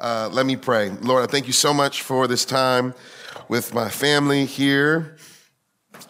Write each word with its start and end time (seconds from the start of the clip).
Uh, 0.00 0.30
let 0.32 0.46
me 0.46 0.56
pray. 0.56 0.88
Lord, 1.02 1.22
I 1.22 1.26
thank 1.30 1.46
you 1.46 1.52
so 1.52 1.74
much 1.74 2.00
for 2.00 2.26
this 2.26 2.46
time 2.46 2.94
with 3.48 3.74
my 3.74 3.90
family 3.90 4.46
here. 4.46 5.18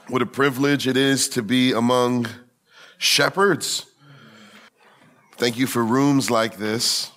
What 0.07 0.23
a 0.23 0.27
privilege 0.27 0.87
it 0.87 0.97
is 0.97 1.29
to 1.31 1.43
be 1.43 1.73
among 1.73 2.29
shepherds. 2.99 3.87
Thank 5.39 5.59
you 5.59 5.67
for 5.67 5.85
rooms 5.85 6.31
like 6.31 6.57
this. 6.57 7.11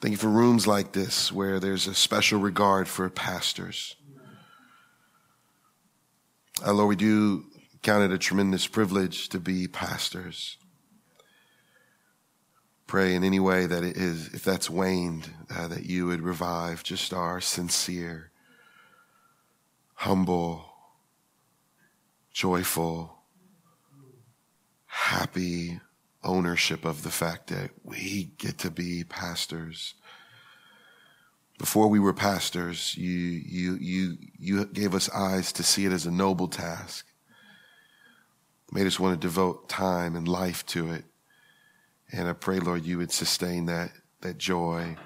Thank 0.00 0.12
you 0.12 0.16
for 0.16 0.28
rooms 0.28 0.66
like 0.66 0.92
this 0.92 1.30
where 1.30 1.60
there's 1.60 1.86
a 1.86 1.94
special 1.94 2.40
regard 2.40 2.88
for 2.88 3.10
pastors. 3.10 3.94
Uh, 6.66 6.72
Lord, 6.72 6.88
we 6.88 6.96
do 6.96 7.44
count 7.82 8.04
it 8.04 8.14
a 8.14 8.18
tremendous 8.18 8.66
privilege 8.66 9.28
to 9.28 9.38
be 9.38 9.68
pastors 9.68 10.57
pray 12.88 13.14
in 13.14 13.22
any 13.22 13.38
way 13.38 13.66
that 13.66 13.84
it 13.84 13.96
is, 13.96 14.34
if 14.34 14.42
that's 14.42 14.68
waned, 14.68 15.30
uh, 15.54 15.68
that 15.68 15.84
you 15.84 16.06
would 16.06 16.22
revive 16.22 16.82
just 16.82 17.12
our 17.12 17.40
sincere, 17.40 18.32
humble, 19.94 20.64
joyful, 22.32 23.14
happy 24.86 25.78
ownership 26.24 26.84
of 26.84 27.02
the 27.02 27.10
fact 27.10 27.48
that 27.48 27.70
we 27.84 28.30
get 28.38 28.58
to 28.58 28.70
be 28.70 29.04
pastors. 29.04 29.94
Before 31.58 31.88
we 31.88 32.00
were 32.00 32.14
pastors, 32.14 32.96
you, 32.96 33.10
you, 33.10 33.76
you, 33.80 34.16
you 34.38 34.64
gave 34.64 34.94
us 34.94 35.10
eyes 35.10 35.52
to 35.52 35.62
see 35.62 35.84
it 35.84 35.92
as 35.92 36.06
a 36.06 36.10
noble 36.10 36.48
task. 36.48 37.06
Made 38.72 38.86
us 38.86 38.98
want 38.98 39.20
to 39.20 39.26
devote 39.26 39.68
time 39.68 40.16
and 40.16 40.26
life 40.26 40.64
to 40.66 40.90
it. 40.92 41.04
And 42.12 42.28
I 42.28 42.32
pray, 42.32 42.58
Lord, 42.58 42.84
you 42.84 42.98
would 42.98 43.12
sustain 43.12 43.66
that, 43.66 43.92
that 44.22 44.38
joy 44.38 44.96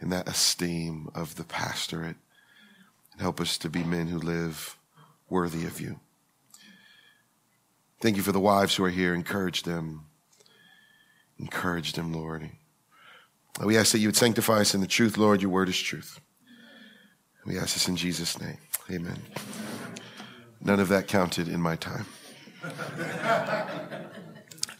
and 0.00 0.10
that 0.12 0.28
esteem 0.28 1.08
of 1.14 1.36
the 1.36 1.44
pastorate 1.44 2.16
and 3.12 3.20
help 3.20 3.40
us 3.40 3.58
to 3.58 3.68
be 3.68 3.84
men 3.84 4.08
who 4.08 4.18
live 4.18 4.76
worthy 5.28 5.64
of 5.66 5.80
you. 5.80 6.00
Thank 8.00 8.16
you 8.16 8.22
for 8.22 8.32
the 8.32 8.40
wives 8.40 8.74
who 8.74 8.84
are 8.84 8.90
here. 8.90 9.14
Encourage 9.14 9.62
them. 9.62 10.06
Encourage 11.38 11.92
them, 11.92 12.12
Lord. 12.12 12.50
We 13.62 13.76
ask 13.76 13.92
that 13.92 13.98
you 13.98 14.08
would 14.08 14.16
sanctify 14.16 14.60
us 14.60 14.74
in 14.74 14.80
the 14.80 14.86
truth, 14.86 15.18
Lord. 15.18 15.42
Your 15.42 15.50
word 15.50 15.68
is 15.68 15.78
truth. 15.78 16.18
We 17.44 17.58
ask 17.58 17.74
this 17.74 17.88
in 17.88 17.96
Jesus' 17.96 18.40
name. 18.40 18.58
Amen. 18.90 19.18
None 20.62 20.80
of 20.80 20.88
that 20.88 21.08
counted 21.08 21.48
in 21.48 21.60
my 21.60 21.76
time. 21.76 22.06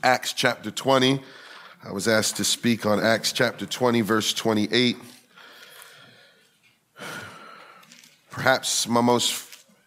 Acts 0.03 0.33
chapter 0.33 0.71
20. 0.71 1.23
I 1.83 1.93
was 1.93 2.07
asked 2.07 2.37
to 2.37 2.45
speak 2.45 2.85
on 2.85 3.01
Acts 3.01 3.33
chapter 3.33 3.65
20, 3.65 4.03
verse 4.03 4.35
28. 4.35 4.99
Perhaps 8.31 8.87
my 8.87 9.01
most 9.01 9.33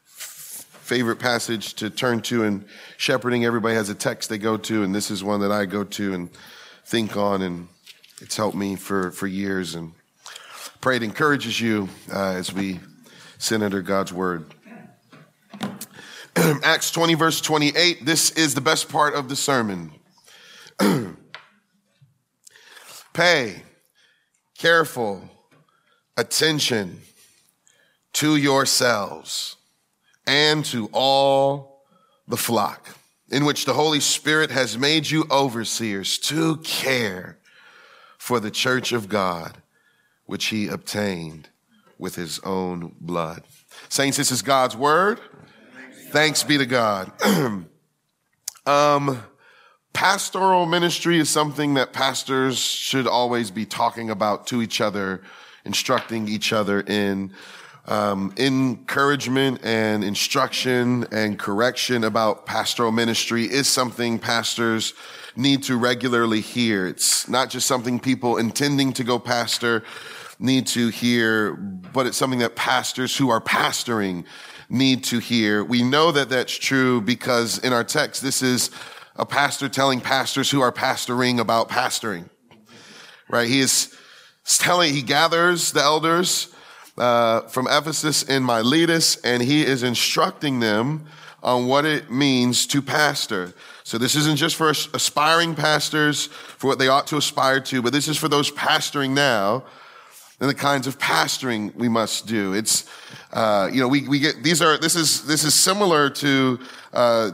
favorite 0.08 1.18
passage 1.18 1.76
to 1.76 1.92
turn 1.92 2.22
to 2.24 2.46
in 2.46 2.66
shepherding. 2.98 3.46
Everybody 3.46 3.76
has 3.76 3.90
a 3.90 3.96
text 3.96 4.32
they 4.32 4.40
go 4.40 4.58
to, 4.58 4.82
and 4.82 4.94
this 4.94 5.12
is 5.12 5.24
one 5.24 5.42
that 5.42 5.52
I 5.52 5.66
go 5.66 5.84
to 5.84 6.16
and 6.16 6.32
think 6.84 7.16
on, 7.16 7.44
and 7.44 7.68
it's 8.22 8.36
helped 8.36 8.58
me 8.58 8.76
for, 8.76 9.12
for 9.12 9.28
years. 9.28 9.76
And 9.76 9.94
pray 10.82 10.96
it 10.96 11.04
encourages 11.04 11.62
you 11.62 11.90
uh, 12.12 12.32
as 12.32 12.52
we 12.52 12.80
sit 13.38 13.62
under 13.62 13.84
God's 13.84 14.12
word. 14.12 14.52
Acts 16.36 16.90
20, 16.90 17.14
verse 17.14 17.40
28. 17.40 18.04
This 18.04 18.32
is 18.32 18.56
the 18.56 18.62
best 18.62 18.90
part 18.90 19.14
of 19.14 19.30
the 19.30 19.36
sermon. 19.36 19.92
Pay 23.14 23.62
careful 24.58 25.30
attention 26.18 27.02
to 28.14 28.36
yourselves 28.36 29.58
and 30.26 30.64
to 30.66 30.90
all 30.94 31.84
the 32.28 32.38
flock 32.38 32.88
in 33.30 33.46
which 33.46 33.66
the 33.66 33.74
Holy 33.74 34.00
Spirit 34.00 34.52
has 34.52 34.78
made 34.78 35.10
you 35.10 35.26
overseers 35.32 36.18
to 36.20 36.58
care 36.58 37.38
for 38.18 38.40
the 38.40 38.52
church 38.52 38.92
of 38.92 39.10
God, 39.10 39.58
which 40.26 40.46
he 40.46 40.68
obtained 40.68 41.50
with 41.98 42.16
his 42.16 42.40
own 42.40 42.96
blood. 43.02 43.44
Saints, 43.90 44.18
this 44.18 44.32
is 44.32 44.42
God's 44.42 44.78
word. 44.78 45.20
Thanks 46.12 46.44
be 46.44 46.58
to 46.58 46.66
God. 46.66 47.12
um, 48.66 49.24
pastoral 49.94 50.66
ministry 50.66 51.20
is 51.20 51.30
something 51.30 51.76
that 51.76 51.94
pastors 51.94 52.58
should 52.58 53.08
always 53.08 53.52
be 53.52 53.66
talking 53.66 54.10
about 54.10 54.48
to 54.48 54.62
each 54.62 54.82
other, 54.82 55.22
instructing 55.66 56.28
each 56.28 56.52
other 56.52 56.82
in. 56.82 57.34
Um, 57.86 58.34
encouragement 58.38 59.60
and 59.62 60.06
instruction 60.06 61.06
and 61.12 61.38
correction 61.38 62.06
about 62.06 62.46
pastoral 62.46 62.94
ministry 62.94 63.44
is 63.44 63.68
something 63.68 64.20
pastors 64.20 64.94
need 65.36 65.64
to 65.64 65.76
regularly 65.76 66.40
hear. 66.40 66.88
It's 66.88 67.28
not 67.28 67.50
just 67.50 67.68
something 67.68 68.00
people 68.00 68.38
intending 68.38 68.94
to 68.94 69.04
go 69.04 69.20
pastor 69.20 69.84
need 70.40 70.66
to 70.68 70.90
hear, 70.90 71.56
but 71.56 72.08
it's 72.08 72.16
something 72.16 72.40
that 72.40 72.56
pastors 72.56 73.18
who 73.18 73.30
are 73.30 73.42
pastoring 73.42 74.24
need 74.70 75.04
to 75.06 75.20
hear. 75.20 75.64
We 75.64 75.84
know 75.84 76.14
that 76.14 76.30
that's 76.30 76.58
true 76.58 77.02
because 77.02 77.60
in 77.60 77.74
our 77.74 77.84
text, 77.84 78.22
this 78.22 78.42
is 78.42 78.72
a 79.16 79.26
pastor 79.26 79.70
telling 79.70 80.02
pastors 80.02 80.50
who 80.50 80.62
are 80.62 80.72
pastoring 80.72 81.40
about 81.40 81.70
pastoring. 81.70 82.30
Right? 83.30 83.48
He 83.48 83.60
is 83.60 83.96
telling, 84.46 84.94
he 84.94 85.02
gathers 85.02 85.72
the 85.72 85.82
elders 85.82 86.54
uh, 86.98 87.42
from 87.42 87.68
Ephesus 87.70 88.24
in 88.24 88.44
Miletus, 88.44 89.18
and 89.24 89.42
he 89.42 89.64
is 89.64 89.84
instructing 89.84 90.60
them 90.60 91.06
on 91.42 91.68
what 91.68 91.86
it 91.86 92.10
means 92.10 92.66
to 92.68 92.82
pastor. 92.82 93.54
So 93.84 93.98
this 93.98 94.16
isn't 94.16 94.38
just 94.38 94.56
for 94.56 94.70
aspiring 94.70 95.56
pastors, 95.56 96.28
for 96.28 96.68
what 96.68 96.80
they 96.80 96.88
ought 96.88 97.08
to 97.08 97.18
aspire 97.18 97.60
to, 97.62 97.82
but 97.82 97.92
this 97.92 98.08
is 98.08 98.18
for 98.18 98.30
those 98.30 98.50
pastoring 98.52 99.12
now 99.12 99.66
and 100.40 100.50
the 100.50 100.56
kinds 100.56 100.88
of 100.88 100.98
pastoring 100.98 101.76
we 101.76 101.90
must 101.90 102.28
do. 102.28 102.54
It's, 102.54 102.90
uh, 103.34 103.70
you 103.72 103.82
know, 103.82 103.88
we, 103.88 104.08
we 104.08 104.20
get, 104.20 104.44
these 104.44 104.62
are, 104.62 104.78
this 104.78 104.96
is, 104.96 105.26
this 105.26 105.44
is 105.44 105.54
similar 105.54 106.10
to, 106.10 106.60
uh, 106.94 107.32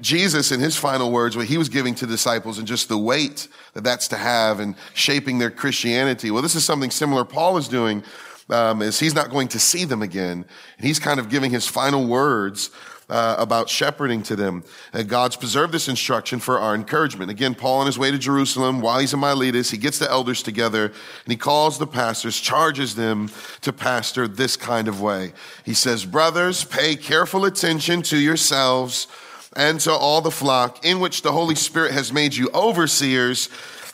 Jesus, 0.00 0.52
in 0.52 0.60
his 0.60 0.76
final 0.76 1.10
words, 1.10 1.36
what 1.36 1.46
he 1.46 1.58
was 1.58 1.68
giving 1.68 1.94
to 1.96 2.06
disciples 2.06 2.58
and 2.58 2.66
just 2.66 2.88
the 2.88 2.98
weight 2.98 3.48
that 3.74 3.84
that's 3.84 4.08
to 4.08 4.16
have 4.16 4.60
and 4.60 4.74
shaping 4.94 5.38
their 5.38 5.50
Christianity. 5.50 6.30
Well, 6.30 6.42
this 6.42 6.54
is 6.54 6.64
something 6.64 6.90
similar 6.90 7.24
Paul 7.24 7.56
is 7.56 7.68
doing, 7.68 8.02
um, 8.48 8.82
is 8.82 8.98
he's 8.98 9.14
not 9.14 9.30
going 9.30 9.48
to 9.48 9.58
see 9.58 9.84
them 9.84 10.02
again. 10.02 10.44
And 10.78 10.86
he's 10.86 10.98
kind 10.98 11.20
of 11.20 11.28
giving 11.28 11.50
his 11.50 11.66
final 11.66 12.06
words 12.06 12.70
uh, 13.10 13.34
about 13.38 13.68
shepherding 13.68 14.22
to 14.22 14.36
them. 14.36 14.62
And 14.92 15.08
God's 15.08 15.36
preserved 15.36 15.72
this 15.72 15.88
instruction 15.88 16.38
for 16.38 16.60
our 16.60 16.74
encouragement. 16.74 17.30
Again, 17.30 17.54
Paul 17.54 17.80
on 17.80 17.86
his 17.86 17.98
way 17.98 18.10
to 18.10 18.18
Jerusalem, 18.18 18.80
while 18.80 19.00
he's 19.00 19.12
in 19.12 19.20
Miletus, 19.20 19.70
he 19.70 19.78
gets 19.78 19.98
the 19.98 20.08
elders 20.08 20.42
together 20.42 20.84
and 20.84 21.26
he 21.26 21.36
calls 21.36 21.78
the 21.78 21.86
pastors, 21.88 22.40
charges 22.40 22.94
them 22.94 23.28
to 23.62 23.72
pastor 23.72 24.28
this 24.28 24.56
kind 24.56 24.86
of 24.86 25.00
way. 25.00 25.32
He 25.64 25.74
says, 25.74 26.04
brothers, 26.04 26.64
pay 26.64 26.94
careful 26.94 27.44
attention 27.44 28.02
to 28.02 28.16
yourselves 28.16 29.08
and 29.56 29.80
to 29.80 29.92
all 29.92 30.20
the 30.20 30.30
flock 30.30 30.84
in 30.84 31.00
which 31.00 31.22
the 31.22 31.32
Holy 31.32 31.54
Spirit 31.54 31.92
has 31.92 32.12
made 32.12 32.34
you 32.34 32.50
overseers. 32.54 33.48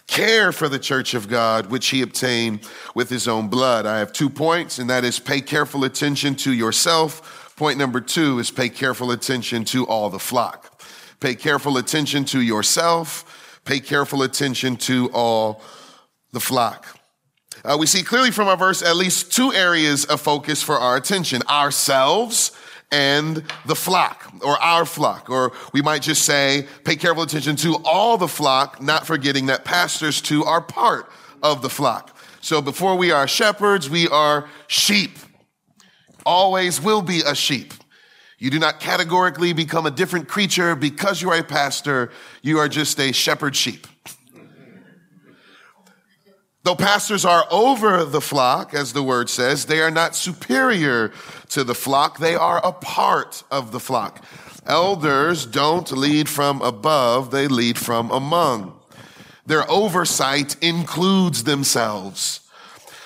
Care 0.07 0.53
for 0.53 0.69
the 0.69 0.79
church 0.79 1.15
of 1.15 1.29
God, 1.29 1.67
which 1.67 1.89
he 1.89 2.01
obtained 2.03 2.61
with 2.95 3.11
his 3.11 3.27
own 3.27 3.49
blood. 3.49 3.87
I 3.87 3.99
have 3.99 4.13
two 4.13 4.31
points, 4.31 4.79
and 4.79 4.89
that 4.89 5.05
is 5.05 5.19
pay 5.19 5.41
careful 5.41 5.83
attention 5.83 6.37
to 6.37 6.53
yourself. 6.53 7.55
Point 7.57 7.79
number 7.79 8.01
two 8.01 8.39
is 8.39 8.51
pay 8.51 8.69
careful 8.69 9.11
attention 9.11 9.65
to 9.67 9.85
all 9.87 10.09
the 10.09 10.19
flock. 10.21 10.81
Pay 11.19 11.35
careful 11.35 11.77
attention 11.77 12.25
to 12.27 12.41
yourself. 12.41 13.61
Pay 13.65 13.81
careful 13.81 14.23
attention 14.23 14.77
to 14.77 15.11
all 15.13 15.61
the 16.33 16.41
flock. 16.41 17.01
Uh, 17.65 17.77
we 17.81 17.87
see 17.87 18.03
clearly 18.03 18.31
from 18.31 18.47
our 18.47 18.57
verse 18.57 18.83
at 18.83 18.95
least 18.95 19.33
two 19.33 19.53
areas 19.53 20.05
of 20.05 20.21
focus 20.21 20.63
for 20.63 20.79
our 20.79 20.97
attention 20.97 21.43
ourselves 21.49 22.53
and 22.93 23.43
the 23.67 23.75
flock 23.75 24.33
or 24.43 24.59
our 24.63 24.85
flock. 24.85 25.29
Or 25.29 25.53
we 25.73 25.83
might 25.83 26.03
just 26.03 26.25
say, 26.25 26.67
pay 26.85 26.97
careful 26.97 27.23
attention 27.23 27.57
to 27.57 27.77
all 27.85 28.17
the 28.17 28.29
flock, 28.29 28.81
not 28.81 29.07
forgetting 29.07 29.47
that 29.47 29.65
pastors 29.65 30.21
too 30.21 30.45
are 30.45 30.61
part 30.61 31.11
of 31.43 31.63
the 31.63 31.71
flock. 31.71 32.17
So 32.41 32.63
before 32.63 32.97
we 32.97 33.11
are 33.11 33.27
shepherds, 33.27 33.91
we 33.91 34.09
are 34.09 34.49
sheep. 34.69 35.19
Always 36.25 36.81
will 36.81 37.03
be 37.03 37.23
a 37.27 37.35
sheep. 37.35 37.73
You 38.39 38.51
do 38.51 38.59
not 38.59 38.81
categorically 38.81 39.53
become 39.53 39.87
a 39.87 39.91
different 39.91 40.29
creature 40.29 40.77
because 40.77 41.23
you 41.23 41.31
are 41.31 41.39
a 41.39 41.45
pastor. 41.45 42.13
You 42.43 42.59
are 42.59 42.69
just 42.69 43.01
a 43.01 43.13
shepherd 43.13 43.57
sheep. 43.57 43.87
Though 46.67 46.75
pastors 46.75 47.25
are 47.25 47.47
over 47.49 48.05
the 48.05 48.21
flock, 48.21 48.75
as 48.75 48.93
the 48.93 49.01
word 49.05 49.31
says, 49.31 49.67
they 49.67 49.79
are 49.79 49.91
not 49.93 50.17
superior 50.17 51.13
to 51.51 51.63
the 51.63 51.77
flock. 51.77 52.19
They 52.19 52.35
are 52.35 52.61
a 52.67 52.73
part 52.73 53.45
of 53.53 53.71
the 53.71 53.79
flock. 53.79 54.25
Elders 54.67 55.47
don't 55.47 55.89
lead 55.93 56.29
from 56.29 56.61
above, 56.63 57.31
they 57.31 57.47
lead 57.47 57.79
from 57.79 58.11
among. 58.11 58.77
Their 59.47 59.71
oversight 59.71 60.57
includes 60.61 61.45
themselves. 61.45 62.41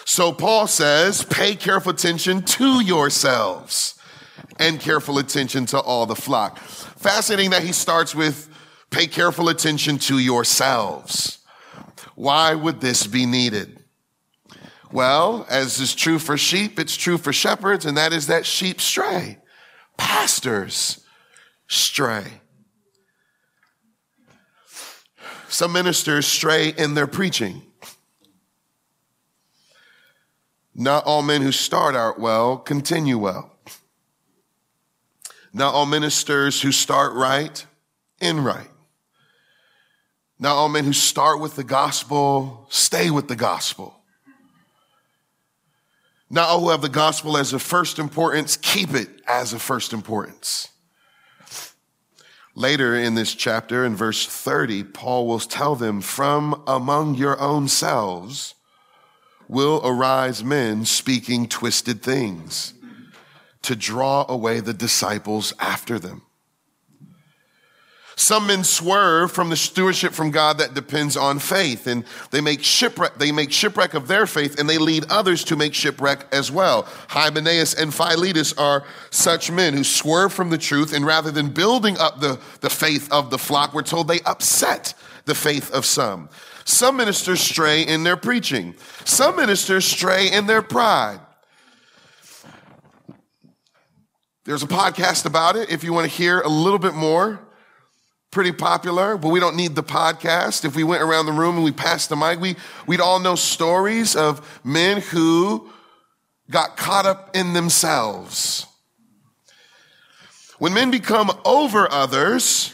So 0.07 0.33
Paul 0.33 0.67
says, 0.67 1.23
pay 1.23 1.55
careful 1.55 1.93
attention 1.93 2.41
to 2.41 2.83
yourselves 2.83 4.01
and 4.59 4.81
careful 4.81 5.19
attention 5.19 5.67
to 5.67 5.79
all 5.79 6.07
the 6.07 6.17
flock. 6.17 6.59
Fascinating 6.61 7.51
that 7.51 7.63
he 7.63 7.73
starts 7.73 8.15
with 8.15 8.49
pay 8.89 9.07
careful 9.07 9.51
attention 9.51 9.99
to 9.99 10.19
yourselves. 10.19 11.40
Why 12.21 12.55
would 12.55 12.83
this 12.83 13.07
be 13.07 13.25
needed? 13.25 13.83
Well, 14.93 15.47
as 15.49 15.81
is 15.81 15.95
true 15.95 16.19
for 16.19 16.37
sheep, 16.37 16.79
it's 16.79 16.95
true 16.95 17.17
for 17.17 17.33
shepherds, 17.33 17.87
and 17.87 17.97
that 17.97 18.13
is 18.13 18.27
that 18.27 18.45
sheep 18.45 18.79
stray. 18.79 19.39
Pastors 19.97 21.01
stray. 21.67 22.25
Some 25.49 25.73
ministers 25.73 26.27
stray 26.27 26.69
in 26.69 26.93
their 26.93 27.07
preaching. 27.07 27.63
Not 30.75 31.07
all 31.07 31.23
men 31.23 31.41
who 31.41 31.53
start 31.53 31.97
out 31.97 32.21
well 32.21 32.59
continue 32.59 33.17
well. 33.17 33.51
Not 35.55 35.73
all 35.73 35.87
ministers 35.87 36.61
who 36.61 36.71
start 36.71 37.15
right 37.15 37.65
end 38.21 38.45
right. 38.45 38.69
Not 40.41 40.57
all 40.57 40.71
men 40.71 40.85
who 40.85 40.95
start 40.95 41.39
with 41.39 41.55
the 41.55 41.65
gospel 41.65 42.67
stay 42.71 43.11
with 43.11 43.29
the 43.29 43.37
gospel. 43.37 43.95
Not 46.31 46.49
all 46.49 46.61
who 46.61 46.71
have 46.71 46.81
the 46.81 46.89
gospel 46.89 47.37
as 47.37 47.53
a 47.53 47.59
first 47.59 47.99
importance 47.99 48.57
keep 48.57 48.95
it 48.95 49.09
as 49.29 49.53
a 49.53 49.59
first 49.59 49.93
importance. 49.93 50.69
Later 52.55 52.95
in 52.95 53.15
this 53.15 53.35
chapter, 53.35 53.85
in 53.85 53.95
verse 53.95 54.27
30, 54.27 54.85
Paul 54.85 55.27
will 55.27 55.41
tell 55.41 55.77
them, 55.77 56.01
From 56.01 56.63
among 56.67 57.17
your 57.17 57.39
own 57.39 57.69
selves 57.69 58.55
will 59.47 59.83
arise 59.85 60.43
men 60.43 60.87
speaking 60.87 61.49
twisted 61.49 62.03
things 62.03 62.73
to 63.63 63.77
draw 63.77 64.25
away 64.29 64.61
the 64.61 64.73
disciples 64.73 65.53
after 65.59 65.99
them. 65.99 66.23
Some 68.23 68.49
men 68.49 68.65
swerve 68.65 69.33
from 69.33 69.49
the 69.49 69.57
stewardship 69.57 70.13
from 70.13 70.31
God 70.31 70.59
that 70.59 70.75
depends 70.75 71.17
on 71.17 71.39
faith 71.39 71.87
and 71.87 72.05
they 72.31 72.43
make 72.43 72.63
shipwreck, 72.63 73.17
they 73.17 73.33
make 73.33 73.51
shipwreck 73.51 73.95
of 73.95 74.09
their 74.09 74.27
faith 74.27 74.61
and 74.61 74.69
they 74.69 74.77
lead 74.77 75.07
others 75.09 75.43
to 75.45 75.57
make 75.57 75.73
shipwreck 75.73 76.27
as 76.31 76.53
well. 76.53 76.87
Hymenaeus 77.09 77.73
and 77.73 77.95
Philetus 77.95 78.53
are 78.59 78.85
such 79.09 79.51
men 79.51 79.73
who 79.73 79.83
swerve 79.83 80.35
from 80.35 80.51
the 80.51 80.59
truth 80.59 80.93
and 80.93 81.07
rather 81.07 81.31
than 81.31 81.49
building 81.49 81.97
up 81.97 82.21
the, 82.21 82.39
the 82.61 82.69
faith 82.69 83.11
of 83.11 83.31
the 83.31 83.39
flock, 83.39 83.73
we're 83.73 83.81
told 83.81 84.07
they 84.07 84.21
upset 84.27 84.93
the 85.25 85.35
faith 85.35 85.73
of 85.73 85.87
some. 85.87 86.29
Some 86.67 86.99
ministers 86.99 87.41
stray 87.41 87.87
in 87.87 88.03
their 88.03 88.19
preaching. 88.19 88.75
Some 89.07 89.37
ministers 89.37 89.87
stray 89.87 90.31
in 90.31 90.47
their 90.47 90.61
pride. 90.61 91.21
There's 94.45 94.63
a 94.63 94.69
podcast 94.69 95.25
about 95.25 95.57
it 95.57 95.71
if 95.71 95.83
you 95.83 95.95
want 95.95 96.11
to 96.11 96.15
hear 96.15 96.43
a 96.43 96.49
little 96.49 96.79
bit 96.79 96.93
more 96.93 97.41
pretty 98.31 98.53
popular, 98.53 99.17
but 99.17 99.31
we 99.31 99.41
don't 99.41 99.57
need 99.57 99.75
the 99.75 99.83
podcast. 99.83 100.65
If 100.65 100.77
we 100.77 100.85
went 100.85 101.03
around 101.03 101.27
the 101.27 101.33
room 101.33 101.57
and 101.57 101.65
we 101.65 101.73
passed 101.73 102.09
the 102.09 102.17
mic, 102.17 102.41
we, 102.41 102.57
we'd 102.87 103.01
all 103.01 103.19
know 103.19 103.35
stories 103.35 104.15
of 104.15 104.61
men 104.65 105.01
who 105.01 105.69
got 106.49 106.77
caught 106.77 107.07
up 107.07 107.35
in 107.35 107.53
themselves. 107.53 108.67
When 110.59 110.75
men 110.75 110.91
become 110.91 111.31
over 111.45 111.91
others, 111.91 112.73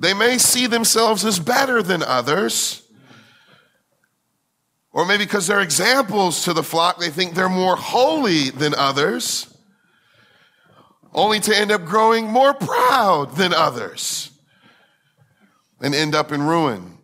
they 0.00 0.14
may 0.14 0.38
see 0.38 0.66
themselves 0.66 1.24
as 1.24 1.38
better 1.38 1.82
than 1.82 2.02
others. 2.02 2.82
Or 4.92 5.04
maybe 5.04 5.24
because 5.24 5.46
they're 5.46 5.60
examples 5.60 6.44
to 6.44 6.54
the 6.54 6.62
flock, 6.62 6.98
they 6.98 7.10
think 7.10 7.34
they're 7.34 7.48
more 7.48 7.76
holy 7.76 8.50
than 8.50 8.74
others 8.74 9.55
only 11.16 11.40
to 11.40 11.56
end 11.56 11.72
up 11.72 11.84
growing 11.84 12.26
more 12.26 12.54
proud 12.54 13.34
than 13.36 13.52
others 13.54 14.30
and 15.80 15.94
end 15.94 16.14
up 16.14 16.30
in 16.30 16.42
ruin. 16.42 16.98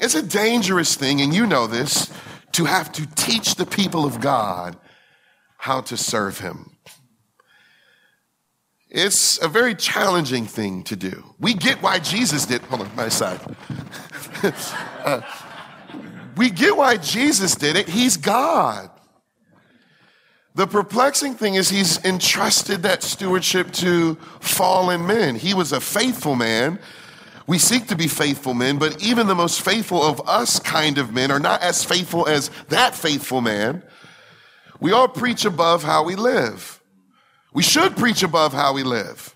It's 0.00 0.14
a 0.14 0.22
dangerous 0.22 0.96
thing, 0.96 1.20
and 1.20 1.32
you 1.32 1.46
know 1.46 1.66
this, 1.66 2.10
to 2.52 2.64
have 2.64 2.90
to 2.92 3.06
teach 3.14 3.54
the 3.54 3.66
people 3.66 4.04
of 4.04 4.20
God 4.20 4.76
how 5.58 5.82
to 5.82 5.96
serve 5.96 6.40
Him. 6.40 6.76
It's 8.88 9.40
a 9.40 9.48
very 9.48 9.74
challenging 9.74 10.44
thing 10.46 10.82
to 10.84 10.96
do. 10.96 11.34
We 11.38 11.54
get 11.54 11.82
why 11.82 11.98
Jesus 11.98 12.44
did. 12.44 12.62
Hold 12.62 12.82
on, 12.82 12.96
my 12.96 13.08
side. 13.08 13.40
uh, 15.04 15.22
we 16.36 16.50
get 16.50 16.76
why 16.76 16.96
Jesus 16.96 17.54
did 17.54 17.76
it. 17.76 17.88
He's 17.88 18.16
God. 18.16 18.90
The 20.54 20.66
perplexing 20.66 21.34
thing 21.34 21.54
is 21.54 21.70
he's 21.70 22.04
entrusted 22.04 22.82
that 22.82 23.02
stewardship 23.02 23.72
to 23.72 24.16
fallen 24.40 25.06
men. 25.06 25.34
He 25.34 25.54
was 25.54 25.72
a 25.72 25.80
faithful 25.80 26.34
man. 26.34 26.78
We 27.46 27.58
seek 27.58 27.88
to 27.88 27.96
be 27.96 28.06
faithful 28.06 28.54
men, 28.54 28.78
but 28.78 29.02
even 29.02 29.26
the 29.26 29.34
most 29.34 29.62
faithful 29.62 30.02
of 30.02 30.28
us 30.28 30.58
kind 30.60 30.98
of 30.98 31.12
men 31.12 31.30
are 31.30 31.40
not 31.40 31.62
as 31.62 31.84
faithful 31.84 32.28
as 32.28 32.50
that 32.68 32.94
faithful 32.94 33.40
man. 33.40 33.82
We 34.78 34.92
all 34.92 35.08
preach 35.08 35.44
above 35.44 35.82
how 35.82 36.04
we 36.04 36.16
live. 36.16 36.80
We 37.54 37.62
should 37.62 37.96
preach 37.96 38.22
above 38.22 38.52
how 38.52 38.74
we 38.74 38.82
live. 38.82 39.34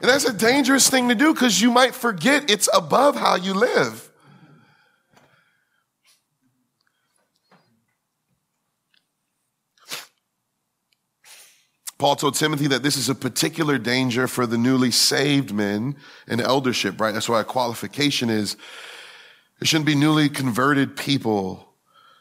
And 0.00 0.08
that's 0.08 0.24
a 0.24 0.32
dangerous 0.32 0.88
thing 0.88 1.08
to 1.08 1.14
do 1.14 1.32
because 1.32 1.60
you 1.60 1.70
might 1.70 1.94
forget 1.94 2.50
it's 2.50 2.68
above 2.72 3.16
how 3.16 3.36
you 3.36 3.54
live. 3.54 4.09
Paul 12.00 12.16
told 12.16 12.34
Timothy 12.34 12.66
that 12.68 12.82
this 12.82 12.96
is 12.96 13.10
a 13.10 13.14
particular 13.14 13.76
danger 13.76 14.26
for 14.26 14.46
the 14.46 14.56
newly 14.56 14.90
saved 14.90 15.52
men 15.52 15.96
in 16.26 16.40
eldership, 16.40 16.98
right? 16.98 17.12
That's 17.12 17.28
why 17.28 17.42
a 17.42 17.44
qualification 17.44 18.30
is 18.30 18.56
there 19.58 19.66
shouldn't 19.66 19.84
be 19.84 19.94
newly 19.94 20.30
converted 20.30 20.96
people 20.96 21.74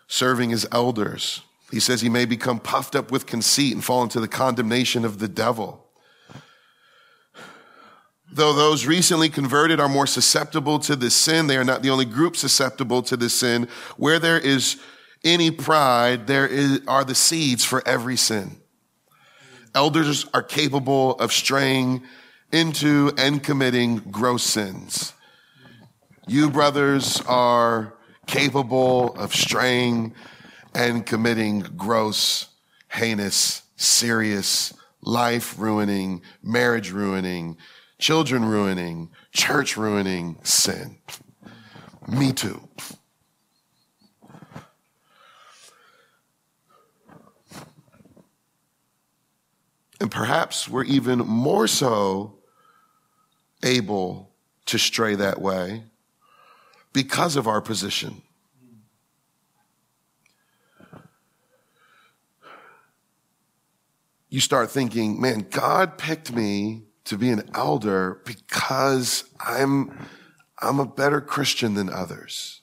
serving 0.07 0.51
as 0.51 0.67
elders. 0.73 1.43
He 1.71 1.79
says 1.79 2.01
he 2.01 2.09
may 2.09 2.25
become 2.25 2.59
puffed 2.59 2.93
up 2.93 3.09
with 3.09 3.25
conceit 3.25 3.73
and 3.73 3.81
fall 3.81 4.03
into 4.03 4.19
the 4.19 4.27
condemnation 4.27 5.05
of 5.05 5.19
the 5.19 5.29
devil. 5.29 5.87
Though 8.29 8.51
those 8.51 8.85
recently 8.85 9.29
converted 9.29 9.79
are 9.79 9.87
more 9.87 10.07
susceptible 10.07 10.79
to 10.79 10.97
this 10.97 11.15
sin, 11.15 11.47
they 11.47 11.55
are 11.55 11.63
not 11.63 11.83
the 11.83 11.89
only 11.89 12.03
group 12.03 12.35
susceptible 12.35 13.01
to 13.03 13.15
this 13.15 13.39
sin. 13.39 13.69
Where 13.95 14.19
there 14.19 14.39
is 14.39 14.75
any 15.23 15.51
pride, 15.51 16.27
there 16.27 16.47
is, 16.47 16.81
are 16.85 17.06
the 17.06 17.15
seeds 17.15 17.63
for 17.63 17.81
every 17.87 18.18
sin. 18.18 18.58
Elders 19.76 20.26
are 20.33 20.44
capable 20.44 21.16
of 21.16 21.31
straying 21.31 22.04
into 22.52 23.11
and 23.18 23.44
committing 23.44 23.97
gross 23.97 24.44
sins. 24.44 25.14
You, 26.28 26.49
brothers, 26.49 27.21
are 27.21 27.94
capable 28.28 29.16
of 29.16 29.33
straying 29.33 30.14
and 30.73 31.06
committing 31.06 31.61
gross, 31.76 32.47
heinous, 32.90 33.64
serious, 33.76 34.73
life 35.02 35.56
ruining, 35.57 36.21
marriage 36.44 36.92
ruining, 36.92 37.57
children 37.97 38.45
ruining, 38.45 39.09
church 39.31 39.78
ruining 39.78 40.38
sin. 40.44 40.97
Me 42.07 42.31
too. 42.31 42.68
And 49.99 50.09
perhaps 50.09 50.68
we're 50.68 50.85
even 50.85 51.19
more 51.19 51.68
so 51.68 52.39
able 53.63 54.31
to 54.68 54.77
stray 54.77 55.15
that 55.15 55.41
way 55.41 55.83
because 56.94 57.35
of 57.35 57.47
our 57.47 57.61
position. 57.61 58.21
You 64.29 64.39
start 64.39 64.69
thinking, 64.69 65.19
man, 65.19 65.47
God 65.49 65.97
picked 65.97 66.31
me 66.31 66.83
to 67.06 67.18
be 67.18 67.31
an 67.31 67.49
elder 67.56 68.21
because 68.25 69.23
I'm, 69.39 70.07
I'm 70.59 70.79
a 70.79 70.85
better 70.85 71.19
Christian 71.19 71.73
than 71.73 71.89
others. 71.89 72.61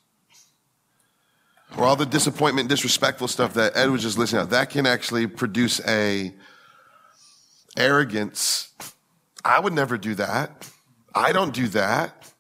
Or 1.77 1.85
all 1.85 1.97
the 1.97 2.07
disappointment, 2.07 2.69
disrespectful 2.69 3.27
stuff 3.27 3.55
that 3.55 3.77
Ed 3.77 3.91
was 3.91 4.03
just 4.03 4.17
listening 4.17 4.45
to, 4.45 4.51
that 4.53 4.71
can 4.71 4.87
actually 4.87 5.27
produce 5.27 5.81
a 5.87 6.33
arrogance. 7.77 8.73
I 9.45 9.61
would 9.61 9.73
never 9.73 9.97
do 9.97 10.15
that. 10.17 10.71
I 11.15 11.33
don't 11.33 11.55
do 11.55 11.69
that. 11.69 12.33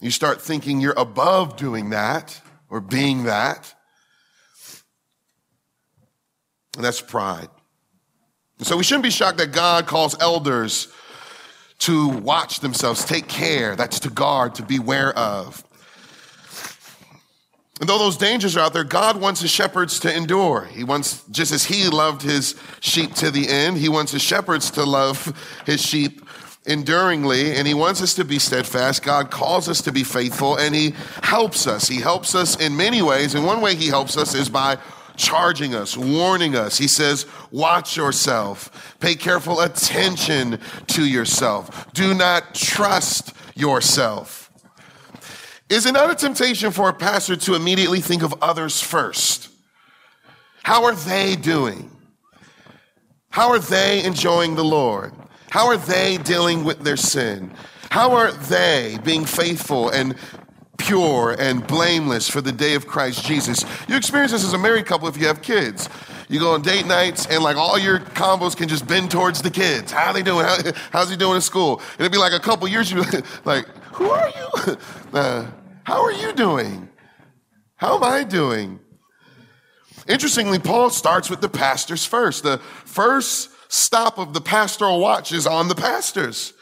You 0.00 0.10
start 0.10 0.40
thinking 0.40 0.80
you're 0.80 0.94
above 0.96 1.56
doing 1.56 1.90
that 1.90 2.40
or 2.70 2.80
being 2.80 3.24
that. 3.24 3.74
And 6.76 6.84
that's 6.84 7.00
pride. 7.00 7.48
so 8.62 8.76
we 8.76 8.84
shouldn't 8.84 9.02
be 9.02 9.10
shocked 9.10 9.38
that 9.38 9.52
God 9.52 9.86
calls 9.86 10.18
elders 10.20 10.88
to 11.80 12.08
watch 12.08 12.60
themselves, 12.60 13.04
take 13.04 13.26
care. 13.26 13.74
That's 13.74 14.00
to 14.00 14.10
guard, 14.10 14.54
to 14.56 14.62
beware 14.62 15.16
of. 15.18 15.64
And 17.80 17.88
though 17.88 17.98
those 17.98 18.18
dangers 18.18 18.56
are 18.56 18.60
out 18.60 18.74
there, 18.74 18.84
God 18.84 19.18
wants 19.18 19.40
his 19.40 19.50
shepherds 19.50 19.98
to 20.00 20.14
endure. 20.14 20.66
He 20.66 20.84
wants, 20.84 21.24
just 21.30 21.50
as 21.50 21.64
he 21.64 21.88
loved 21.88 22.20
his 22.20 22.54
sheep 22.80 23.14
to 23.14 23.30
the 23.30 23.48
end, 23.48 23.78
he 23.78 23.88
wants 23.88 24.12
his 24.12 24.20
shepherds 24.22 24.70
to 24.72 24.84
love 24.84 25.32
his 25.64 25.80
sheep 25.80 26.22
enduringly, 26.66 27.56
and 27.56 27.66
he 27.66 27.72
wants 27.72 28.02
us 28.02 28.14
to 28.14 28.24
be 28.24 28.38
steadfast. 28.38 29.02
God 29.02 29.30
calls 29.30 29.66
us 29.66 29.80
to 29.80 29.92
be 29.92 30.04
faithful, 30.04 30.56
and 30.56 30.74
he 30.74 30.94
helps 31.22 31.66
us. 31.66 31.88
He 31.88 32.00
helps 32.00 32.34
us 32.34 32.60
in 32.60 32.76
many 32.76 33.00
ways. 33.00 33.34
And 33.34 33.46
one 33.46 33.62
way 33.62 33.74
he 33.74 33.88
helps 33.88 34.18
us 34.18 34.34
is 34.34 34.50
by 34.50 34.76
charging 35.16 35.74
us, 35.74 35.96
warning 35.96 36.56
us. 36.56 36.76
He 36.76 36.86
says, 36.86 37.26
watch 37.50 37.96
yourself. 37.96 38.94
Pay 39.00 39.14
careful 39.14 39.60
attention 39.60 40.58
to 40.88 41.04
yourself. 41.06 41.92
Do 41.94 42.14
not 42.14 42.54
trust 42.54 43.32
yourself. 43.54 44.39
Is 45.70 45.86
it 45.86 45.92
not 45.92 46.10
a 46.10 46.14
temptation 46.14 46.72
for 46.72 46.88
a 46.88 46.92
pastor 46.92 47.36
to 47.36 47.54
immediately 47.54 48.00
think 48.00 48.22
of 48.22 48.34
others 48.42 48.80
first? 48.80 49.48
How 50.64 50.84
are 50.84 50.94
they 50.94 51.36
doing? 51.36 51.90
How 53.30 53.50
are 53.50 53.60
they 53.60 54.04
enjoying 54.04 54.56
the 54.56 54.64
Lord? 54.64 55.12
How 55.50 55.68
are 55.68 55.76
they 55.76 56.18
dealing 56.18 56.64
with 56.64 56.80
their 56.80 56.96
sin? 56.96 57.52
How 57.90 58.12
are 58.12 58.32
they 58.32 58.98
being 59.04 59.24
faithful 59.24 59.90
and 59.90 60.16
pure 60.80 61.36
and 61.38 61.66
blameless 61.66 62.28
for 62.28 62.40
the 62.40 62.50
day 62.50 62.74
of 62.74 62.86
Christ 62.86 63.24
Jesus. 63.24 63.64
You 63.86 63.96
experience 63.96 64.32
this 64.32 64.44
as 64.44 64.54
a 64.54 64.58
married 64.58 64.86
couple 64.86 65.06
if 65.08 65.16
you 65.16 65.26
have 65.26 65.42
kids. 65.42 65.88
You 66.28 66.40
go 66.40 66.54
on 66.54 66.62
date 66.62 66.86
nights 66.86 67.26
and 67.26 67.42
like 67.42 67.56
all 67.56 67.78
your 67.78 67.98
combos 68.00 68.56
can 68.56 68.68
just 68.68 68.86
bend 68.88 69.10
towards 69.10 69.42
the 69.42 69.50
kids. 69.50 69.92
How 69.92 70.06
are 70.06 70.14
they 70.14 70.22
doing? 70.22 70.46
How, 70.46 70.56
how's 70.90 71.10
he 71.10 71.16
doing 71.16 71.36
in 71.36 71.42
school? 71.42 71.82
It'd 71.98 72.10
be 72.10 72.18
like 72.18 72.32
a 72.32 72.40
couple 72.40 72.66
years, 72.66 72.90
you'd 72.90 73.08
be 73.10 73.18
like, 73.44 73.66
who 73.92 74.10
are 74.10 74.28
you? 74.28 74.76
Uh, 75.12 75.44
how 75.90 76.04
are 76.04 76.12
you 76.12 76.32
doing? 76.32 76.88
How 77.74 77.96
am 77.96 78.04
I 78.04 78.22
doing? 78.22 78.78
Interestingly, 80.06 80.60
Paul 80.60 80.88
starts 80.90 81.28
with 81.28 81.40
the 81.40 81.48
pastors 81.48 82.04
first. 82.04 82.44
The 82.44 82.58
first 82.58 83.50
stop 83.66 84.16
of 84.16 84.32
the 84.32 84.40
pastoral 84.40 85.00
watch 85.00 85.32
is 85.32 85.48
on 85.48 85.66
the 85.66 85.74
pastors. 85.74 86.52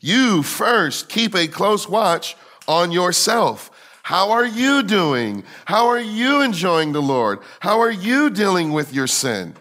You 0.00 0.42
first 0.42 1.10
keep 1.10 1.34
a 1.34 1.48
close 1.48 1.86
watch 1.86 2.34
on 2.66 2.90
yourself. 2.90 3.70
How 4.04 4.30
are 4.30 4.46
you 4.46 4.82
doing? 4.82 5.44
How 5.66 5.88
are 5.88 6.00
you 6.00 6.40
enjoying 6.40 6.92
the 6.92 7.02
Lord? 7.02 7.40
How 7.60 7.80
are 7.80 7.90
you 7.90 8.30
dealing 8.30 8.72
with 8.72 8.94
your 8.94 9.06
sin? 9.06 9.54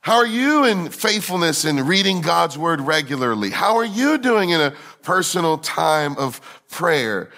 How 0.00 0.16
are 0.16 0.26
you 0.26 0.64
in 0.64 0.88
faithfulness 0.88 1.64
in 1.64 1.86
reading 1.86 2.22
God's 2.22 2.58
word 2.58 2.80
regularly? 2.80 3.50
How 3.50 3.76
are 3.76 3.84
you 3.84 4.18
doing 4.18 4.50
in 4.50 4.60
a 4.60 4.74
personal 5.02 5.58
time 5.58 6.16
of 6.16 6.40
prayer? 6.70 7.30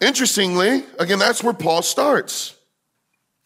Interestingly, 0.00 0.84
again, 0.98 1.18
that's 1.18 1.42
where 1.44 1.52
Paul 1.52 1.82
starts. 1.82 2.56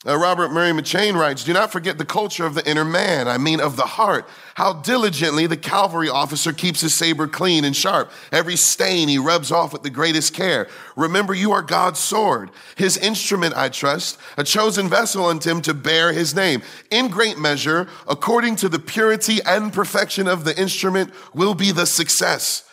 Uh, 0.07 0.17
Robert 0.17 0.53
Murray 0.53 0.71
McCheyne 0.71 1.15
writes, 1.15 1.43
Do 1.43 1.53
not 1.53 1.73
forget 1.73 1.99
the 1.99 2.05
culture 2.05 2.47
of 2.47 2.55
the 2.55 2.69
inner 2.69 2.85
man, 2.85 3.27
I 3.27 3.39
mean 3.39 3.61
of 3.61 3.77
the 3.77 3.87
heart. 3.87 4.29
How 4.55 4.75
diligently 4.75 5.49
the 5.49 5.57
cavalry 5.57 6.09
officer 6.09 6.53
keeps 6.53 6.81
his 6.81 6.95
saber 6.95 7.27
clean 7.27 7.65
and 7.65 7.75
sharp. 7.75 8.13
Every 8.31 8.55
stain 8.55 9.09
he 9.09 9.19
rubs 9.19 9.51
off 9.51 9.73
with 9.73 9.83
the 9.83 9.91
greatest 9.91 10.33
care. 10.33 10.69
Remember, 10.95 11.35
you 11.35 11.51
are 11.53 11.63
God's 11.63 11.99
sword, 11.99 12.51
his 12.77 12.97
instrument, 12.99 13.57
I 13.57 13.69
trust, 13.69 14.19
a 14.37 14.45
chosen 14.45 14.89
vessel 14.89 15.27
unto 15.27 15.51
him 15.51 15.61
to 15.63 15.75
bear 15.75 16.13
his 16.13 16.37
name. 16.37 16.63
In 16.91 17.09
great 17.09 17.37
measure, 17.37 17.89
according 18.09 18.57
to 18.57 18.69
the 18.69 18.79
purity 18.79 19.41
and 19.45 19.73
perfection 19.73 20.29
of 20.29 20.45
the 20.45 20.59
instrument, 20.59 21.13
will 21.35 21.55
be 21.55 21.73
the 21.73 21.87
success. 21.87 22.66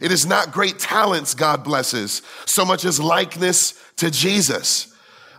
It 0.00 0.10
is 0.10 0.26
not 0.26 0.52
great 0.52 0.78
talents 0.78 1.34
God 1.34 1.62
blesses, 1.62 2.22
so 2.46 2.64
much 2.64 2.84
as 2.84 2.98
likeness 2.98 3.74
to 3.96 4.10
Jesus. 4.10 4.94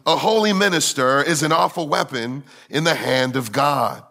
A 0.06 0.16
holy 0.16 0.54
minister 0.54 1.22
is 1.22 1.44
an 1.44 1.52
awful 1.52 1.88
weapon 1.88 2.44
in 2.70 2.84
the 2.84 2.96
hand 2.96 3.36
of 3.36 3.52
God. 3.52 4.04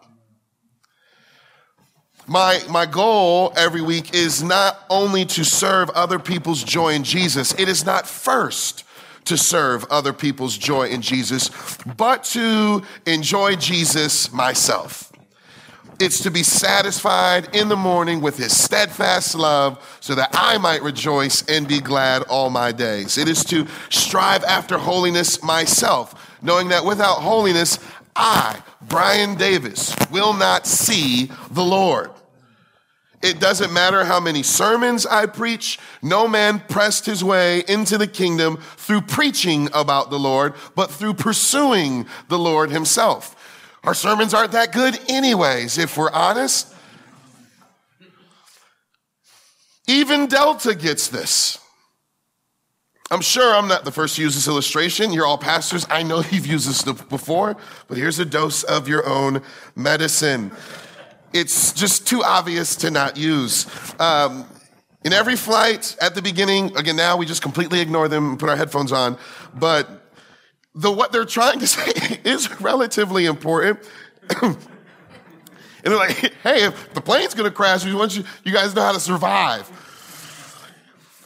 My, 2.27 2.61
my 2.69 2.85
goal 2.85 3.51
every 3.57 3.81
week 3.81 4.13
is 4.13 4.43
not 4.43 4.85
only 4.89 5.25
to 5.25 5.43
serve 5.43 5.89
other 5.91 6.19
people's 6.19 6.63
joy 6.63 6.93
in 6.93 7.03
Jesus, 7.03 7.53
it 7.59 7.67
is 7.67 7.85
not 7.85 8.07
first 8.07 8.83
to 9.25 9.37
serve 9.37 9.85
other 9.85 10.13
people's 10.13 10.57
joy 10.57 10.87
in 10.87 11.01
Jesus, 11.01 11.49
but 11.97 12.23
to 12.25 12.83
enjoy 13.05 13.55
Jesus 13.55 14.31
myself. 14.31 15.10
It's 16.01 16.23
to 16.23 16.31
be 16.31 16.41
satisfied 16.41 17.55
in 17.55 17.69
the 17.69 17.75
morning 17.75 18.21
with 18.21 18.35
his 18.35 18.57
steadfast 18.57 19.35
love 19.35 19.97
so 19.99 20.15
that 20.15 20.31
I 20.33 20.57
might 20.57 20.81
rejoice 20.81 21.43
and 21.47 21.67
be 21.67 21.79
glad 21.79 22.23
all 22.23 22.49
my 22.49 22.71
days. 22.71 23.19
It 23.19 23.27
is 23.27 23.45
to 23.45 23.67
strive 23.91 24.43
after 24.45 24.79
holiness 24.79 25.43
myself, 25.43 26.39
knowing 26.41 26.69
that 26.69 26.85
without 26.85 27.17
holiness, 27.17 27.77
I, 28.15 28.63
Brian 28.81 29.35
Davis, 29.35 29.95
will 30.09 30.33
not 30.33 30.65
see 30.65 31.29
the 31.51 31.63
Lord. 31.63 32.09
It 33.21 33.39
doesn't 33.39 33.71
matter 33.71 34.03
how 34.03 34.19
many 34.19 34.41
sermons 34.41 35.05
I 35.05 35.27
preach. 35.27 35.77
No 36.01 36.27
man 36.27 36.63
pressed 36.67 37.05
his 37.05 37.23
way 37.23 37.63
into 37.67 37.99
the 37.99 38.07
kingdom 38.07 38.57
through 38.57 39.01
preaching 39.01 39.69
about 39.71 40.09
the 40.09 40.17
Lord, 40.17 40.55
but 40.75 40.89
through 40.89 41.13
pursuing 41.13 42.07
the 42.27 42.39
Lord 42.39 42.71
himself. 42.71 43.35
Our 43.83 43.93
sermons 43.95 44.33
aren't 44.33 44.51
that 44.51 44.71
good, 44.71 44.99
anyways, 45.09 45.77
if 45.77 45.97
we're 45.97 46.11
honest. 46.11 46.73
Even 49.87 50.27
Delta 50.27 50.75
gets 50.75 51.07
this. 51.07 51.57
I'm 53.09 53.21
sure 53.21 53.53
I'm 53.55 53.67
not 53.67 53.83
the 53.83 53.91
first 53.91 54.15
to 54.15 54.21
use 54.21 54.35
this 54.35 54.47
illustration. 54.47 55.11
You're 55.11 55.25
all 55.25 55.37
pastors. 55.37 55.85
I 55.89 56.03
know 56.03 56.23
you've 56.31 56.45
used 56.45 56.69
this 56.69 56.83
before, 56.83 57.57
but 57.87 57.97
here's 57.97 58.19
a 58.19 58.25
dose 58.25 58.63
of 58.63 58.87
your 58.87 59.07
own 59.07 59.41
medicine. 59.75 60.51
It's 61.33 61.73
just 61.73 62.07
too 62.07 62.23
obvious 62.23 62.75
to 62.77 62.91
not 62.91 63.17
use. 63.17 63.65
Um, 63.99 64.45
in 65.03 65.11
every 65.11 65.35
flight 65.35 65.97
at 65.99 66.13
the 66.13 66.21
beginning, 66.21 66.75
again, 66.77 66.95
now 66.95 67.17
we 67.17 67.25
just 67.25 67.41
completely 67.41 67.81
ignore 67.81 68.07
them 68.07 68.31
and 68.31 68.39
put 68.39 68.47
our 68.47 68.55
headphones 68.55 68.91
on, 68.91 69.17
but 69.55 70.00
the 70.73 70.91
what 70.91 71.11
they're 71.11 71.25
trying 71.25 71.59
to 71.59 71.67
say 71.67 72.19
is 72.23 72.61
relatively 72.61 73.25
important. 73.25 73.79
and 74.41 74.57
they're 75.83 75.95
like, 75.95 76.15
hey, 76.43 76.63
if 76.65 76.93
the 76.93 77.01
plane's 77.01 77.33
gonna 77.33 77.51
crash, 77.51 77.85
we 77.85 77.93
want 77.93 78.15
you, 78.15 78.23
you 78.43 78.53
guys 78.53 78.73
know 78.75 78.81
how 78.81 78.91
to 78.91 78.99
survive. 78.99 79.69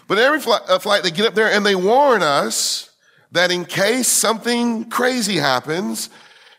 But 0.07 0.19
every 0.19 0.39
flight, 0.39 0.61
uh, 0.67 0.79
flight, 0.79 1.03
they 1.03 1.11
get 1.11 1.25
up 1.25 1.33
there 1.33 1.51
and 1.51 1.65
they 1.65 1.75
warn 1.75 2.21
us 2.21 2.91
that 3.31 3.51
in 3.51 3.65
case 3.65 4.07
something 4.07 4.89
crazy 4.89 5.37
happens 5.37 6.09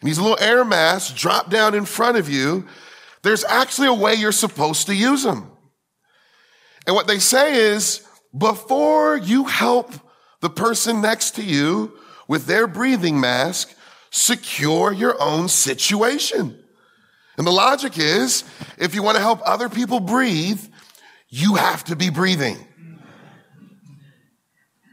and 0.00 0.08
these 0.08 0.18
little 0.18 0.38
air 0.40 0.64
masks 0.64 1.12
drop 1.12 1.48
down 1.48 1.74
in 1.74 1.84
front 1.84 2.16
of 2.16 2.28
you, 2.28 2.66
there's 3.22 3.44
actually 3.44 3.88
a 3.88 3.94
way 3.94 4.14
you're 4.14 4.32
supposed 4.32 4.86
to 4.86 4.94
use 4.94 5.22
them. 5.22 5.50
And 6.86 6.94
what 6.94 7.06
they 7.06 7.18
say 7.18 7.56
is, 7.56 8.06
before 8.36 9.16
you 9.16 9.44
help 9.44 9.92
the 10.40 10.50
person 10.50 11.00
next 11.00 11.32
to 11.36 11.42
you 11.42 11.98
with 12.28 12.46
their 12.46 12.66
breathing 12.66 13.20
mask, 13.20 13.74
secure 14.10 14.92
your 14.92 15.20
own 15.20 15.48
situation. 15.48 16.58
And 17.38 17.46
the 17.46 17.52
logic 17.52 17.98
is 17.98 18.44
if 18.78 18.94
you 18.94 19.02
want 19.02 19.16
to 19.16 19.22
help 19.22 19.40
other 19.44 19.68
people 19.68 20.00
breathe, 20.00 20.60
you 21.28 21.56
have 21.56 21.84
to 21.84 21.96
be 21.96 22.10
breathing. 22.10 22.56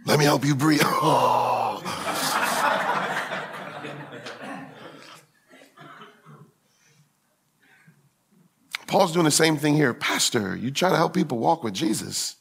Let 0.05 0.19
me 0.19 0.25
help 0.25 0.43
you 0.43 0.53
breathe. 0.55 0.81
Oh. 0.83 1.81
Paul's 8.87 9.13
doing 9.13 9.25
the 9.25 9.31
same 9.31 9.57
thing 9.57 9.75
here. 9.75 9.93
Pastor, 9.93 10.55
you 10.55 10.69
trying 10.69 10.91
to 10.91 10.97
help 10.97 11.13
people 11.13 11.39
walk 11.39 11.63
with 11.63 11.73
Jesus, 11.73 12.35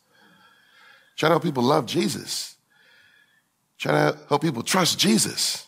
trying 1.16 1.30
to 1.30 1.34
help 1.34 1.44
people 1.44 1.62
love 1.62 1.86
Jesus. 1.86 2.56
Trying 3.82 4.12
to 4.12 4.18
help 4.28 4.42
people 4.42 4.62
trust 4.62 4.96
Jesus. 4.96 5.66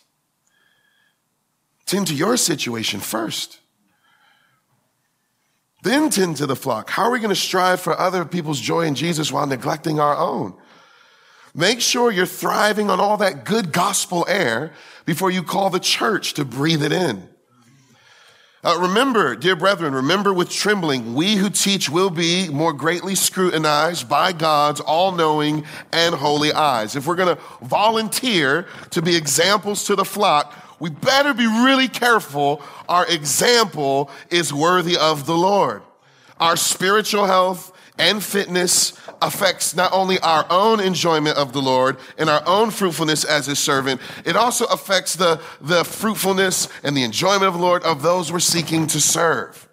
Tend 1.85 2.07
to 2.07 2.15
your 2.15 2.37
situation 2.37 3.01
first. 3.01 3.59
Then 5.83 6.09
tend 6.09 6.37
to 6.37 6.45
the 6.45 6.55
flock. 6.55 6.89
How 6.89 7.03
are 7.03 7.11
we 7.11 7.19
going 7.19 7.27
to 7.27 7.35
strive 7.35 7.81
for 7.81 7.99
other 7.99 8.23
people's 8.23 8.61
joy 8.61 8.85
in 8.85 8.95
Jesus 8.95 9.33
while 9.33 9.45
neglecting 9.45 9.99
our 9.99 10.15
own? 10.15 10.55
Make 11.53 11.81
sure 11.81 12.09
you're 12.09 12.25
thriving 12.25 12.89
on 12.89 13.01
all 13.01 13.17
that 13.17 13.43
good 13.43 13.73
gospel 13.73 14.25
air 14.29 14.71
before 15.05 15.29
you 15.29 15.43
call 15.43 15.69
the 15.69 15.77
church 15.77 16.35
to 16.35 16.45
breathe 16.45 16.83
it 16.83 16.93
in. 16.93 17.27
Uh, 18.65 18.79
remember, 18.79 19.35
dear 19.35 19.55
brethren, 19.55 19.93
remember 19.93 20.33
with 20.33 20.49
trembling, 20.49 21.13
we 21.13 21.35
who 21.35 21.51
teach 21.51 21.87
will 21.87 22.09
be 22.09 22.49
more 22.49 22.73
greatly 22.73 23.13
scrutinized 23.13 24.09
by 24.09 24.33
God's 24.33 24.79
all 24.79 25.11
knowing 25.11 25.63
and 25.91 26.15
holy 26.15 26.51
eyes. 26.51 26.95
If 26.95 27.05
we're 27.05 27.15
going 27.15 27.35
to 27.35 27.41
volunteer 27.61 28.65
to 28.89 29.03
be 29.03 29.15
examples 29.15 29.83
to 29.83 29.95
the 29.95 30.03
flock, 30.03 30.51
we 30.79 30.89
better 30.89 31.35
be 31.35 31.45
really 31.45 31.87
careful 31.87 32.59
our 32.89 33.05
example 33.05 34.09
is 34.31 34.51
worthy 34.51 34.97
of 34.97 35.27
the 35.27 35.37
Lord. 35.37 35.83
Our 36.39 36.57
spiritual 36.57 37.27
health 37.27 37.71
and 37.99 38.23
fitness 38.23 38.99
affects 39.21 39.75
not 39.75 39.91
only 39.93 40.19
our 40.19 40.45
own 40.49 40.79
enjoyment 40.79 41.37
of 41.37 41.53
the 41.53 41.61
Lord 41.61 41.97
and 42.17 42.29
our 42.29 42.43
own 42.45 42.71
fruitfulness 42.71 43.23
as 43.23 43.45
his 43.45 43.59
servant, 43.59 44.01
it 44.25 44.35
also 44.35 44.65
affects 44.65 45.15
the, 45.15 45.41
the 45.61 45.83
fruitfulness 45.83 46.67
and 46.83 46.95
the 46.95 47.03
enjoyment 47.03 47.43
of 47.43 47.53
the 47.53 47.59
Lord 47.59 47.83
of 47.83 48.01
those 48.01 48.31
we're 48.31 48.39
seeking 48.39 48.87
to 48.87 48.99
serve. 48.99 49.67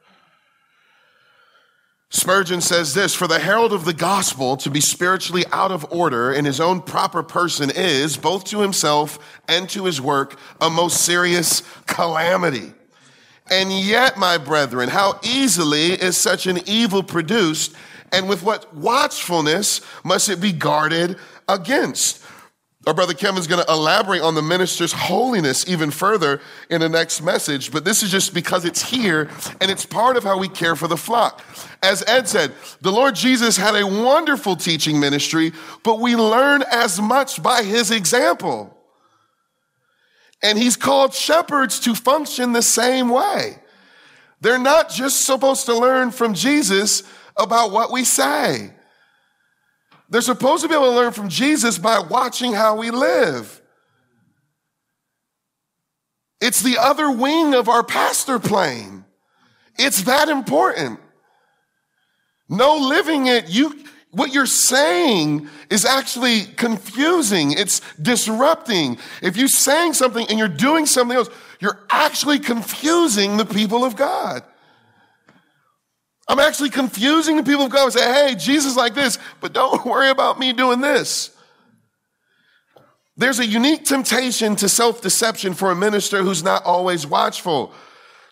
Spurgeon 2.11 2.61
says 2.61 2.93
this, 2.93 3.15
for 3.15 3.27
the 3.27 3.39
herald 3.39 3.73
of 3.73 3.87
the 3.87 3.95
gospel 3.95 4.59
to 4.59 4.71
be 4.71 4.81
spiritually 4.81 5.45
out 5.51 5.73
of 5.73 5.91
order 5.91 6.31
in 6.31 6.45
his 6.45 6.61
own 6.61 6.83
proper 6.83 7.23
person 7.23 7.71
is, 7.75 8.19
both 8.19 8.45
to 8.45 8.61
himself 8.61 9.19
and 9.49 9.67
to 9.71 9.87
his 9.87 9.99
work, 9.99 10.39
a 10.61 10.69
most 10.69 11.07
serious 11.07 11.63
calamity. 11.87 12.75
And 13.51 13.73
yet, 13.73 14.19
my 14.19 14.37
brethren, 14.37 14.91
how 14.91 15.21
easily 15.23 15.93
is 15.93 16.17
such 16.19 16.47
an 16.47 16.61
evil 16.67 17.03
produced 17.03 17.75
and 18.13 18.29
with 18.29 18.43
what 18.43 18.75
watchfulness 18.75 19.81
must 20.05 20.29
it 20.29 20.41
be 20.41 20.53
guarded 20.53 21.17
against? 21.49 22.23
Our 22.85 22.95
brother 22.95 23.15
Kevin's 23.15 23.47
going 23.47 23.65
to 23.65 23.73
elaborate 23.73 24.23
on 24.23 24.35
the 24.35 24.43
minister's 24.43 24.93
holiness 24.93 25.69
even 25.69 25.93
further 25.93 26.41
in 26.69 26.81
the 26.81 26.89
next 26.89 27.23
message, 27.23 27.71
but 27.71 27.85
this 27.85 28.03
is 28.03 28.11
just 28.11 28.35
because 28.35 28.65
it's 28.65 28.83
here 28.83 29.31
and 29.61 29.71
it's 29.71 29.87
part 29.87 30.17
of 30.17 30.25
how 30.25 30.37
we 30.37 30.49
care 30.49 30.75
for 30.75 30.89
the 30.89 30.97
flock. 30.97 31.45
As 31.81 32.03
Ed 32.09 32.29
said, 32.29 32.53
the 32.81 32.91
Lord 32.91 33.15
Jesus 33.15 33.57
had 33.57 33.77
a 33.77 33.87
wonderful 33.87 34.57
teaching 34.57 34.99
ministry, 34.99 35.53
but 35.85 36.01
we 36.01 36.17
learn 36.17 36.65
as 36.73 37.01
much 37.01 37.41
by 37.41 37.63
his 37.63 37.93
example. 37.93 38.77
And 40.43 40.59
he's 40.59 40.77
called 40.77 41.15
shepherds 41.15 41.79
to 41.81 41.95
function 41.95 42.53
the 42.53 42.63
same 42.63 43.11
way. 43.11 43.59
They're 44.41 44.59
not 44.59 44.91
just 44.91 45.25
supposed 45.25 45.67
to 45.67 45.79
learn 45.79 46.11
from 46.11 46.35
Jesus, 46.35 47.05
about 47.37 47.71
what 47.71 47.91
we 47.91 48.05
say. 48.05 48.73
They're 50.09 50.21
supposed 50.21 50.63
to 50.63 50.69
be 50.69 50.75
able 50.75 50.91
to 50.91 50.97
learn 50.97 51.13
from 51.13 51.29
Jesus 51.29 51.79
by 51.79 51.99
watching 51.99 52.53
how 52.53 52.77
we 52.77 52.91
live. 52.91 53.61
It's 56.41 56.61
the 56.61 56.77
other 56.79 57.11
wing 57.11 57.55
of 57.55 57.69
our 57.69 57.83
pastor 57.83 58.39
plane. 58.39 59.05
It's 59.79 60.03
that 60.03 60.29
important. 60.29 61.01
No 62.49 62.77
living 62.77 63.29
it, 63.29 63.49
you, 63.49 63.85
what 64.11 64.35
you're 64.35 64.45
saying 64.45 65.49
is 65.71 65.87
actually 65.87 66.43
confusing. 66.57 67.53
It's 67.53 67.81
disrupting. 67.97 68.99
If 69.23 69.39
you're 69.39 69.49
saying 69.49 69.95
something 69.95 70.27
and 70.29 70.39
you're 70.39 70.49
doing 70.49 70.85
something 70.85 71.17
else, 71.17 71.31
you're 71.61 71.81
actually 71.89 72.39
confusing 72.39 73.39
the 73.39 73.47
people 73.47 73.85
of 73.85 73.97
God. 73.97 74.43
I'm 76.33 76.39
actually 76.39 76.71
confusing 76.71 77.37
the 77.37 77.43
people 77.43 77.67
of 77.67 77.71
God 77.71 77.85
and 77.85 77.93
say, 77.93 78.11
hey, 78.11 78.35
Jesus 78.35 78.75
like 78.75 78.95
this, 78.95 79.19
but 79.43 79.53
don't 79.53 79.85
worry 79.85 80.09
about 80.09 80.39
me 80.39 80.55
doing 80.55 80.81
this. 80.81 81.37
There's 83.19 83.39
a 83.39 83.45
unique 83.45 83.85
temptation 83.85 84.57
to 84.57 84.67
self-deception 84.67 85.53
for 85.53 85.71
a 85.71 85.77
minister 85.77 86.23
who's 86.23 86.43
not 86.43 86.65
always 86.65 87.07
watchful. 87.07 87.75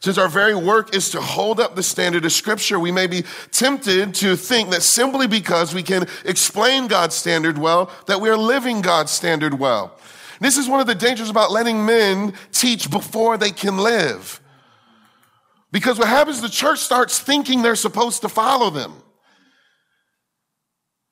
Since 0.01 0.17
our 0.17 0.29
very 0.29 0.55
work 0.55 0.97
is 0.97 1.11
to 1.11 1.21
hold 1.21 1.61
up 1.61 1.77
the 1.77 1.83
standard 1.83 2.25
of 2.25 2.33
scripture, 2.33 2.81
we 2.81 2.91
may 2.91 3.07
be 3.07 3.23
tempted 3.53 4.15
to 4.15 4.35
think 4.35 4.71
that 4.71 4.83
simply 4.83 5.27
because 5.27 5.75
we 5.75 5.83
can 5.83 6.07
explain 6.25 6.87
God's 6.87 7.15
standard 7.15 7.59
well, 7.59 7.91
that 8.07 8.23
we 8.23 8.31
are 8.31 8.37
living 8.39 8.81
God's 8.81 9.13
standard 9.13 9.53
well. 9.53 9.95
This 10.41 10.57
is 10.57 10.71
one 10.71 10.81
of 10.81 10.87
the 10.87 10.95
dangers 10.95 11.29
about 11.29 11.51
letting 11.51 11.85
men 11.85 12.33
teach 12.51 12.91
before 12.91 13.37
they 13.37 13.51
can 13.51 13.77
live. 13.77 14.40
Because 15.73 15.99
what 15.99 16.09
happens, 16.09 16.41
the 16.41 16.49
church 16.49 16.81
starts 16.81 17.19
thinking 17.19 17.63
they're 17.63 17.77
supposed 17.77 18.23
to 18.23 18.29
follow 18.29 18.71
them. 18.71 19.03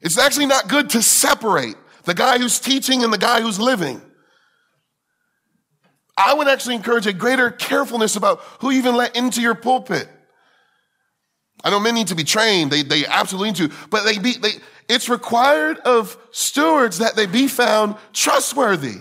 It's 0.00 0.18
actually 0.18 0.46
not 0.46 0.68
good 0.68 0.90
to 0.90 1.02
separate 1.02 1.76
the 2.04 2.14
guy 2.14 2.38
who's 2.38 2.58
teaching 2.58 3.04
and 3.04 3.12
the 3.12 3.18
guy 3.18 3.40
who's 3.40 3.58
living. 3.58 4.00
I 6.16 6.34
would 6.34 6.48
actually 6.48 6.74
encourage 6.74 7.06
a 7.06 7.12
greater 7.12 7.50
carefulness 7.50 8.16
about 8.16 8.40
who 8.60 8.70
you 8.70 8.78
even 8.78 8.96
let 8.96 9.16
into 9.16 9.40
your 9.40 9.54
pulpit. 9.54 10.08
I 11.62 11.70
know 11.70 11.80
men 11.80 11.94
need 11.94 12.08
to 12.08 12.14
be 12.14 12.24
trained. 12.24 12.70
They, 12.70 12.82
they 12.82 13.06
absolutely 13.06 13.50
need 13.50 13.70
to, 13.70 13.76
but 13.90 14.04
they 14.04 14.18
be, 14.18 14.34
they, 14.34 14.52
it's 14.88 15.08
required 15.08 15.78
of 15.80 16.16
stewards 16.30 16.98
that 16.98 17.14
they 17.14 17.26
be 17.26 17.46
found 17.46 17.96
trustworthy. 18.12 18.96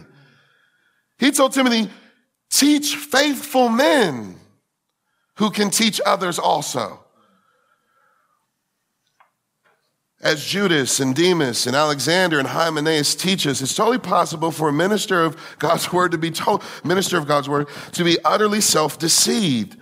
He 1.20 1.32
told 1.32 1.54
Timothy, 1.54 1.90
teach 2.52 2.96
faithful 2.96 3.70
men 3.70 4.40
who 5.38 5.50
can 5.50 5.70
teach 5.70 6.00
others 6.06 6.38
also. 6.38 7.04
As 10.20 10.44
Judas 10.44 11.00
and 11.00 11.16
Demas 11.16 11.68
and 11.68 11.76
Alexander 11.76 12.40
and 12.40 12.48
Hymenaeus 12.48 13.14
teach 13.14 13.46
us, 13.46 13.62
it's 13.62 13.76
totally 13.76 14.00
possible 14.00 14.50
for 14.50 14.70
a 14.70 14.74
minister 14.74 15.24
of 15.24 15.38
God's 15.60 15.94
word 15.94 16.12
to 16.12 16.18
be 16.18 16.32
told, 16.32 16.64
minister 16.84 17.18
of 17.18 17.28
God's 17.28 17.48
word 17.48 17.68
to 17.94 18.04
be 18.04 18.18
utterly 18.26 18.62
self-deceived. 18.62 19.78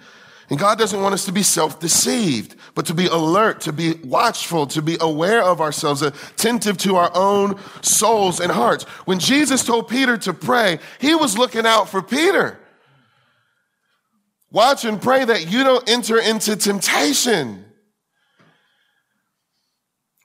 And 0.50 0.60
God 0.60 0.78
doesn't 0.78 1.02
want 1.02 1.13
us 1.13 1.26
to 1.26 1.32
be 1.32 1.41
self-deceived, 1.41 2.56
but 2.76 2.86
to 2.88 2.94
be 2.94 3.08
alert, 3.08 3.62
to 3.62 3.74
be 3.74 3.94
watchful, 4.04 4.68
to 4.68 4.82
be 4.82 4.98
aware 5.00 5.41
of 5.41 5.60
ourselves, 5.60 6.02
attentive 6.02 6.78
to 6.80 6.98
our 6.98 7.10
own 7.15 7.58
souls 7.82 8.39
and 8.39 8.52
hearts. 8.52 8.84
When 9.06 9.20
Jesus 9.20 9.63
told 9.63 9.88
Peter 9.88 10.18
to 10.18 10.34
pray, 10.34 10.80
he 11.00 11.15
was 11.15 11.38
looking 11.38 11.65
out 11.65 11.89
for 11.89 12.02
Peter. 12.02 12.60
Watch 14.56 14.86
and 14.86 15.02
pray 15.02 15.26
that 15.26 15.52
you 15.52 15.65
don't 15.65 15.89
enter 15.89 16.18
into 16.18 16.56
temptation. 16.56 17.65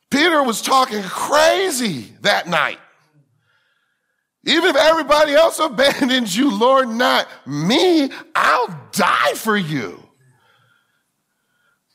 Peter 0.09 0.45
was 0.45 0.62
talking 0.62 1.03
crazy 1.03 2.12
that 2.21 2.47
night. 2.47 2.79
Even 4.47 4.71
if 4.71 4.77
everybody 4.77 5.33
else 5.33 5.59
abandons 5.59 6.37
you, 6.37 6.57
Lord, 6.57 6.88
not 6.88 7.27
me, 7.45 8.09
I'll 8.33 8.88
die 8.93 9.33
for 9.35 9.57
you. 9.57 10.01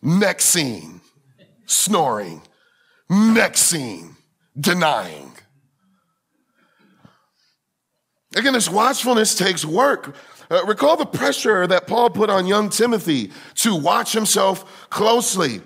Next 0.01 0.47
scene, 0.47 0.99
snoring. 1.67 2.41
Next 3.09 3.61
scene, 3.61 4.17
denying. 4.59 5.31
Again, 8.35 8.51
this 8.51 8.69
watchfulness 8.69 9.35
takes 9.35 9.63
work. 9.63 10.13
Uh, 10.49 10.63
recall 10.65 10.95
the 10.95 11.05
pressure 11.05 11.65
that 11.67 11.87
Paul 11.87 12.09
put 12.09 12.29
on 12.29 12.45
young 12.45 12.69
Timothy 12.69 13.31
to 13.55 13.75
watch 13.75 14.13
himself 14.13 14.89
closely. 14.89 15.61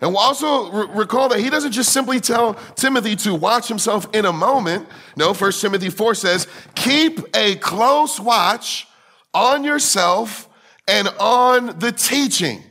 And 0.00 0.10
we'll 0.10 0.18
also 0.18 0.70
re- 0.70 0.86
recall 0.94 1.28
that 1.30 1.40
he 1.40 1.48
doesn't 1.48 1.72
just 1.72 1.92
simply 1.92 2.20
tell 2.20 2.54
Timothy 2.74 3.16
to 3.16 3.34
watch 3.34 3.68
himself 3.68 4.06
in 4.12 4.26
a 4.26 4.32
moment. 4.32 4.86
No, 5.16 5.32
1 5.32 5.52
Timothy 5.52 5.88
4 5.88 6.14
says, 6.14 6.46
keep 6.74 7.20
a 7.34 7.56
close 7.56 8.20
watch 8.20 8.86
on 9.32 9.64
yourself 9.64 10.48
and 10.86 11.08
on 11.18 11.78
the 11.78 11.92
teaching. 11.92 12.62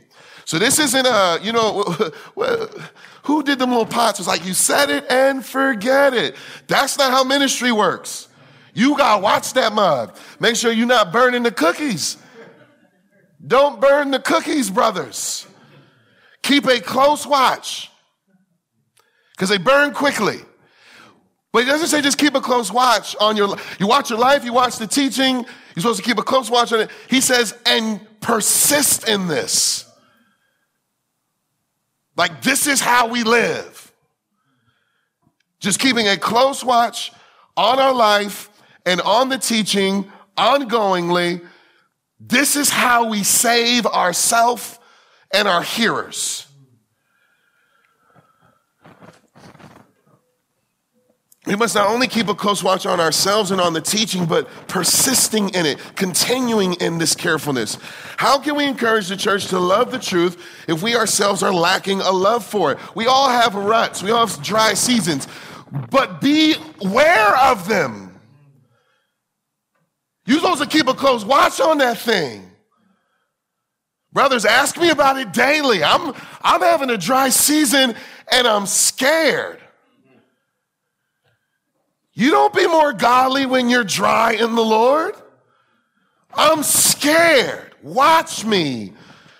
So 0.44 0.58
this 0.58 0.78
isn't 0.78 1.06
a, 1.06 1.40
you 1.42 1.52
know, 1.52 1.82
who 3.24 3.42
did 3.42 3.58
them 3.58 3.70
little 3.70 3.86
pots? 3.86 4.20
It's 4.20 4.28
like 4.28 4.44
you 4.46 4.54
said 4.54 4.90
it 4.90 5.04
and 5.10 5.44
forget 5.44 6.14
it. 6.14 6.36
That's 6.68 6.98
not 6.98 7.10
how 7.10 7.24
ministry 7.24 7.72
works. 7.72 8.28
You 8.74 8.98
gotta 8.98 9.22
watch 9.22 9.52
that 9.54 9.72
mug. 9.72 10.16
Make 10.40 10.56
sure 10.56 10.72
you're 10.72 10.86
not 10.86 11.12
burning 11.12 11.44
the 11.44 11.52
cookies. 11.52 12.18
Don't 13.46 13.80
burn 13.80 14.10
the 14.10 14.18
cookies, 14.18 14.68
brothers. 14.68 15.46
Keep 16.42 16.66
a 16.66 16.80
close 16.80 17.26
watch 17.26 17.90
because 19.32 19.48
they 19.48 19.58
burn 19.58 19.92
quickly. 19.92 20.38
But 21.52 21.64
he 21.64 21.70
doesn't 21.70 21.86
say 21.86 22.02
just 22.02 22.18
keep 22.18 22.34
a 22.34 22.40
close 22.40 22.72
watch 22.72 23.14
on 23.20 23.36
your 23.36 23.56
you 23.78 23.86
watch 23.86 24.10
your 24.10 24.18
life, 24.18 24.44
you 24.44 24.52
watch 24.52 24.76
the 24.76 24.88
teaching, 24.88 25.36
you're 25.36 25.80
supposed 25.82 26.00
to 26.00 26.04
keep 26.04 26.18
a 26.18 26.22
close 26.22 26.50
watch 26.50 26.72
on 26.72 26.80
it. 26.80 26.90
He 27.08 27.20
says, 27.20 27.56
and 27.64 28.00
persist 28.20 29.08
in 29.08 29.28
this. 29.28 29.88
Like 32.16 32.42
this 32.42 32.66
is 32.66 32.80
how 32.80 33.08
we 33.08 33.22
live. 33.22 33.92
Just 35.60 35.78
keeping 35.78 36.08
a 36.08 36.16
close 36.16 36.64
watch 36.64 37.12
on 37.56 37.78
our 37.78 37.94
life 37.94 38.50
and 38.86 39.00
on 39.00 39.28
the 39.28 39.38
teaching 39.38 40.10
ongoingly. 40.36 41.44
This 42.20 42.56
is 42.56 42.70
how 42.70 43.08
we 43.08 43.22
save 43.22 43.86
ourselves 43.86 44.78
and 45.32 45.48
our 45.48 45.62
hearers. 45.62 46.46
We 51.46 51.56
must 51.56 51.74
not 51.74 51.88
only 51.90 52.08
keep 52.08 52.28
a 52.28 52.34
close 52.34 52.64
watch 52.64 52.86
on 52.86 53.00
ourselves 53.00 53.50
and 53.50 53.60
on 53.60 53.74
the 53.74 53.80
teaching, 53.80 54.24
but 54.24 54.48
persisting 54.66 55.50
in 55.50 55.66
it, 55.66 55.78
continuing 55.94 56.72
in 56.74 56.96
this 56.96 57.14
carefulness. 57.14 57.76
How 58.16 58.38
can 58.38 58.56
we 58.56 58.64
encourage 58.64 59.08
the 59.08 59.16
church 59.16 59.48
to 59.48 59.58
love 59.58 59.90
the 59.90 59.98
truth 59.98 60.42
if 60.68 60.82
we 60.82 60.96
ourselves 60.96 61.42
are 61.42 61.52
lacking 61.52 62.00
a 62.00 62.10
love 62.10 62.46
for 62.46 62.72
it? 62.72 62.78
We 62.94 63.06
all 63.06 63.28
have 63.28 63.54
ruts, 63.54 64.02
we 64.02 64.10
all 64.10 64.26
have 64.26 64.42
dry 64.42 64.72
seasons, 64.72 65.28
but 65.90 66.22
be 66.22 66.54
aware 66.80 67.36
of 67.36 67.68
them. 67.68 68.13
You're 70.26 70.38
supposed 70.38 70.62
to 70.62 70.68
keep 70.68 70.88
a 70.88 70.94
close 70.94 71.24
watch 71.24 71.60
on 71.60 71.78
that 71.78 71.98
thing. 71.98 72.50
Brothers, 74.12 74.44
ask 74.44 74.78
me 74.78 74.90
about 74.90 75.18
it 75.18 75.32
daily. 75.32 75.82
I'm, 75.82 76.14
I'm 76.40 76.60
having 76.60 76.88
a 76.90 76.96
dry 76.96 77.30
season 77.30 77.94
and 78.30 78.46
I'm 78.46 78.66
scared. 78.66 79.60
You 82.12 82.30
don't 82.30 82.54
be 82.54 82.68
more 82.68 82.92
godly 82.92 83.44
when 83.44 83.68
you're 83.68 83.84
dry 83.84 84.34
in 84.34 84.54
the 84.54 84.62
Lord. 84.62 85.16
I'm 86.32 86.62
scared. 86.62 87.74
Watch 87.82 88.44
me. 88.44 88.92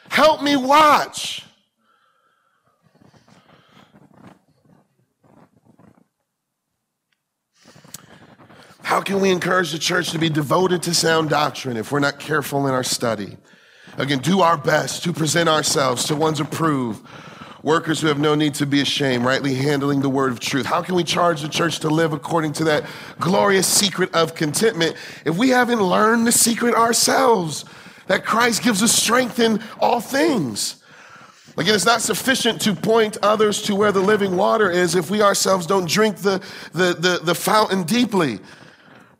Help 0.09 0.43
me 0.43 0.57
watch. 0.57 1.44
How 8.85 9.01
can 9.01 9.21
we 9.21 9.31
encourage 9.31 9.73
the 9.73 9.79
church 9.79 10.11
to 10.11 10.19
be 10.19 10.29
devoted 10.29 10.83
to 10.83 10.93
sound 10.93 11.31
doctrine 11.31 11.79
if 11.79 11.91
we're 11.91 12.01
not 12.01 12.21
careful 12.21 12.67
in 12.67 12.75
our 12.75 12.85
study? 12.85 13.39
Again, 13.97 14.19
do 14.19 14.43
our 14.43 14.59
best 14.59 15.03
to 15.05 15.13
present 15.13 15.49
ourselves 15.49 16.05
to 16.05 16.15
one's 16.15 16.39
approved, 16.39 17.05
workers 17.63 18.03
who 18.03 18.09
have 18.09 18.19
no 18.19 18.35
need 18.35 18.53
to 18.55 18.67
be 18.67 18.83
ashamed, 18.83 19.25
rightly 19.25 19.55
handling 19.55 20.03
the 20.03 20.11
word 20.11 20.33
of 20.33 20.39
truth. 20.39 20.67
How 20.67 20.83
can 20.83 20.97
we 20.97 21.03
charge 21.03 21.41
the 21.41 21.49
church 21.49 21.81
to 21.81 21.89
live 21.89 22.13
according 22.13 22.53
to 22.55 22.65
that 22.65 22.85
glorious 23.19 23.67
secret 23.67 24.15
of 24.15 24.35
contentment 24.35 24.97
if 25.25 25.35
we 25.35 25.49
haven't 25.49 25.81
learned 25.81 26.27
the 26.27 26.33
secret 26.33 26.75
ourselves? 26.75 27.65
That 28.09 28.27
Christ 28.27 28.63
gives 28.63 28.83
us 28.83 28.93
strength 28.93 29.41
in 29.41 29.63
all 29.81 30.01
things. 30.01 30.83
Again, 31.57 31.75
it's 31.75 31.87
not 31.87 32.03
sufficient 32.03 32.61
to 32.63 32.75
point 32.75 33.17
others 33.23 33.63
to 33.63 33.75
where 33.75 33.93
the 33.93 34.01
living 34.01 34.37
water 34.37 34.71
is 34.71 34.95
if 34.95 35.11
we 35.11 35.23
ourselves 35.23 35.65
don't 35.65 35.89
drink 35.89 36.19
the, 36.19 36.45
the, 36.73 36.93
the, 36.93 37.21
the 37.23 37.35
fountain 37.35 37.85
deeply. 37.85 38.41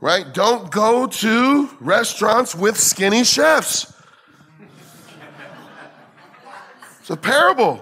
Right? 0.05 0.35
Don't 0.35 0.71
go 0.71 1.07
to 1.07 1.71
restaurants 1.81 2.55
with 2.55 2.79
skinny 2.79 3.25
chefs. 3.25 3.91
It's 7.01 7.09
a 7.09 7.17
parable. 7.17 7.81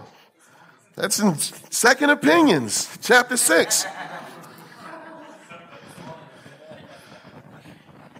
That's 0.94 1.18
in 1.18 1.36
Second 1.36 2.10
Opinions, 2.10 2.96
chapter 3.02 3.36
6. 3.36 3.86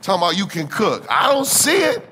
Talking 0.01 0.21
about 0.21 0.37
you 0.37 0.47
can 0.47 0.67
cook. 0.67 1.07
I 1.09 1.31
don't 1.31 1.47
see 1.47 1.85
it. 1.85 2.12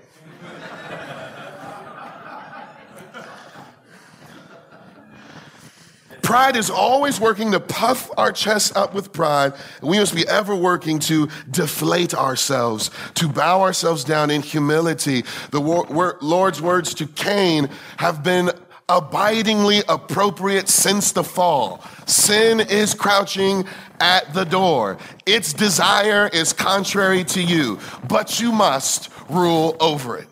Pride 6.31 6.55
is 6.55 6.71
always 6.71 7.19
working 7.19 7.51
to 7.51 7.59
puff 7.59 8.09
our 8.17 8.31
chests 8.31 8.77
up 8.77 8.95
with 8.95 9.13
pride. 9.13 9.53
And 9.81 9.91
we 9.91 9.99
must 9.99 10.15
be 10.15 10.29
ever 10.29 10.55
working 10.55 11.01
to 11.01 11.29
deflate 11.51 12.15
ourselves, 12.15 12.93
to 13.15 13.27
bow 13.27 13.63
ourselves 13.63 14.05
down 14.05 14.31
in 14.31 14.41
humility. 14.41 15.25
The 15.51 15.59
Lord's 15.59 16.63
words 16.63 16.95
to 16.95 17.07
Cain 17.09 17.69
have 17.97 18.23
been 18.23 18.53
abidingly 18.89 19.83
appropriate 19.89 20.69
since 20.69 21.11
the 21.11 21.25
fall. 21.25 21.83
Sin 22.07 22.61
is 22.61 22.95
crouching 22.95 23.65
at 23.99 24.33
the 24.33 24.45
door. 24.45 24.99
Its 25.27 25.53
desire 25.53 26.31
is 26.33 26.53
contrary 26.53 27.25
to 27.25 27.43
you, 27.43 27.81
but 28.07 28.39
you 28.39 28.53
must 28.53 29.11
rule 29.29 29.77
over 29.81 30.17
it. 30.17 30.29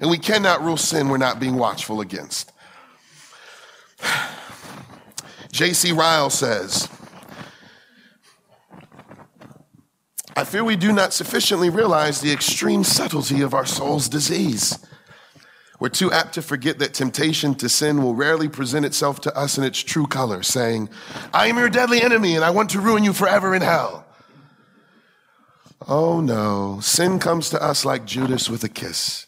And 0.00 0.08
we 0.08 0.16
cannot 0.16 0.62
rule 0.62 0.78
sin 0.78 1.10
we're 1.10 1.18
not 1.18 1.38
being 1.38 1.56
watchful 1.56 2.00
against. 2.00 2.50
J.C. 5.58 5.90
Ryle 5.90 6.30
says, 6.30 6.88
I 10.36 10.44
fear 10.44 10.62
we 10.62 10.76
do 10.76 10.92
not 10.92 11.12
sufficiently 11.12 11.68
realize 11.68 12.20
the 12.20 12.30
extreme 12.30 12.84
subtlety 12.84 13.40
of 13.40 13.54
our 13.54 13.66
soul's 13.66 14.08
disease. 14.08 14.78
We're 15.80 15.88
too 15.88 16.12
apt 16.12 16.34
to 16.34 16.42
forget 16.42 16.78
that 16.78 16.94
temptation 16.94 17.56
to 17.56 17.68
sin 17.68 18.04
will 18.04 18.14
rarely 18.14 18.48
present 18.48 18.86
itself 18.86 19.20
to 19.22 19.36
us 19.36 19.58
in 19.58 19.64
its 19.64 19.80
true 19.80 20.06
color, 20.06 20.44
saying, 20.44 20.90
I 21.34 21.48
am 21.48 21.58
your 21.58 21.68
deadly 21.68 22.02
enemy 22.02 22.36
and 22.36 22.44
I 22.44 22.50
want 22.50 22.70
to 22.70 22.80
ruin 22.80 23.02
you 23.02 23.12
forever 23.12 23.52
in 23.52 23.62
hell. 23.62 24.06
Oh 25.88 26.20
no, 26.20 26.78
sin 26.80 27.18
comes 27.18 27.50
to 27.50 27.60
us 27.60 27.84
like 27.84 28.04
Judas 28.04 28.48
with 28.48 28.62
a 28.62 28.68
kiss, 28.68 29.26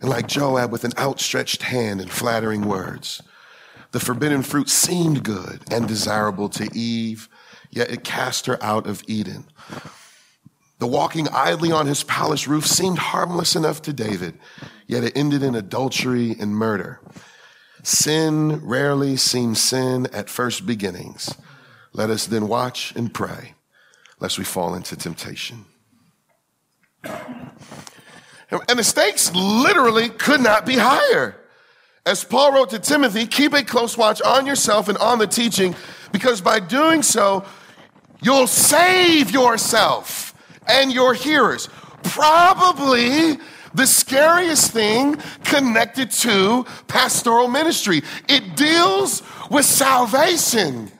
and 0.00 0.08
like 0.08 0.28
Joab 0.28 0.72
with 0.72 0.84
an 0.84 0.92
outstretched 0.96 1.64
hand 1.64 2.00
and 2.00 2.10
flattering 2.10 2.62
words. 2.62 3.20
The 3.92 4.00
forbidden 4.00 4.42
fruit 4.42 4.68
seemed 4.68 5.22
good 5.22 5.62
and 5.70 5.86
desirable 5.86 6.48
to 6.50 6.68
Eve, 6.76 7.28
yet 7.70 7.90
it 7.90 8.04
cast 8.04 8.46
her 8.46 8.62
out 8.62 8.86
of 8.86 9.02
Eden. 9.06 9.44
The 10.78 10.86
walking 10.86 11.28
idly 11.28 11.70
on 11.70 11.86
his 11.86 12.02
palace 12.02 12.48
roof 12.48 12.66
seemed 12.66 12.98
harmless 12.98 13.54
enough 13.54 13.82
to 13.82 13.92
David, 13.92 14.38
yet 14.86 15.04
it 15.04 15.16
ended 15.16 15.42
in 15.42 15.54
adultery 15.54 16.34
and 16.40 16.56
murder. 16.56 17.00
Sin 17.82 18.64
rarely 18.66 19.16
seems 19.16 19.62
sin 19.62 20.06
at 20.12 20.30
first 20.30 20.66
beginnings. 20.66 21.34
Let 21.92 22.10
us 22.10 22.26
then 22.26 22.48
watch 22.48 22.94
and 22.96 23.12
pray, 23.12 23.54
lest 24.18 24.38
we 24.38 24.44
fall 24.44 24.74
into 24.74 24.96
temptation. 24.96 25.66
And 27.02 28.78
the 28.78 28.84
stakes 28.84 29.34
literally 29.34 30.08
could 30.08 30.40
not 30.40 30.64
be 30.64 30.76
higher. 30.78 31.36
As 32.04 32.24
Paul 32.24 32.52
wrote 32.52 32.70
to 32.70 32.80
Timothy, 32.80 33.26
keep 33.26 33.52
a 33.52 33.62
close 33.62 33.96
watch 33.96 34.20
on 34.22 34.44
yourself 34.44 34.88
and 34.88 34.98
on 34.98 35.18
the 35.18 35.26
teaching, 35.26 35.76
because 36.10 36.40
by 36.40 36.58
doing 36.58 37.00
so, 37.00 37.44
you'll 38.20 38.48
save 38.48 39.30
yourself 39.30 40.34
and 40.66 40.92
your 40.92 41.14
hearers. 41.14 41.68
Probably 42.02 43.38
the 43.74 43.86
scariest 43.86 44.72
thing 44.72 45.16
connected 45.44 46.10
to 46.10 46.66
pastoral 46.88 47.46
ministry. 47.46 48.02
It 48.28 48.56
deals 48.56 49.22
with 49.48 49.64
salvation. 49.64 50.90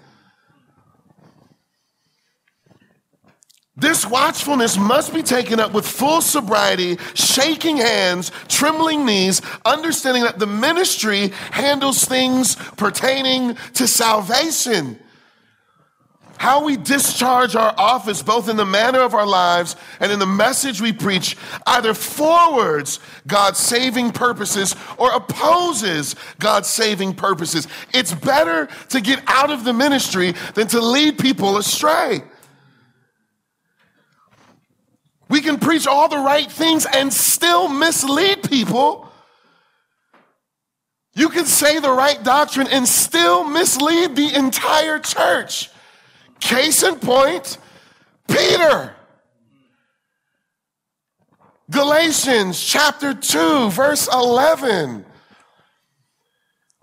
This 3.82 4.06
watchfulness 4.06 4.78
must 4.78 5.12
be 5.12 5.24
taken 5.24 5.58
up 5.58 5.72
with 5.72 5.84
full 5.84 6.20
sobriety, 6.20 6.98
shaking 7.14 7.78
hands, 7.78 8.30
trembling 8.46 9.04
knees, 9.04 9.42
understanding 9.64 10.22
that 10.22 10.38
the 10.38 10.46
ministry 10.46 11.32
handles 11.50 12.04
things 12.04 12.54
pertaining 12.76 13.56
to 13.74 13.88
salvation 13.88 15.00
how 16.38 16.64
we 16.64 16.76
discharge 16.76 17.54
our 17.54 17.72
office, 17.78 18.20
both 18.20 18.48
in 18.48 18.56
the 18.56 18.64
manner 18.64 18.98
of 18.98 19.14
our 19.14 19.26
lives 19.26 19.76
and 20.00 20.10
in 20.10 20.18
the 20.18 20.26
message 20.26 20.80
we 20.80 20.92
preach, 20.92 21.36
either 21.68 21.94
forwards 21.94 22.98
God's 23.28 23.60
saving 23.60 24.10
purposes 24.10 24.74
or 24.98 25.12
opposes 25.12 26.16
God's 26.40 26.68
saving 26.68 27.14
purposes. 27.14 27.68
It's 27.94 28.12
better 28.12 28.68
to 28.88 29.00
get 29.00 29.22
out 29.28 29.52
of 29.52 29.62
the 29.62 29.72
ministry 29.72 30.34
than 30.54 30.66
to 30.68 30.80
lead 30.80 31.16
people 31.16 31.58
astray. 31.58 32.22
We 35.32 35.40
can 35.40 35.58
preach 35.58 35.86
all 35.86 36.10
the 36.10 36.18
right 36.18 36.52
things 36.52 36.84
and 36.84 37.10
still 37.10 37.66
mislead 37.66 38.42
people. 38.42 39.10
You 41.14 41.30
can 41.30 41.46
say 41.46 41.78
the 41.78 41.90
right 41.90 42.22
doctrine 42.22 42.66
and 42.66 42.86
still 42.86 43.42
mislead 43.42 44.14
the 44.14 44.34
entire 44.34 44.98
church. 44.98 45.70
Case 46.38 46.82
in 46.82 46.96
point, 46.96 47.56
Peter. 48.28 48.94
Galatians 51.70 52.62
chapter 52.62 53.14
2, 53.14 53.70
verse 53.70 54.10
11. 54.12 55.02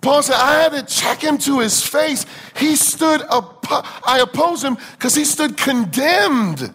Paul 0.01 0.23
said, 0.23 0.37
I 0.37 0.59
had 0.59 0.71
to 0.71 0.83
check 0.91 1.21
him 1.21 1.37
to 1.39 1.59
his 1.59 1.85
face. 1.85 2.25
He 2.57 2.75
stood, 2.75 3.21
I 3.29 4.21
oppose 4.23 4.63
him 4.63 4.75
because 4.93 5.13
he 5.13 5.23
stood 5.23 5.55
condemned, 5.55 6.73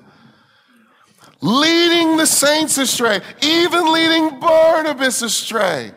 leading 1.44 2.16
the 2.16 2.26
saints 2.26 2.78
astray, 2.78 3.20
even 3.42 3.92
leading 3.92 4.40
Barnabas 4.40 5.20
astray. 5.20 5.92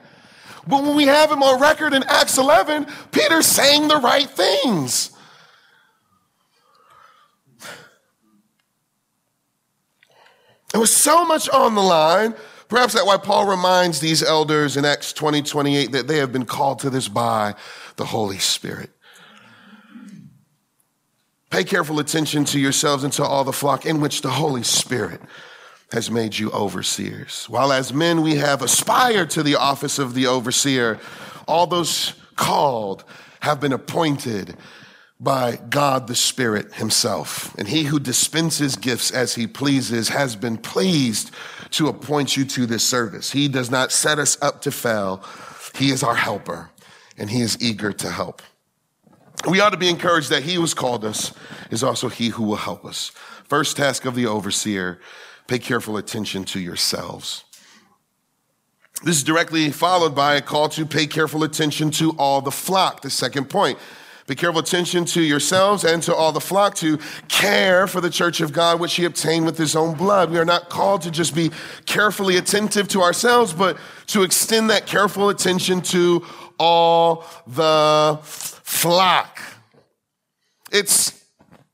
But 0.67 0.83
when 0.83 0.93
we 0.93 1.05
have 1.05 1.31
him 1.31 1.41
on 1.41 1.61
record 1.61 1.93
in 1.93 2.03
Acts 2.03 2.37
11, 2.37 2.85
Peter's 3.11 3.45
saying 3.45 3.87
the 3.87 3.95
right 3.95 4.29
things. 4.29 5.11
There 10.73 10.81
was 10.81 10.93
so 10.93 11.25
much 11.25 11.47
on 11.47 11.75
the 11.75 11.81
line. 11.81 12.35
Perhaps 12.67 12.95
that's 12.95 13.05
why 13.05 13.15
Paul 13.15 13.47
reminds 13.47 14.01
these 14.01 14.21
elders 14.21 14.75
in 14.75 14.83
Acts 14.83 15.13
20, 15.13 15.43
28 15.43 15.93
that 15.93 16.09
they 16.09 16.17
have 16.17 16.33
been 16.33 16.45
called 16.45 16.79
to 16.79 16.89
this 16.89 17.07
by 17.07 17.55
the 17.95 18.03
Holy 18.03 18.37
Spirit. 18.37 18.89
Pay 21.49 21.63
careful 21.63 21.99
attention 21.99 22.43
to 22.45 22.59
yourselves 22.59 23.03
and 23.03 23.13
to 23.13 23.23
all 23.23 23.43
the 23.43 23.53
flock 23.53 23.85
in 23.85 24.01
which 24.01 24.21
the 24.21 24.29
Holy 24.29 24.63
Spirit 24.63 25.21
has 25.91 26.11
made 26.11 26.37
you 26.37 26.51
overseers. 26.51 27.45
While 27.49 27.71
as 27.71 27.93
men 27.93 28.21
we 28.21 28.35
have 28.35 28.61
aspired 28.61 29.29
to 29.31 29.43
the 29.43 29.55
office 29.55 29.99
of 29.99 30.13
the 30.13 30.27
overseer, 30.27 30.99
all 31.47 31.65
those 31.65 32.13
called 32.35 33.05
have 33.39 33.59
been 33.61 33.71
appointed 33.71 34.57
by 35.19 35.57
God 35.69 36.07
the 36.07 36.15
Spirit 36.15 36.73
Himself. 36.75 37.55
And 37.57 37.67
He 37.67 37.83
who 37.83 37.99
dispenses 37.99 38.75
gifts 38.75 39.11
as 39.11 39.35
He 39.35 39.47
pleases 39.47 40.09
has 40.09 40.35
been 40.35 40.57
pleased 40.57 41.31
to 41.71 41.87
appoint 41.87 42.37
you 42.37 42.45
to 42.45 42.65
this 42.65 42.87
service. 42.87 43.31
He 43.31 43.47
does 43.47 43.71
not 43.71 43.91
set 43.91 44.19
us 44.19 44.37
up 44.41 44.61
to 44.63 44.71
fail. 44.71 45.23
He 45.75 45.91
is 45.91 46.03
our 46.03 46.15
helper 46.15 46.69
and 47.17 47.29
He 47.29 47.41
is 47.41 47.57
eager 47.61 47.93
to 47.93 48.11
help. 48.11 48.41
We 49.45 49.59
ought 49.59 49.69
to 49.69 49.77
be 49.77 49.89
encouraged 49.89 50.29
that 50.31 50.43
he 50.43 50.55
who 50.55 50.61
has 50.61 50.73
called 50.73 51.05
us 51.05 51.31
is 51.69 51.83
also 51.83 52.09
he 52.09 52.29
who 52.29 52.43
will 52.43 52.55
help 52.55 52.85
us. 52.85 53.09
First 53.45 53.77
task 53.77 54.05
of 54.05 54.15
the 54.15 54.25
overseer, 54.25 54.99
pay 55.47 55.59
careful 55.59 55.97
attention 55.97 56.43
to 56.45 56.59
yourselves. 56.59 57.43
This 59.03 59.17
is 59.17 59.23
directly 59.23 59.69
followed 59.69 60.15
by 60.15 60.35
a 60.35 60.41
call 60.41 60.69
to 60.69 60.85
pay 60.85 61.05
careful 61.05 61.43
attention 61.43 61.91
to 61.91 62.11
all 62.17 62.41
the 62.41 62.51
flock, 62.51 63.01
the 63.01 63.09
second 63.09 63.45
point. 63.45 63.77
Pay 64.25 64.35
careful 64.35 64.59
attention 64.59 65.05
to 65.05 65.21
yourselves 65.21 65.85
and 65.85 66.03
to 66.03 66.13
all 66.13 66.33
the 66.33 66.41
flock 66.41 66.75
to 66.75 66.97
care 67.29 67.87
for 67.87 68.01
the 68.01 68.09
church 68.09 68.41
of 68.41 68.51
God, 68.51 68.79
which 68.79 68.95
he 68.95 69.05
obtained 69.05 69.45
with 69.45 69.57
his 69.57 69.75
own 69.75 69.95
blood. 69.95 70.31
We 70.31 70.39
are 70.39 70.45
not 70.45 70.69
called 70.69 71.03
to 71.03 71.11
just 71.11 71.33
be 71.33 71.51
carefully 71.85 72.35
attentive 72.35 72.89
to 72.89 73.01
ourselves, 73.01 73.53
but 73.53 73.77
to 74.07 74.23
extend 74.23 74.69
that 74.71 74.87
careful 74.87 75.29
attention 75.29 75.81
to 75.83 76.25
all 76.57 77.25
the 77.45 78.19
flock. 78.23 79.39
It's, 80.71 81.23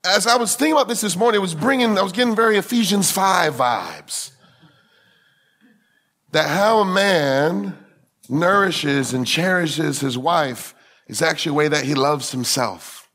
as 0.06 0.28
I 0.28 0.36
was 0.36 0.56
thinking 0.56 0.74
about 0.74 0.88
this 0.88 1.02
this 1.02 1.16
morning, 1.16 1.40
it 1.40 1.42
was 1.42 1.56
bringing, 1.56 1.98
I 1.98 2.02
was 2.02 2.12
getting 2.12 2.36
very 2.36 2.58
Ephesians 2.58 3.12
5 3.12 3.56
vibes. 3.56 4.32
That 6.32 6.50
how 6.50 6.80
a 6.80 6.86
man 6.86 7.78
nourishes 8.30 9.14
and 9.14 9.26
cherishes 9.28 10.00
his 10.00 10.18
wife 10.18 10.74
is 11.08 11.22
actually 11.22 11.52
a 11.52 11.54
way 11.54 11.68
that 11.68 11.86
he 11.86 11.94
loves 11.94 12.32
himself. 12.32 13.10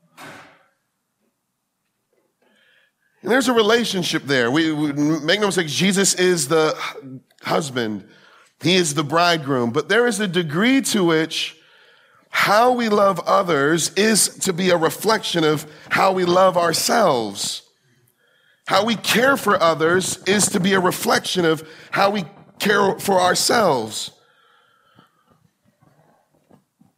And 3.23 3.33
there's 3.33 3.49
a 3.49 3.53
relationship 3.53 4.23
there. 4.25 4.51
We, 4.51 4.73
we, 4.73 4.93
make 4.93 5.41
no 5.41 5.47
mistake, 5.47 5.67
Jesus 5.67 6.15
is 6.15 6.49
the 6.49 6.79
husband. 7.43 8.09
He 8.63 8.77
is 8.77 8.95
the 8.95 9.03
bridegroom. 9.03 9.71
But 9.71 9.89
there 9.89 10.07
is 10.07 10.21
a 10.21 10.29
degree 10.29 10.81
to 10.83 11.05
which 11.05 11.58
how 12.31 12.73
we 12.73 12.89
love 12.89 13.21
others 13.21 13.93
is 13.95 14.29
to 14.41 14.53
be 14.53 14.71
a 14.71 14.77
reflection 14.77 15.45
of 15.45 15.71
how 15.89 16.13
we 16.13 16.25
love 16.25 16.57
ourselves. 16.57 17.63
How 18.67 18.85
we 18.85 18.97
care 18.97 19.37
for 19.37 19.61
others 19.63 20.23
is 20.25 20.49
to 20.51 20.61
be 20.61 20.75
a 20.75 20.81
reflection 20.81 21.45
of 21.45 21.67
how 21.91 22.11
we 22.11 22.25
care 22.59 22.99
for 22.99 23.21
ourselves. 23.21 24.11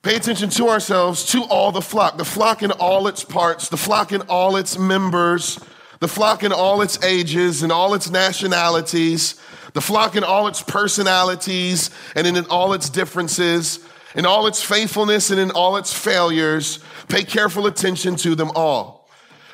Pay 0.03 0.16
attention 0.16 0.49
to 0.51 0.69
ourselves, 0.69 1.27
to 1.27 1.43
all 1.45 1.73
the 1.73 1.83
flock, 1.83 2.16
the 2.16 2.25
flock 2.25 2.62
in 2.62 2.73
all 2.73 3.07
its 3.07 3.23
parts, 3.23 3.69
the 3.69 3.77
flock 3.77 4.12
in 4.12 4.23
all 4.23 4.57
its 4.57 4.79
members, 4.79 5.61
the 6.01 6.09
flock 6.09 6.43
in 6.43 6.53
all 6.53 6.81
its 6.81 7.03
ages 7.05 7.62
and 7.62 7.71
all 7.71 7.93
its 7.93 8.11
nationalities, 8.11 9.38
the 9.75 9.81
flock 9.83 10.16
in 10.16 10.25
all 10.25 10.49
its 10.49 10.62
personalities 10.62 11.90
and 12.16 12.27
in 12.27 12.47
all 12.47 12.73
its 12.73 12.88
differences, 12.88 13.81
in 14.14 14.27
all 14.27 14.46
its 14.46 14.62
faithfulness 14.62 15.31
and 15.31 15.40
in 15.40 15.51
all 15.51 15.77
its 15.77 15.92
failures. 15.92 16.79
Pay 17.09 17.25
careful 17.25 17.66
attention 17.66 18.16
to 18.16 18.35
them 18.35 18.51
all. 18.55 19.09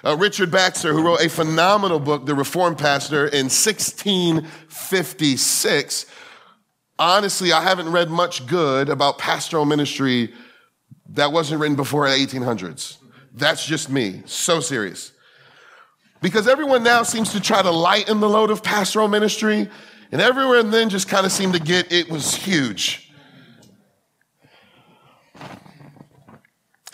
Uh, 0.05 0.17
Richard 0.17 0.51
Baxter, 0.51 0.93
who 0.93 1.03
wrote 1.03 1.21
a 1.21 1.29
phenomenal 1.29 1.99
book, 1.99 2.27
The 2.27 2.35
Reformed 2.35 2.79
Pastor, 2.79 3.27
in 3.27 3.47
1656, 3.47 6.07
honestly, 6.99 7.53
I 7.53 7.63
haven't 7.63 7.91
read 7.91 8.09
much 8.09 8.47
good 8.47 8.89
about 8.89 9.19
pastoral 9.19 9.65
ministry 9.65 10.33
that 11.11 11.33
wasn't 11.33 11.61
written 11.61 11.77
before 11.77 12.09
the 12.09 12.15
1800s. 12.15 12.99
That's 13.35 13.67
just 13.67 13.91
me. 13.91 14.23
So 14.27 14.61
serious. 14.61 15.13
Because 16.23 16.49
everyone 16.49 16.83
now 16.83 17.03
seems 17.03 17.33
to 17.33 17.41
try 17.41 17.63
to 17.63 17.71
lighten 17.71 18.21
the 18.21 18.29
load 18.29 18.51
of 18.51 18.63
pastoral 18.63 19.09
ministry, 19.09 19.69
and 20.13 20.21
everyone 20.21 20.71
then 20.71 20.89
just 20.89 21.09
kind 21.09 21.27
of 21.27 21.33
seemed 21.33 21.55
to 21.55 21.61
get 21.61 21.93
it 21.93 22.09
was 22.09 22.35
huge. 22.35 23.06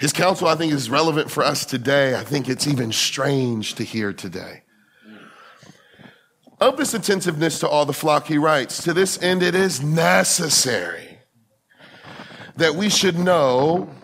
His 0.02 0.12
counsel, 0.12 0.48
I 0.48 0.56
think, 0.56 0.72
is 0.72 0.90
relevant 0.90 1.30
for 1.30 1.44
us 1.44 1.64
today. 1.64 2.16
I 2.16 2.24
think 2.24 2.48
it's 2.48 2.66
even 2.66 2.90
strange 2.90 3.76
to 3.76 3.84
hear 3.84 4.12
today. 4.12 4.64
Of 6.60 6.76
this 6.76 6.92
attentiveness 6.92 7.60
to 7.60 7.68
all 7.68 7.86
the 7.86 7.92
flock, 7.92 8.26
he 8.26 8.36
writes, 8.36 8.82
To 8.82 8.92
this 8.92 9.22
end, 9.22 9.44
it 9.44 9.54
is 9.54 9.80
necessary 9.80 11.20
that 12.56 12.74
we 12.74 12.88
should 12.88 13.16
know 13.16 13.94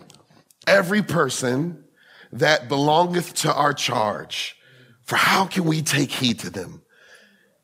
every 0.65 1.01
person 1.01 1.83
that 2.31 2.69
belongeth 2.69 3.33
to 3.33 3.53
our 3.53 3.73
charge. 3.73 4.55
For 5.03 5.17
how 5.17 5.47
can 5.47 5.65
we 5.65 5.81
take 5.81 6.11
heed 6.11 6.39
to 6.39 6.49
them 6.49 6.81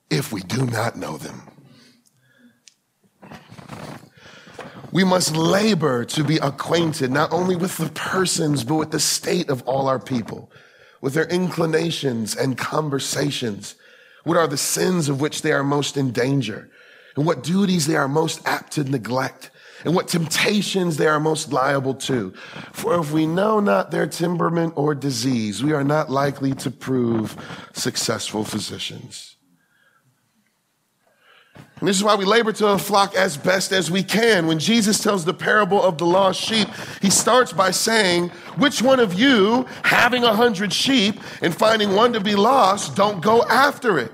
if 0.09 0.33
we 0.33 0.41
do 0.41 0.65
not 0.65 0.97
know 0.97 1.15
them? 1.15 1.54
We 4.95 5.03
must 5.03 5.35
labor 5.35 6.05
to 6.05 6.23
be 6.23 6.37
acquainted 6.37 7.11
not 7.11 7.33
only 7.33 7.57
with 7.57 7.75
the 7.75 7.89
persons, 7.89 8.63
but 8.63 8.75
with 8.75 8.91
the 8.91 8.99
state 9.01 9.49
of 9.49 9.61
all 9.63 9.89
our 9.89 9.99
people, 9.99 10.49
with 11.01 11.13
their 11.13 11.27
inclinations 11.27 12.33
and 12.33 12.57
conversations 12.57 13.75
what 14.25 14.37
are 14.37 14.47
the 14.47 14.57
sins 14.57 15.07
of 15.07 15.21
which 15.21 15.43
they 15.43 15.51
are 15.51 15.63
most 15.63 15.97
in 15.97 16.11
danger? 16.11 16.69
And 17.15 17.25
what 17.25 17.43
duties 17.43 17.85
they 17.85 17.95
are 17.95 18.07
most 18.07 18.41
apt 18.45 18.73
to 18.73 18.83
neglect? 18.83 19.51
And 19.85 19.93
what 19.93 20.07
temptations 20.07 20.97
they 20.97 21.07
are 21.07 21.19
most 21.19 21.53
liable 21.53 21.93
to? 21.93 22.31
For 22.73 22.99
if 22.99 23.11
we 23.11 23.27
know 23.27 23.59
not 23.59 23.91
their 23.91 24.07
temperament 24.07 24.73
or 24.75 24.95
disease, 24.95 25.63
we 25.63 25.73
are 25.73 25.83
not 25.83 26.09
likely 26.09 26.53
to 26.55 26.71
prove 26.71 27.37
successful 27.73 28.43
physicians. 28.43 29.34
And 31.79 31.89
this 31.89 31.97
is 31.97 32.03
why 32.03 32.15
we 32.15 32.23
labor 32.23 32.53
to 32.53 32.67
a 32.67 32.77
flock 32.77 33.15
as 33.15 33.35
best 33.35 33.73
as 33.73 33.91
we 33.91 34.01
can. 34.01 34.47
When 34.47 34.59
Jesus 34.59 35.03
tells 35.03 35.25
the 35.25 35.33
parable 35.33 35.81
of 35.81 35.97
the 35.97 36.05
lost 36.05 36.39
sheep, 36.39 36.69
he 37.01 37.09
starts 37.09 37.51
by 37.51 37.71
saying, 37.71 38.29
Which 38.57 38.81
one 38.81 39.01
of 39.01 39.13
you, 39.13 39.65
having 39.83 40.23
a 40.23 40.33
hundred 40.33 40.71
sheep 40.71 41.19
and 41.41 41.53
finding 41.53 41.93
one 41.93 42.13
to 42.13 42.21
be 42.21 42.35
lost, 42.35 42.95
don't 42.95 43.21
go 43.21 43.43
after 43.43 43.99
it? 43.99 44.11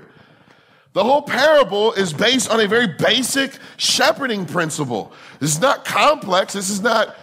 The 0.92 1.04
whole 1.04 1.22
parable 1.22 1.92
is 1.92 2.12
based 2.12 2.50
on 2.50 2.60
a 2.60 2.66
very 2.66 2.86
basic 2.86 3.56
shepherding 3.76 4.44
principle. 4.44 5.12
This 5.38 5.52
is 5.54 5.60
not 5.60 5.84
complex. 5.84 6.52
This 6.52 6.68
is 6.68 6.82
not, 6.82 7.16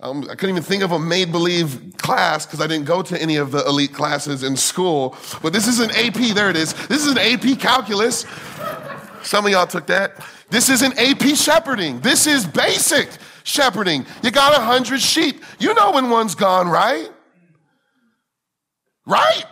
um, 0.00 0.24
I 0.24 0.34
couldn't 0.34 0.50
even 0.50 0.62
think 0.62 0.82
of 0.82 0.92
a 0.92 0.98
made 0.98 1.32
believe 1.32 1.94
class 1.96 2.44
because 2.44 2.60
I 2.60 2.66
didn't 2.66 2.86
go 2.86 3.00
to 3.02 3.20
any 3.20 3.36
of 3.36 3.52
the 3.52 3.64
elite 3.66 3.94
classes 3.94 4.42
in 4.42 4.56
school. 4.56 5.16
But 5.42 5.54
this 5.54 5.66
is 5.66 5.78
an 5.78 5.90
AP, 5.92 6.34
there 6.34 6.50
it 6.50 6.56
is. 6.56 6.74
This 6.88 7.06
is 7.06 7.12
an 7.12 7.18
AP 7.18 7.58
calculus. 7.58 8.26
Some 9.22 9.46
of 9.46 9.52
y'all 9.52 9.66
took 9.66 9.86
that. 9.86 10.24
This 10.50 10.68
isn't 10.68 10.98
AP 10.98 11.36
shepherding. 11.36 12.00
This 12.00 12.26
is 12.26 12.46
basic 12.46 13.08
shepherding. 13.44 14.06
You 14.22 14.30
got 14.30 14.56
a 14.56 14.60
hundred 14.60 15.00
sheep. 15.00 15.42
You 15.58 15.74
know 15.74 15.92
when 15.92 16.10
one's 16.10 16.34
gone, 16.34 16.68
right? 16.68 17.10
Right? 19.06 19.44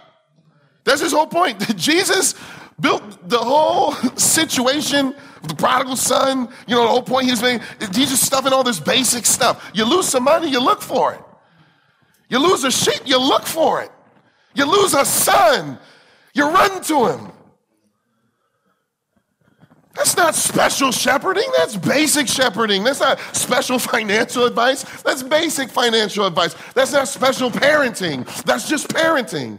That's 0.85 1.01
his 1.01 1.13
whole 1.13 1.27
point. 1.27 1.77
Jesus 1.77 2.35
built 2.81 3.29
the 3.29 3.39
whole 3.39 3.93
situation 4.17 5.15
of 5.43 5.49
the 5.49 5.55
prodigal 5.55 5.97
son. 5.97 6.49
You 6.67 6.77
know, 6.77 6.83
the 6.83 6.89
whole 6.89 7.03
point 7.03 7.27
he 7.27 7.31
was 7.31 7.43
making, 7.43 7.67
he's 7.93 8.11
just 8.11 8.25
stuffing 8.25 8.53
all 8.53 8.65
this 8.65 8.81
basic 8.81 9.27
stuff. 9.27 9.71
You 9.75 9.85
lose 9.85 10.09
some 10.09 10.25
money, 10.25 10.51
you 10.51 10.61
look 10.61 10.81
for 10.81 11.15
it. 11.15 11.21
You 12.29 12.39
lose 12.39 12.65
a 12.65 12.71
sheep, 12.71 13.03
you 13.05 13.19
look 13.19 13.45
for 13.45 13.83
it. 13.83 13.91
You 14.55 14.65
lose 14.71 14.95
a 14.95 15.05
son, 15.05 15.79
you 16.35 16.45
run 16.49 16.83
to 16.85 17.07
him. 17.07 17.33
That's 19.99 20.17
not 20.17 20.37
special 20.37 20.93
shepherding. 20.93 21.51
That's 21.57 21.77
basic 21.77 22.29
shepherding. 22.29 22.85
That's 22.85 23.01
not 23.01 23.19
special 23.35 23.79
financial 23.81 24.47
advice. 24.47 24.85
That's 25.03 25.25
basic 25.25 25.71
financial 25.71 26.25
advice. 26.25 26.55
That's 26.73 26.93
not 26.93 27.09
special 27.09 27.51
parenting. 27.51 28.25
That's 28.45 28.69
just 28.69 28.89
parenting. 28.89 29.59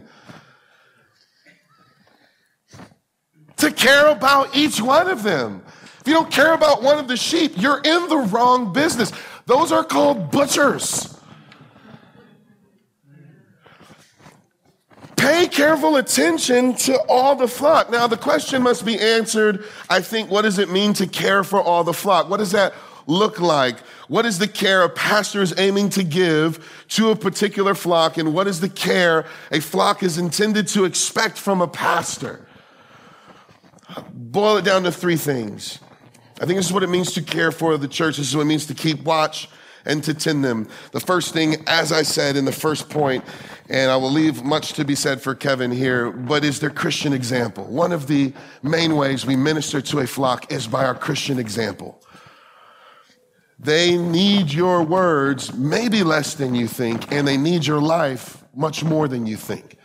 To 3.58 3.70
care 3.70 4.08
about 4.08 4.56
each 4.56 4.80
one 4.80 5.10
of 5.10 5.22
them. 5.22 5.62
If 6.00 6.08
you 6.08 6.14
don't 6.14 6.30
care 6.30 6.54
about 6.54 6.82
one 6.82 6.98
of 6.98 7.06
the 7.06 7.18
sheep, 7.18 7.52
you're 7.56 7.82
in 7.84 8.08
the 8.08 8.16
wrong 8.32 8.72
business. 8.72 9.12
Those 9.44 9.70
are 9.72 9.84
called 9.84 10.30
butchers. 10.30 11.19
Pay 15.30 15.46
careful 15.46 15.94
attention 15.94 16.74
to 16.74 17.00
all 17.08 17.36
the 17.36 17.46
flock. 17.46 17.88
Now, 17.88 18.08
the 18.08 18.16
question 18.16 18.62
must 18.62 18.84
be 18.84 18.98
answered, 18.98 19.64
I 19.88 20.00
think, 20.00 20.28
what 20.28 20.42
does 20.42 20.58
it 20.58 20.68
mean 20.68 20.92
to 20.94 21.06
care 21.06 21.44
for 21.44 21.62
all 21.62 21.84
the 21.84 21.92
flock? 21.92 22.28
What 22.28 22.38
does 22.38 22.50
that 22.50 22.74
look 23.06 23.38
like? 23.38 23.78
What 24.08 24.26
is 24.26 24.40
the 24.40 24.48
care 24.48 24.82
a 24.82 24.88
pastor 24.88 25.40
is 25.40 25.54
aiming 25.56 25.90
to 25.90 26.02
give 26.02 26.84
to 26.88 27.10
a 27.10 27.16
particular 27.16 27.76
flock? 27.76 28.18
And 28.18 28.34
what 28.34 28.48
is 28.48 28.58
the 28.58 28.68
care 28.68 29.24
a 29.52 29.60
flock 29.60 30.02
is 30.02 30.18
intended 30.18 30.66
to 30.68 30.84
expect 30.84 31.38
from 31.38 31.60
a 31.60 31.68
pastor? 31.68 32.44
Boil 34.12 34.56
it 34.56 34.64
down 34.64 34.82
to 34.82 34.90
three 34.90 35.16
things. 35.16 35.78
I 36.40 36.44
think 36.44 36.56
this 36.56 36.66
is 36.66 36.72
what 36.72 36.82
it 36.82 36.90
means 36.90 37.12
to 37.12 37.22
care 37.22 37.52
for 37.52 37.76
the 37.76 37.86
church. 37.86 38.16
This 38.16 38.26
is 38.26 38.34
what 38.34 38.42
it 38.42 38.46
means 38.46 38.66
to 38.66 38.74
keep 38.74 39.04
watch 39.04 39.48
and 39.84 40.02
to 40.04 40.12
tend 40.12 40.44
them. 40.44 40.68
The 40.92 41.00
first 41.00 41.32
thing, 41.32 41.62
as 41.66 41.92
I 41.92 42.02
said 42.02 42.36
in 42.36 42.44
the 42.44 42.52
first 42.52 42.90
point, 42.90 43.24
and 43.70 43.88
I 43.88 43.96
will 43.96 44.10
leave 44.10 44.42
much 44.42 44.72
to 44.74 44.84
be 44.84 44.96
said 44.96 45.22
for 45.22 45.32
Kevin 45.32 45.70
here, 45.70 46.10
but 46.10 46.44
is 46.44 46.58
their 46.58 46.70
Christian 46.70 47.12
example. 47.12 47.64
One 47.66 47.92
of 47.92 48.08
the 48.08 48.32
main 48.64 48.96
ways 48.96 49.24
we 49.24 49.36
minister 49.36 49.80
to 49.80 50.00
a 50.00 50.08
flock 50.08 50.50
is 50.50 50.66
by 50.66 50.84
our 50.84 50.94
Christian 50.94 51.38
example. 51.38 52.02
They 53.60 53.96
need 53.96 54.52
your 54.52 54.82
words 54.82 55.54
maybe 55.54 56.02
less 56.02 56.34
than 56.34 56.52
you 56.52 56.66
think, 56.66 57.12
and 57.12 57.28
they 57.28 57.36
need 57.36 57.64
your 57.64 57.80
life 57.80 58.42
much 58.56 58.82
more 58.82 59.06
than 59.06 59.24
you 59.24 59.36
think. 59.36 59.76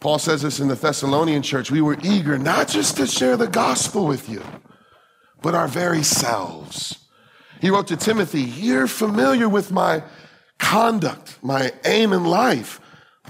Paul 0.00 0.18
says 0.18 0.40
this 0.40 0.58
in 0.58 0.68
the 0.68 0.74
Thessalonian 0.74 1.42
church. 1.42 1.70
We 1.70 1.82
were 1.82 1.98
eager 2.02 2.38
not 2.38 2.68
just 2.68 2.96
to 2.96 3.06
share 3.06 3.36
the 3.36 3.48
gospel 3.48 4.06
with 4.06 4.30
you, 4.30 4.42
but 5.42 5.54
our 5.54 5.68
very 5.68 6.02
selves. 6.02 7.04
He 7.60 7.68
wrote 7.68 7.88
to 7.88 7.96
Timothy, 7.96 8.42
You're 8.42 8.86
familiar 8.86 9.48
with 9.48 9.72
my 9.72 10.02
conduct, 10.58 11.38
my 11.42 11.72
aim 11.84 12.12
in 12.12 12.24
life, 12.24 12.80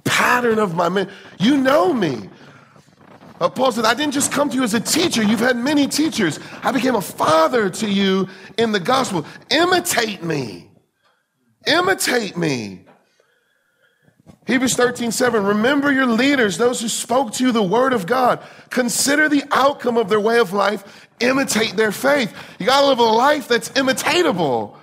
pattern 0.05 0.59
of 0.59 0.75
my 0.75 0.89
man. 0.89 1.11
You 1.39 1.57
know 1.57 1.93
me. 1.93 2.29
Uh, 3.41 3.49
Paul 3.49 3.71
said, 3.71 3.85
I 3.85 3.95
didn't 3.95 4.13
just 4.13 4.33
come 4.33 4.51
to 4.51 4.57
you 4.57 4.65
as 4.65 4.75
a 4.75 4.81
teacher. 4.81 5.23
You've 5.23 5.41
had 5.41 5.57
many 5.57 5.87
teachers. 5.87 6.41
I 6.63 6.73
became 6.73 6.97
a 6.97 7.01
father 7.01 7.71
to 7.71 7.89
you 7.89 8.29
in 8.57 8.73
the 8.73 8.81
gospel. 8.81 9.25
Imitate 9.51 10.25
me. 10.25 10.71
Imitate 11.67 12.37
me. 12.37 12.85
Hebrews 14.47 14.75
13, 14.75 15.13
7. 15.13 15.45
Remember 15.45 15.93
your 15.93 16.07
leaders, 16.07 16.57
those 16.57 16.81
who 16.81 16.89
spoke 16.89 17.33
to 17.35 17.45
you 17.45 17.53
the 17.53 17.63
word 17.63 17.93
of 17.93 18.07
God. 18.07 18.43
Consider 18.71 19.29
the 19.29 19.45
outcome 19.53 19.99
of 19.99 20.09
their 20.09 20.21
way 20.21 20.39
of 20.39 20.53
life. 20.53 21.07
Imitate 21.21 21.77
their 21.77 21.93
faith. 21.93 22.35
You 22.59 22.67
got 22.67 22.81
to 22.81 22.87
live 22.87 22.99
a 22.99 23.03
life 23.03 23.47
that's 23.47 23.69
imitatable. 23.71 24.75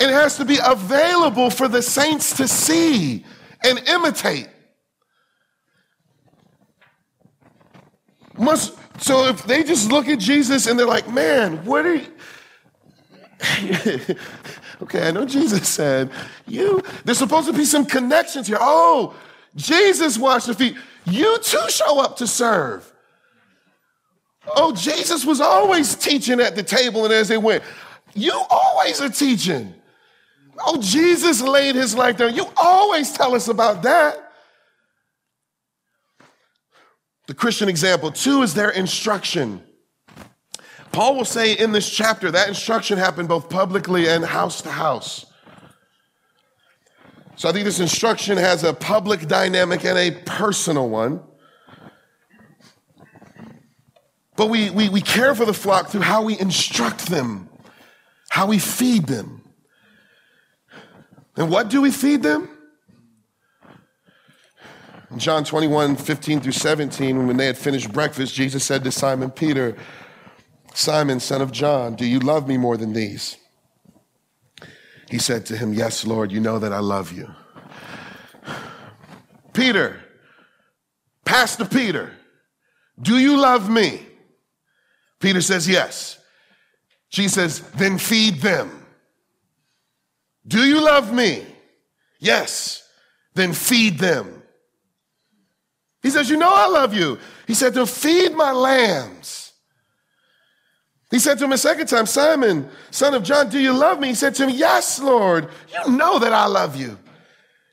It 0.00 0.10
has 0.10 0.36
to 0.38 0.44
be 0.44 0.58
available 0.64 1.50
for 1.50 1.68
the 1.68 1.82
saints 1.82 2.36
to 2.36 2.48
see 2.48 3.24
and 3.62 3.78
imitate. 3.88 4.48
Must, 8.36 8.76
so 8.98 9.26
if 9.26 9.44
they 9.44 9.62
just 9.62 9.90
look 9.90 10.08
at 10.08 10.18
Jesus 10.18 10.66
and 10.66 10.78
they're 10.78 10.86
like, 10.86 11.08
man, 11.08 11.64
what 11.64 11.86
are 11.86 11.94
you? 11.94 12.06
okay, 14.82 15.06
I 15.06 15.10
know 15.12 15.24
Jesus 15.24 15.68
said, 15.68 16.10
you, 16.46 16.82
there's 17.04 17.18
supposed 17.18 17.46
to 17.46 17.52
be 17.52 17.64
some 17.64 17.86
connections 17.86 18.48
here. 18.48 18.58
Oh, 18.60 19.14
Jesus 19.54 20.18
washed 20.18 20.48
the 20.48 20.54
feet. 20.54 20.76
You 21.04 21.38
too 21.38 21.68
show 21.68 22.00
up 22.00 22.16
to 22.16 22.26
serve. 22.26 22.90
Oh, 24.56 24.74
Jesus 24.74 25.24
was 25.24 25.40
always 25.40 25.94
teaching 25.94 26.40
at 26.40 26.56
the 26.56 26.62
table 26.62 27.04
and 27.04 27.14
as 27.14 27.28
they 27.28 27.38
went. 27.38 27.62
You 28.14 28.32
always 28.50 29.00
are 29.00 29.08
teaching. 29.08 29.74
Oh, 30.58 30.80
Jesus 30.80 31.40
laid 31.40 31.74
his 31.74 31.94
life 31.94 32.16
down. 32.16 32.34
You 32.34 32.46
always 32.56 33.12
tell 33.12 33.34
us 33.34 33.48
about 33.48 33.82
that. 33.82 34.32
The 37.26 37.34
Christian 37.34 37.68
example, 37.68 38.10
two, 38.10 38.42
is 38.42 38.54
their 38.54 38.70
instruction. 38.70 39.62
Paul 40.92 41.16
will 41.16 41.24
say 41.24 41.54
in 41.54 41.72
this 41.72 41.90
chapter 41.90 42.30
that 42.30 42.48
instruction 42.48 42.98
happened 42.98 43.28
both 43.28 43.48
publicly 43.48 44.08
and 44.08 44.24
house 44.24 44.62
to 44.62 44.70
house. 44.70 45.26
So 47.36 47.48
I 47.48 47.52
think 47.52 47.64
this 47.64 47.80
instruction 47.80 48.38
has 48.38 48.62
a 48.62 48.72
public 48.72 49.26
dynamic 49.26 49.84
and 49.84 49.98
a 49.98 50.12
personal 50.24 50.88
one. 50.88 51.20
But 54.36 54.50
we, 54.50 54.70
we, 54.70 54.88
we 54.88 55.00
care 55.00 55.34
for 55.34 55.44
the 55.44 55.54
flock 55.54 55.88
through 55.88 56.02
how 56.02 56.22
we 56.22 56.38
instruct 56.38 57.06
them, 57.06 57.48
how 58.30 58.46
we 58.46 58.58
feed 58.58 59.06
them. 59.06 59.43
And 61.36 61.50
what 61.50 61.68
do 61.68 61.80
we 61.80 61.90
feed 61.90 62.22
them? 62.22 62.48
In 65.10 65.18
John 65.18 65.44
21, 65.44 65.96
15 65.96 66.40
through 66.40 66.52
17, 66.52 67.26
when 67.26 67.36
they 67.36 67.46
had 67.46 67.58
finished 67.58 67.92
breakfast, 67.92 68.34
Jesus 68.34 68.64
said 68.64 68.84
to 68.84 68.90
Simon 68.90 69.30
Peter, 69.30 69.76
Simon, 70.74 71.20
son 71.20 71.40
of 71.40 71.52
John, 71.52 71.94
do 71.94 72.04
you 72.04 72.18
love 72.18 72.48
me 72.48 72.56
more 72.56 72.76
than 72.76 72.92
these? 72.92 73.36
He 75.10 75.18
said 75.18 75.46
to 75.46 75.56
him, 75.56 75.72
Yes, 75.72 76.04
Lord, 76.04 76.32
you 76.32 76.40
know 76.40 76.58
that 76.58 76.72
I 76.72 76.80
love 76.80 77.12
you. 77.12 77.32
Peter, 79.52 80.00
Pastor 81.24 81.64
Peter, 81.64 82.12
do 83.00 83.18
you 83.18 83.36
love 83.36 83.70
me? 83.70 84.04
Peter 85.20 85.40
says, 85.40 85.68
Yes. 85.68 86.18
Jesus 87.10 87.34
says, 87.34 87.60
Then 87.72 87.98
feed 87.98 88.40
them. 88.40 88.83
Do 90.46 90.64
you 90.64 90.84
love 90.84 91.12
me? 91.12 91.46
Yes. 92.18 92.86
Then 93.34 93.52
feed 93.52 93.98
them. 93.98 94.42
He 96.02 96.10
says, 96.10 96.28
You 96.28 96.36
know 96.36 96.52
I 96.52 96.66
love 96.66 96.94
you. 96.94 97.18
He 97.46 97.54
said 97.54 97.74
to 97.74 97.86
feed 97.86 98.34
my 98.34 98.52
lambs. 98.52 99.52
He 101.10 101.18
said 101.18 101.38
to 101.38 101.44
him 101.44 101.52
a 101.52 101.58
second 101.58 101.86
time, 101.86 102.06
Simon, 102.06 102.68
son 102.90 103.14
of 103.14 103.22
John, 103.22 103.48
do 103.48 103.58
you 103.58 103.72
love 103.72 104.00
me? 104.00 104.08
He 104.08 104.14
said 104.14 104.34
to 104.36 104.44
him, 104.44 104.50
Yes, 104.50 105.00
Lord. 105.00 105.48
You 105.72 105.92
know 105.92 106.18
that 106.18 106.32
I 106.32 106.46
love 106.46 106.76
you. 106.76 106.98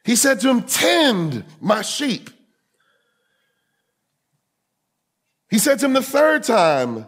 He 0.04 0.16
said 0.16 0.40
to 0.42 0.50
him, 0.50 0.64
Tend 0.64 1.44
my 1.60 1.82
sheep. 1.82 2.30
He 5.50 5.60
said 5.60 5.80
to 5.80 5.86
him 5.86 5.94
the 5.94 6.02
third 6.02 6.44
time, 6.44 7.06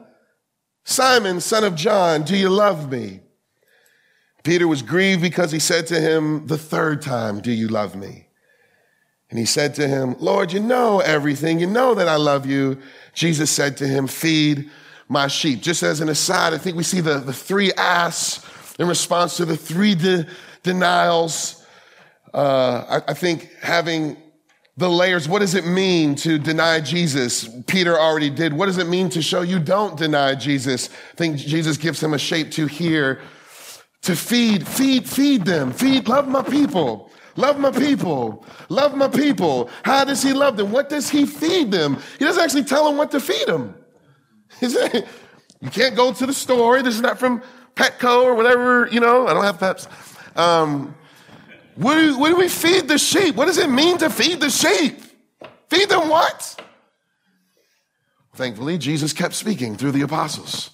Simon, 0.86 1.40
son 1.40 1.64
of 1.64 1.76
John, 1.76 2.24
do 2.24 2.36
you 2.36 2.50
love 2.50 2.92
me? 2.92 3.22
Peter 4.44 4.68
was 4.68 4.82
grieved 4.82 5.22
because 5.22 5.52
he 5.52 5.60
said 5.60 5.88
to 5.88 6.00
him 6.00 6.48
the 6.48 6.58
third 6.58 7.02
time, 7.02 7.40
Do 7.40 7.52
you 7.52 7.68
love 7.68 7.96
me? 7.96 8.28
And 9.30 9.40
he 9.40 9.46
said 9.46 9.74
to 9.76 9.88
him, 9.88 10.16
Lord, 10.20 10.54
you 10.54 10.60
know 10.60 11.00
everything. 11.00 11.60
You 11.60 11.68
know 11.68 11.96
that 11.96 12.08
I 12.08 12.18
love 12.18 12.46
you. 12.46 12.78
Jesus 13.14 13.50
said 13.50 13.78
to 13.78 13.88
him, 13.88 14.06
Feed 14.06 14.70
my 15.08 15.28
sheep. 15.28 15.62
Just 15.62 15.82
as 15.82 16.02
an 16.02 16.10
aside, 16.10 16.54
I 16.54 16.58
think 16.58 16.78
we 16.78 16.84
see 16.84 17.02
the, 17.02 17.20
the 17.20 17.34
three 17.34 17.74
asks 17.74 18.46
in 18.78 18.88
response 18.88 19.38
to 19.38 19.46
the 19.46 19.58
three 19.58 19.96
de- 19.96 20.28
denials. 20.62 21.66
Uh, 22.34 23.02
I, 23.08 23.12
I 23.12 23.14
think 23.14 23.52
having 23.62 24.18
the 24.76 24.90
layers. 24.90 25.30
What 25.30 25.40
does 25.40 25.56
it 25.56 25.66
mean 25.68 26.16
to 26.16 26.38
deny 26.38 26.80
Jesus? 26.80 27.48
Peter 27.68 27.98
already 27.98 28.30
did. 28.30 28.54
What 28.54 28.66
does 28.66 28.78
it 28.78 28.88
mean 28.88 29.10
to 29.10 29.22
show 29.22 29.42
you 29.42 29.60
don't 29.60 29.98
deny 29.98 30.36
Jesus? 30.36 30.90
I 31.14 31.16
think 31.16 31.38
Jesus 31.38 31.78
gives 31.78 32.02
him 32.02 32.14
a 32.14 32.18
shape 32.18 32.52
to 32.52 32.66
here 32.66 33.22
to 34.04 34.16
feed, 34.16 34.68
feed, 34.68 35.08
feed 35.10 35.46
them, 35.46 35.72
feed, 35.72 36.08
love 36.08 36.28
my 36.28 36.44
people. 36.44 37.10
Love 37.36 37.58
my 37.58 37.72
people. 37.72 38.46
Love 38.70 38.96
my 38.96 39.08
people. 39.08 39.70
How 39.84 40.04
does 40.04 40.22
he 40.22 40.34
love 40.34 40.56
them? 40.56 40.72
What 40.72 40.90
does 40.90 41.10
he 41.10 41.26
feed 41.26 41.72
them? 41.72 41.98
He 42.20 42.26
doesn't 42.26 42.44
actually 42.44 42.66
tell 42.66 42.86
them 42.86 42.98
what 42.98 43.10
to 43.12 43.20
feed 43.20 43.48
them. 43.48 43.76
you 44.62 45.70
can't 45.72 45.96
go 45.96 46.14
to 46.14 46.26
the 46.26 46.34
store. 46.34 46.84
This 46.84 46.94
is 46.94 47.02
not 47.02 47.18
from 47.18 47.42
Petco 47.76 48.24
or 48.24 48.36
whatever, 48.36 48.88
you 48.92 49.00
know. 49.00 49.28
I 49.28 49.34
don't 49.34 49.44
have 49.44 49.60
Peps. 49.60 49.88
Um, 50.36 50.94
what 51.76 51.96
do, 51.96 52.20
what 52.20 52.30
do 52.30 52.36
we 52.36 52.50
feed 52.50 52.88
the 52.88 53.00
sheep? 53.00 53.36
What 53.36 53.46
does 53.46 53.58
it 53.58 53.70
mean 53.70 53.98
to 53.98 54.10
feed 54.12 54.40
the 54.40 54.50
sheep? 54.50 55.02
Feed 55.70 55.90
them 55.90 56.08
what? 56.10 56.62
Thankfully, 58.36 58.78
Jesus 58.78 59.12
kept 59.12 59.34
speaking 59.34 59.76
through 59.76 59.92
the 59.92 60.02
apostles 60.02 60.72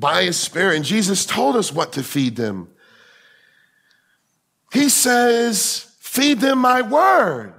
by 0.00 0.24
his 0.24 0.36
spirit. 0.38 0.76
And 0.76 0.84
Jesus 0.84 1.26
told 1.26 1.56
us 1.56 1.72
what 1.72 1.92
to 1.92 2.02
feed 2.02 2.36
them. 2.36 2.68
He 4.72 4.88
says, 4.88 5.94
feed 6.00 6.40
them 6.40 6.58
my 6.58 6.82
word. 6.82 7.54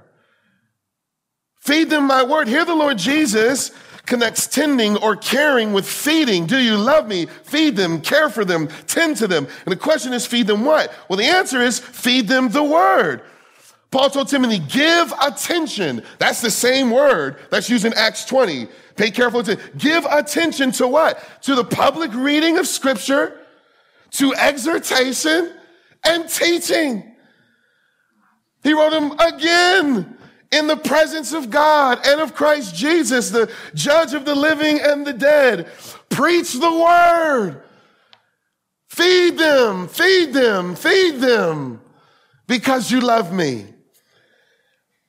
Feed 1.60 1.90
them 1.90 2.06
my 2.06 2.24
word. 2.24 2.48
Here 2.48 2.64
the 2.64 2.74
Lord 2.74 2.98
Jesus 2.98 3.70
connects 4.04 4.48
tending 4.48 4.96
or 4.96 5.14
caring 5.14 5.72
with 5.72 5.86
feeding. 5.86 6.46
Do 6.46 6.58
you 6.58 6.76
love 6.76 7.06
me? 7.06 7.26
Feed 7.44 7.76
them, 7.76 8.00
care 8.00 8.28
for 8.28 8.44
them, 8.44 8.66
tend 8.86 9.16
to 9.18 9.28
them. 9.28 9.46
And 9.64 9.72
the 9.72 9.76
question 9.76 10.12
is, 10.12 10.26
feed 10.26 10.48
them 10.48 10.64
what? 10.64 10.92
Well, 11.08 11.16
the 11.16 11.24
answer 11.26 11.60
is, 11.60 11.78
feed 11.78 12.26
them 12.26 12.48
the 12.48 12.64
word. 12.64 13.22
Paul 13.92 14.10
told 14.10 14.28
Timothy, 14.28 14.58
give 14.58 15.12
attention. 15.22 16.02
That's 16.18 16.40
the 16.40 16.50
same 16.50 16.90
word 16.90 17.36
that's 17.50 17.70
used 17.70 17.84
in 17.84 17.92
Acts 17.94 18.24
20. 18.24 18.66
Pay 18.96 19.10
careful 19.10 19.40
attention. 19.40 19.64
Give 19.78 20.04
attention 20.04 20.72
to 20.72 20.88
what? 20.88 21.42
To 21.42 21.54
the 21.54 21.64
public 21.64 22.12
reading 22.14 22.58
of 22.58 22.66
scripture, 22.66 23.38
to 24.12 24.34
exhortation 24.34 25.52
and 26.04 26.28
teaching. 26.28 27.14
He 28.62 28.72
wrote 28.72 28.90
them 28.90 29.12
again 29.18 30.18
in 30.52 30.66
the 30.66 30.76
presence 30.76 31.32
of 31.32 31.50
God 31.50 31.98
and 32.06 32.20
of 32.20 32.34
Christ 32.34 32.74
Jesus, 32.74 33.30
the 33.30 33.50
judge 33.74 34.14
of 34.14 34.24
the 34.24 34.34
living 34.34 34.78
and 34.80 35.06
the 35.06 35.12
dead. 35.12 35.68
Preach 36.10 36.52
the 36.52 36.72
word. 36.72 37.62
Feed 38.88 39.38
them, 39.38 39.88
feed 39.88 40.34
them, 40.34 40.76
feed 40.76 41.18
them 41.18 41.80
because 42.46 42.90
you 42.90 43.00
love 43.00 43.32
me. 43.32 43.64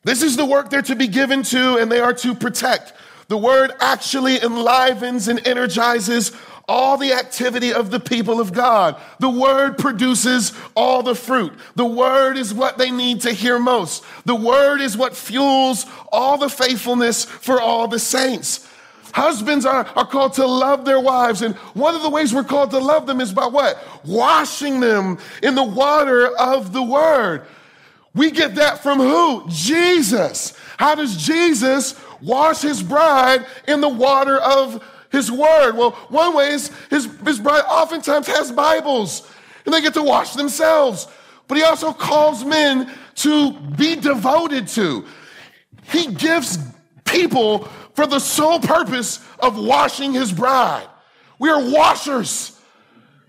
This 0.05 0.23
is 0.23 0.37
the 0.37 0.45
work 0.45 0.69
they're 0.69 0.81
to 0.83 0.95
be 0.95 1.07
given 1.07 1.43
to 1.43 1.77
and 1.77 1.91
they 1.91 1.99
are 1.99 2.13
to 2.13 2.33
protect. 2.33 2.93
The 3.33 3.37
word 3.37 3.71
actually 3.79 4.39
enlivens 4.43 5.27
and 5.27 5.47
energizes 5.47 6.33
all 6.67 6.97
the 6.97 7.13
activity 7.13 7.73
of 7.73 7.89
the 7.89 7.99
people 7.99 8.39
of 8.39 8.53
God. 8.53 8.95
The 9.17 9.27
word 9.27 9.79
produces 9.79 10.53
all 10.75 11.01
the 11.01 11.15
fruit. 11.15 11.51
The 11.73 11.83
word 11.83 12.37
is 12.37 12.53
what 12.53 12.77
they 12.77 12.91
need 12.91 13.21
to 13.21 13.31
hear 13.31 13.57
most. 13.57 14.03
The 14.25 14.35
word 14.35 14.81
is 14.81 14.95
what 14.95 15.17
fuels 15.17 15.87
all 16.11 16.37
the 16.37 16.47
faithfulness 16.47 17.25
for 17.25 17.59
all 17.59 17.87
the 17.87 17.97
saints. 17.97 18.69
Husbands 19.13 19.65
are, 19.65 19.87
are 19.95 20.05
called 20.05 20.33
to 20.33 20.45
love 20.45 20.85
their 20.85 20.99
wives. 20.99 21.41
And 21.41 21.55
one 21.73 21.95
of 21.95 22.03
the 22.03 22.11
ways 22.11 22.35
we're 22.35 22.43
called 22.43 22.69
to 22.69 22.77
love 22.77 23.07
them 23.07 23.19
is 23.19 23.33
by 23.33 23.47
what? 23.47 23.83
Washing 24.05 24.79
them 24.79 25.17
in 25.41 25.55
the 25.55 25.63
water 25.63 26.27
of 26.37 26.71
the 26.71 26.83
word. 26.83 27.47
We 28.13 28.29
get 28.29 28.55
that 28.55 28.83
from 28.83 28.99
who? 28.99 29.45
Jesus. 29.49 30.55
How 30.77 30.93
does 30.93 31.17
Jesus 31.17 31.93
wash 32.23 32.61
his 32.61 32.81
bride 32.81 33.45
in 33.67 33.81
the 33.81 33.89
water 33.89 34.37
of 34.39 34.83
his 35.11 35.31
word? 35.31 35.73
Well, 35.77 35.91
one 36.09 36.35
way 36.35 36.49
is 36.49 36.71
his, 36.89 37.05
his 37.25 37.39
bride 37.39 37.63
oftentimes 37.67 38.27
has 38.27 38.51
Bibles 38.51 39.29
and 39.65 39.73
they 39.73 39.81
get 39.81 39.93
to 39.93 40.03
wash 40.03 40.33
themselves. 40.33 41.07
But 41.47 41.57
he 41.57 41.63
also 41.63 41.93
calls 41.93 42.43
men 42.43 42.91
to 43.15 43.53
be 43.53 43.95
devoted 43.95 44.67
to. 44.69 45.05
He 45.83 46.07
gives 46.07 46.57
people 47.05 47.65
for 47.93 48.07
the 48.07 48.19
sole 48.19 48.59
purpose 48.59 49.19
of 49.39 49.57
washing 49.57 50.13
his 50.13 50.31
bride. 50.31 50.87
We 51.39 51.49
are 51.49 51.71
washers. 51.71 52.59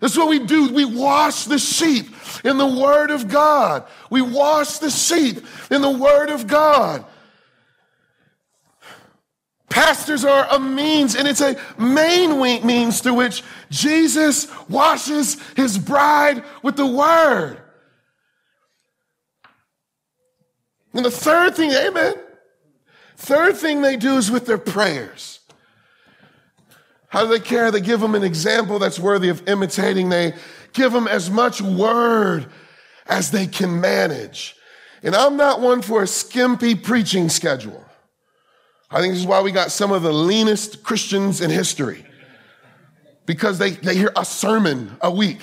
That's 0.00 0.16
what 0.16 0.28
we 0.28 0.38
do. 0.38 0.72
We 0.72 0.84
wash 0.84 1.44
the 1.44 1.58
sheep 1.58 2.14
in 2.44 2.58
the 2.58 2.66
word 2.66 3.10
of 3.10 3.28
God. 3.28 3.86
We 4.10 4.22
wash 4.22 4.78
the 4.78 4.90
sheep 4.90 5.44
in 5.70 5.82
the 5.82 5.90
word 5.90 6.30
of 6.30 6.46
God. 6.46 7.04
Pastors 9.74 10.24
are 10.24 10.46
a 10.52 10.60
means, 10.60 11.16
and 11.16 11.26
it's 11.26 11.40
a 11.40 11.56
main 11.76 12.38
means 12.64 13.00
through 13.00 13.14
which 13.14 13.42
Jesus 13.70 14.46
washes 14.68 15.36
his 15.56 15.78
bride 15.78 16.44
with 16.62 16.76
the 16.76 16.86
word. 16.86 17.58
And 20.92 21.04
the 21.04 21.10
third 21.10 21.56
thing, 21.56 21.72
amen. 21.72 22.14
Third 23.16 23.56
thing 23.56 23.82
they 23.82 23.96
do 23.96 24.16
is 24.16 24.30
with 24.30 24.46
their 24.46 24.58
prayers. 24.58 25.40
How 27.08 27.24
do 27.24 27.30
they 27.30 27.40
care? 27.40 27.72
They 27.72 27.80
give 27.80 27.98
them 27.98 28.14
an 28.14 28.22
example 28.22 28.78
that's 28.78 29.00
worthy 29.00 29.28
of 29.28 29.48
imitating. 29.48 30.08
They 30.08 30.34
give 30.72 30.92
them 30.92 31.08
as 31.08 31.32
much 31.32 31.60
word 31.60 32.46
as 33.06 33.32
they 33.32 33.48
can 33.48 33.80
manage. 33.80 34.54
And 35.02 35.16
I'm 35.16 35.36
not 35.36 35.60
one 35.60 35.82
for 35.82 36.04
a 36.04 36.06
skimpy 36.06 36.76
preaching 36.76 37.28
schedule. 37.28 37.84
I 38.90 39.00
think 39.00 39.12
this 39.14 39.20
is 39.20 39.26
why 39.26 39.40
we 39.40 39.50
got 39.52 39.70
some 39.70 39.92
of 39.92 40.02
the 40.02 40.12
leanest 40.12 40.82
Christians 40.82 41.40
in 41.40 41.50
history. 41.50 42.04
Because 43.26 43.58
they, 43.58 43.70
they 43.70 43.96
hear 43.96 44.12
a 44.16 44.24
sermon 44.24 44.96
a 45.00 45.10
week. 45.10 45.40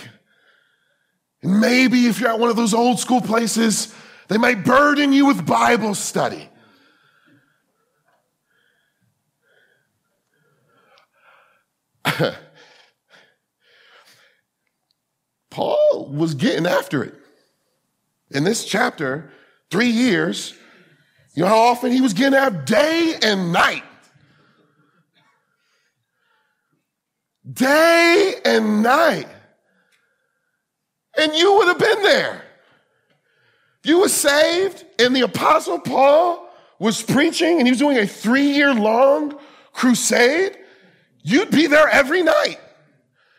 And 1.41 1.59
maybe 1.59 2.05
if 2.07 2.19
you're 2.19 2.29
at 2.29 2.39
one 2.39 2.49
of 2.49 2.55
those 2.55 2.73
old 2.73 2.99
school 2.99 3.21
places, 3.21 3.93
they 4.27 4.37
might 4.37 4.63
burden 4.63 5.11
you 5.11 5.25
with 5.25 5.45
Bible 5.45 5.95
study. 5.95 6.47
Paul 15.49 16.07
was 16.09 16.33
getting 16.35 16.65
after 16.65 17.03
it. 17.03 17.15
In 18.29 18.43
this 18.45 18.63
chapter, 18.63 19.31
three 19.69 19.89
years, 19.89 20.53
you 21.33 21.43
know 21.43 21.47
how 21.47 21.59
often 21.59 21.91
he 21.91 22.01
was 22.01 22.13
getting 22.13 22.37
out 22.37 22.65
day 22.65 23.15
and 23.23 23.53
night. 23.53 23.83
Day 27.51 28.35
and 28.45 28.83
night. 28.83 29.27
And 31.17 31.33
you 31.33 31.55
would 31.55 31.67
have 31.67 31.79
been 31.79 32.03
there. 32.03 32.43
You 33.83 34.01
were 34.01 34.09
saved, 34.09 34.85
and 34.99 35.15
the 35.15 35.21
Apostle 35.21 35.79
Paul 35.79 36.47
was 36.79 37.01
preaching, 37.01 37.57
and 37.57 37.67
he 37.67 37.71
was 37.71 37.79
doing 37.79 37.97
a 37.97 38.05
three 38.07 38.51
year 38.51 38.73
long 38.73 39.37
crusade. 39.73 40.57
You'd 41.23 41.51
be 41.51 41.67
there 41.67 41.87
every 41.87 42.23
night. 42.23 42.59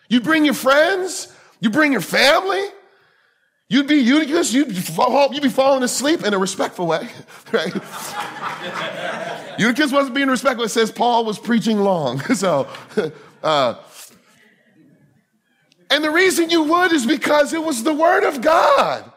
You'd 0.09 0.25
bring 0.25 0.45
your 0.45 0.55
friends, 0.55 1.33
you 1.61 1.71
bring 1.71 1.93
your 1.93 2.01
family. 2.01 2.65
You'd 3.73 3.89
be 3.89 3.95
Eutychus, 3.95 4.53
you'd, 4.53 4.71
you'd 4.71 5.43
be 5.43 5.49
falling 5.49 5.83
asleep 5.83 6.25
in 6.25 6.35
a 6.35 6.39
respectful 6.39 6.87
way, 6.87 7.09
right? 7.53 7.73
Eutychus 9.59 9.91
wasn't 9.91 10.15
being 10.15 10.29
respectful. 10.29 10.67
It 10.67 10.69
says 10.69 10.93
Paul 10.93 11.25
was 11.25 11.39
preaching 11.39 11.81
long. 11.81 12.21
So, 12.35 12.69
uh, 13.43 13.77
and 15.89 16.05
the 16.05 16.11
reason 16.11 16.51
you 16.51 16.65
would 16.65 16.93
is 16.93 17.07
because 17.07 17.55
it 17.55 17.65
was 17.65 17.83
the 17.83 17.95
word 17.95 18.25
of 18.29 18.43
God. 18.43 19.11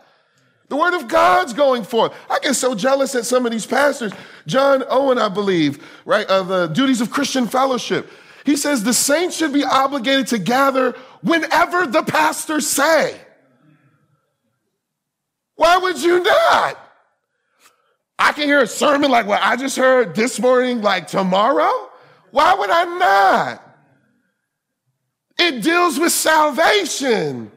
The 0.70 0.78
word 0.78 0.94
of 0.94 1.10
God's 1.10 1.52
going 1.52 1.84
forth. 1.84 2.14
I 2.30 2.40
get 2.40 2.54
so 2.54 2.76
jealous 2.76 3.14
at 3.14 3.26
some 3.26 3.46
of 3.46 3.52
these 3.52 3.66
pastors. 3.66 4.14
John 4.48 4.86
Owen, 4.88 5.18
I 5.18 5.28
believe, 5.28 5.86
right, 6.06 6.28
of 6.28 6.48
the 6.48 6.68
duties 6.68 7.02
of 7.02 7.12
Christian 7.12 7.46
fellowship. 7.46 8.10
He 8.46 8.56
says 8.56 8.86
the 8.86 8.94
saints 8.94 9.36
should 9.36 9.52
be 9.52 9.66
obligated 9.66 10.28
to 10.28 10.38
gather 10.38 10.94
whenever 11.22 11.88
the 11.88 12.04
pastors 12.04 12.66
say. 12.66 13.20
Why 15.56 15.78
would 15.78 16.02
you 16.02 16.22
not? 16.22 16.80
I 18.18 18.32
can 18.32 18.44
hear 18.44 18.62
a 18.62 18.68
sermon 18.68 19.12
like 19.12 19.26
what 19.26 19.42
I 19.42 19.56
just 19.56 19.78
heard 19.78 20.16
this 20.16 20.40
morning, 20.40 20.82
like 20.82 21.08
tomorrow. 21.08 21.90
Why 22.32 22.54
would 22.54 22.70
I 22.70 22.84
not? 22.86 23.78
It 25.38 25.62
deals 25.62 26.00
with 26.00 26.12
salvation. 26.12 27.52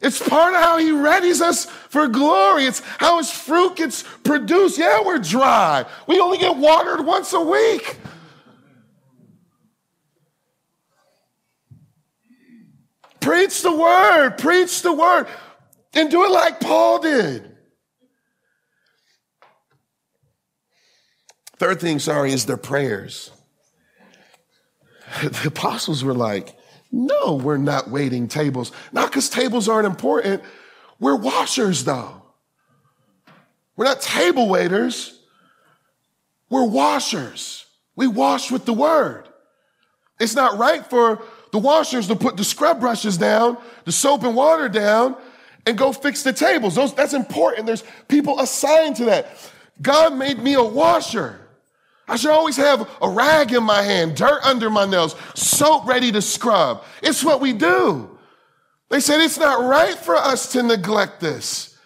It's 0.00 0.26
part 0.26 0.54
of 0.54 0.60
how 0.60 0.78
he 0.78 0.90
readies 0.90 1.40
us 1.40 1.66
for 1.66 2.06
glory. 2.06 2.64
It's 2.64 2.80
how 2.98 3.18
his 3.18 3.30
fruit 3.30 3.76
gets 3.76 4.04
produced. 4.22 4.78
Yeah, 4.78 5.02
we're 5.04 5.18
dry. 5.18 5.84
We 6.06 6.20
only 6.20 6.38
get 6.38 6.56
watered 6.56 7.04
once 7.04 7.32
a 7.32 7.40
week. 7.40 7.98
Preach 13.20 13.62
the 13.62 13.72
word, 13.72 14.38
preach 14.38 14.82
the 14.82 14.92
word, 14.92 15.26
and 15.94 16.10
do 16.10 16.24
it 16.24 16.30
like 16.30 16.60
Paul 16.60 17.00
did. 17.00 17.56
Third 21.58 21.80
thing, 21.80 21.98
sorry, 21.98 22.32
is 22.32 22.46
their 22.46 22.56
prayers. 22.56 23.32
The 25.22 25.48
apostles 25.48 26.04
were 26.04 26.14
like, 26.14 26.54
no, 26.92 27.34
we're 27.34 27.56
not 27.56 27.90
waiting 27.90 28.28
tables. 28.28 28.72
Not 28.92 29.10
because 29.10 29.28
tables 29.28 29.68
aren't 29.68 29.86
important. 29.86 30.42
We're 31.00 31.16
washers, 31.16 31.84
though. 31.84 32.22
We're 33.76 33.86
not 33.86 34.00
table 34.00 34.48
waiters. 34.48 35.18
We're 36.50 36.64
washers. 36.64 37.66
We 37.96 38.06
wash 38.06 38.50
with 38.50 38.64
the 38.64 38.72
word. 38.72 39.28
It's 40.20 40.34
not 40.34 40.58
right 40.58 40.84
for 40.84 41.22
the 41.52 41.58
washers 41.58 42.08
to 42.08 42.16
put 42.16 42.36
the 42.36 42.44
scrub 42.44 42.80
brushes 42.80 43.16
down, 43.16 43.56
the 43.84 43.92
soap 43.92 44.24
and 44.24 44.34
water 44.34 44.68
down, 44.68 45.16
and 45.68 45.76
go 45.76 45.92
fix 45.92 46.22
the 46.22 46.32
tables. 46.32 46.74
Those, 46.74 46.94
that's 46.94 47.12
important. 47.12 47.66
There's 47.66 47.84
people 48.08 48.40
assigned 48.40 48.96
to 48.96 49.04
that. 49.04 49.36
God 49.82 50.16
made 50.16 50.38
me 50.38 50.54
a 50.54 50.62
washer. 50.62 51.38
I 52.08 52.16
should 52.16 52.30
always 52.30 52.56
have 52.56 52.88
a 53.02 53.08
rag 53.08 53.52
in 53.52 53.62
my 53.62 53.82
hand, 53.82 54.16
dirt 54.16 54.40
under 54.42 54.70
my 54.70 54.86
nails, 54.86 55.14
soap 55.34 55.86
ready 55.86 56.10
to 56.12 56.22
scrub. 56.22 56.82
It's 57.02 57.22
what 57.22 57.42
we 57.42 57.52
do. 57.52 58.18
They 58.88 59.00
said 59.00 59.20
it's 59.20 59.38
not 59.38 59.62
right 59.62 59.94
for 59.94 60.16
us 60.16 60.52
to 60.52 60.62
neglect 60.62 61.20
this. 61.20 61.76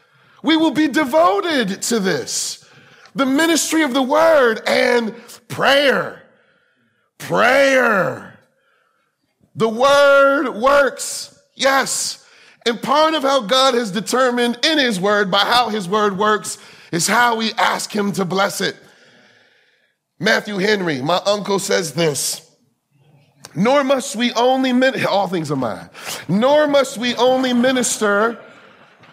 We 0.45 0.57
will 0.57 0.71
be 0.71 0.87
devoted 0.87 1.83
to 1.83 1.99
this. 1.99 2.65
The 3.17 3.27
ministry 3.27 3.83
of 3.83 3.95
the 3.95 4.03
word 4.03 4.63
and 4.67 5.13
prayer. 5.49 6.23
Prayer. 7.19 8.39
The 9.57 9.69
word 9.69 10.51
works. 10.51 11.43
Yes. 11.57 12.22
And 12.67 12.81
part 12.81 13.15
of 13.15 13.23
how 13.23 13.43
God 13.43 13.75
has 13.75 13.91
determined 13.91 14.59
in 14.65 14.79
his 14.79 15.01
word 15.01 15.31
by 15.31 15.41
how 15.41 15.69
his 15.69 15.89
word 15.89 16.17
works 16.17 16.59
is 16.93 17.07
how 17.07 17.37
we 17.37 17.53
ask 17.55 17.91
him 17.91 18.13
to 18.13 18.25
bless 18.25 18.61
it. 18.61 18.77
Matthew 20.21 20.59
Henry, 20.59 21.03
my 21.03 21.21
uncle 21.27 21.59
says 21.59 21.95
this. 21.95 22.49
Nor 23.55 23.85
must 23.85 24.17
we 24.17 24.33
only, 24.33 24.73
min- 24.73 25.05
all 25.09 25.29
things 25.29 25.51
are 25.51 25.57
mine. 25.57 25.91
Nor 26.29 26.69
must 26.69 26.99
we 26.99 27.15
only 27.17 27.53
minister, 27.53 28.39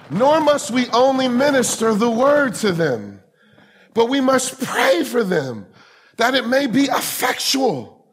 nor 0.09 0.39
must 0.41 0.71
we 0.71 0.87
only 0.89 1.27
minister 1.27 1.93
the 1.93 2.09
word 2.09 2.53
to 2.55 2.71
them, 2.71 3.21
but 3.93 4.09
we 4.09 4.21
must 4.21 4.61
pray 4.61 5.03
for 5.03 5.23
them 5.23 5.65
that 6.17 6.35
it 6.35 6.47
may 6.47 6.67
be 6.67 6.83
effectual. 6.83 8.05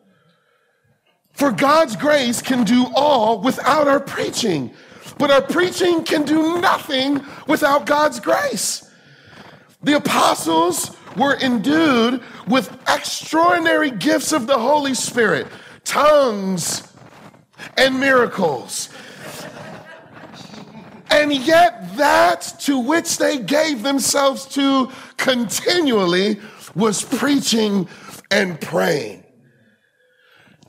For 1.33 1.53
God's 1.53 1.97
grace 1.97 2.41
can 2.41 2.65
do 2.65 2.87
all 2.95 3.43
without 3.43 3.89
our 3.89 4.01
preaching, 4.01 4.73
but 5.19 5.31
our 5.31 5.43
preaching 5.43 6.05
can 6.05 6.25
do 6.25 6.61
nothing 6.61 7.25
without 7.47 7.87
God's 7.87 8.21
grace. 8.21 8.91
The 9.83 9.97
apostles 9.97 10.97
were 11.17 11.37
endued 11.37 12.23
with 12.49 12.77
extraordinary 12.89 13.91
gifts 13.91 14.33
of 14.33 14.47
the 14.47 14.59
Holy 14.59 14.95
Spirit, 14.95 15.47
tongues 15.85 16.93
and 17.77 17.99
miracles. 17.99 18.91
And 21.11 21.33
yet, 21.33 21.97
that 21.97 22.43
to 22.61 22.79
which 22.79 23.17
they 23.17 23.39
gave 23.39 23.83
themselves 23.83 24.45
to 24.47 24.91
continually 25.17 26.41
was 26.75 27.03
preaching 27.03 27.89
and 28.31 28.61
praying. 28.61 29.25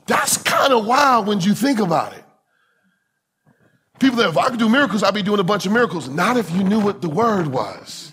That's 0.06 0.38
kind 0.38 0.72
of 0.72 0.86
wild 0.86 1.26
when 1.26 1.40
you 1.40 1.54
think 1.54 1.80
about 1.80 2.14
it. 2.14 2.24
People 3.98 4.18
that 4.18 4.28
if 4.28 4.38
I 4.38 4.48
could 4.50 4.58
do 4.58 4.68
miracles, 4.68 5.02
I'd 5.02 5.14
be 5.14 5.22
doing 5.22 5.40
a 5.40 5.44
bunch 5.44 5.66
of 5.66 5.72
miracles. 5.72 6.08
Not 6.08 6.36
if 6.36 6.50
you 6.50 6.62
knew 6.62 6.80
what 6.80 7.02
the 7.02 7.08
word 7.08 7.48
was. 7.48 8.12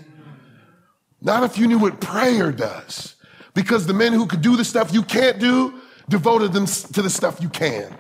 Not 1.22 1.44
if 1.44 1.58
you 1.58 1.68
knew 1.68 1.80
what 1.80 2.02
prayer 2.02 2.52
does. 2.52 3.16
Because 3.54 3.86
the 3.86 3.94
men 3.94 4.14
who 4.14 4.26
could 4.26 4.42
do 4.42 4.56
the 4.56 4.66
stuff 4.66 4.94
you 4.94 5.04
can't 5.04 5.40
do 5.40 5.80
devoted 6.10 6.54
them 6.54 6.66
to 6.66 7.02
the 7.02 7.10
stuff 7.10 7.42
you 7.42 7.50
can 7.50 7.96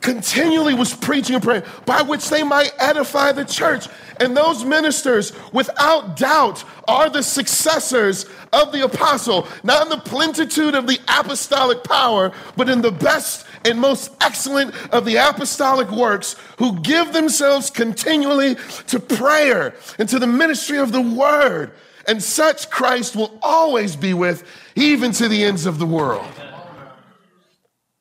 continually 0.00 0.74
was 0.74 0.94
preaching 0.94 1.34
and 1.34 1.44
praying 1.44 1.62
by 1.84 2.02
which 2.02 2.28
they 2.30 2.42
might 2.42 2.72
edify 2.78 3.32
the 3.32 3.44
church. 3.44 3.88
And 4.18 4.36
those 4.36 4.64
ministers, 4.64 5.32
without 5.52 6.16
doubt, 6.16 6.64
are 6.88 7.08
the 7.08 7.22
successors 7.22 8.26
of 8.52 8.72
the 8.72 8.84
apostle, 8.84 9.46
not 9.62 9.82
in 9.84 9.88
the 9.88 9.98
plenitude 9.98 10.74
of 10.74 10.86
the 10.86 10.98
apostolic 11.08 11.84
power, 11.84 12.32
but 12.56 12.68
in 12.68 12.82
the 12.82 12.92
best 12.92 13.46
and 13.64 13.78
most 13.78 14.10
excellent 14.20 14.74
of 14.92 15.04
the 15.04 15.16
apostolic 15.16 15.90
works, 15.90 16.36
who 16.58 16.80
give 16.80 17.12
themselves 17.12 17.70
continually 17.70 18.56
to 18.86 18.98
prayer 19.00 19.74
and 19.98 20.08
to 20.08 20.18
the 20.18 20.26
ministry 20.26 20.78
of 20.78 20.92
the 20.92 21.00
word. 21.00 21.72
And 22.08 22.22
such 22.22 22.70
Christ 22.70 23.14
will 23.14 23.38
always 23.42 23.96
be 23.96 24.14
with, 24.14 24.44
even 24.74 25.12
to 25.12 25.28
the 25.28 25.44
ends 25.44 25.66
of 25.66 25.78
the 25.78 25.86
world. 25.86 26.26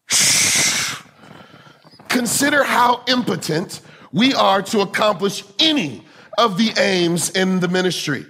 Consider 2.08 2.64
how 2.64 3.04
impotent 3.08 3.82
we 4.12 4.34
are 4.34 4.62
to 4.64 4.82
accomplish 4.82 5.44
any 5.60 6.06
of 6.38 6.58
the 6.58 6.72
aims 6.80 7.30
in 7.32 7.60
the 7.60 7.68
ministry. 7.68 8.26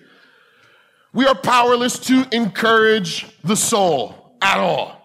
We 1.13 1.25
are 1.25 1.35
powerless 1.35 1.99
to 1.99 2.25
encourage 2.31 3.27
the 3.43 3.55
soul 3.55 4.35
at 4.41 4.57
all. 4.57 4.98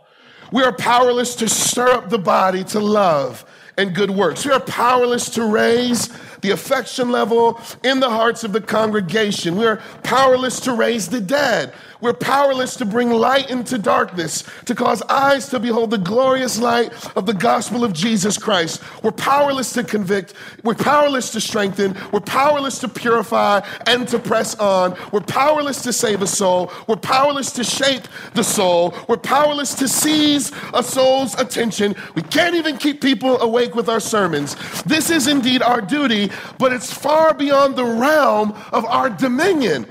We 0.55 0.63
are 0.63 0.73
powerless 0.73 1.35
to 1.37 1.49
stir 1.49 1.89
up 1.89 2.11
the 2.11 2.19
body 2.19 2.63
to 2.63 2.79
love 2.79 3.45
and 3.77 3.93
good 3.93 4.11
works. 4.11 4.47
We 4.47 4.53
are 4.53 4.61
powerless 4.61 5.29
to 5.31 5.45
raise 5.47 6.17
the 6.45 6.51
affection 6.51 7.11
level 7.11 7.59
in 7.83 8.01
the 8.01 8.11
hearts 8.11 8.45
of 8.45 8.53
the 8.53 8.61
congregation. 8.61 9.57
We 9.57 9.67
are 9.67 9.81
powerless 10.03 10.61
to 10.61 10.75
raise 10.75 11.09
the 11.09 11.21
dead. 11.21 11.73
We're 12.05 12.13
powerless 12.13 12.77
to 12.77 12.85
bring 12.85 13.09
light 13.09 13.49
into 13.49 13.79
darkness, 13.79 14.45
to 14.67 14.75
cause 14.75 15.01
eyes 15.09 15.49
to 15.49 15.59
behold 15.59 15.91
the 15.91 15.97
glorious 15.97 16.61
light 16.61 16.93
of 17.17 17.25
the 17.25 17.33
gospel 17.33 17.83
of 17.83 17.95
Jesus 17.95 18.37
Christ. 18.37 18.83
We're 19.03 19.11
powerless 19.11 19.73
to 19.73 19.85
convict. 19.85 20.35
We're 20.65 20.75
powerless 20.75 21.31
to 21.31 21.41
strengthen. 21.41 21.97
We're 22.13 22.21
powerless 22.21 22.79
to 22.81 22.89
purify 22.89 23.67
and 23.87 24.07
to 24.09 24.19
press 24.19 24.55
on. 24.57 24.99
We're 25.13 25.21
powerless 25.21 25.81
to 25.85 25.95
save 25.95 26.21
a 26.21 26.27
soul. 26.27 26.71
We're 26.87 26.97
powerless 26.97 27.53
to 27.53 27.65
shape 27.65 28.07
the 28.35 28.45
soul. 28.45 28.93
We're 29.09 29.17
powerless 29.17 29.75
to 29.77 29.89
seize 29.89 30.53
a 30.75 30.83
soul's 30.83 31.35
attention. 31.41 31.95
We 32.15 32.21
can't 32.21 32.55
even 32.55 32.77
keep 32.77 33.01
people 33.01 33.41
awake 33.41 33.75
with 33.75 33.89
our 33.89 34.01
sermons. 34.01 34.57
This 34.83 35.09
is 35.09 35.27
indeed 35.27 35.63
our 35.63 35.81
duty, 35.81 36.31
but 36.59 36.73
it's 36.73 36.93
far 36.93 37.35
beyond 37.35 37.77
the 37.77 37.85
realm 37.85 38.55
of 38.73 38.85
our 38.85 39.11
dominion. 39.11 39.87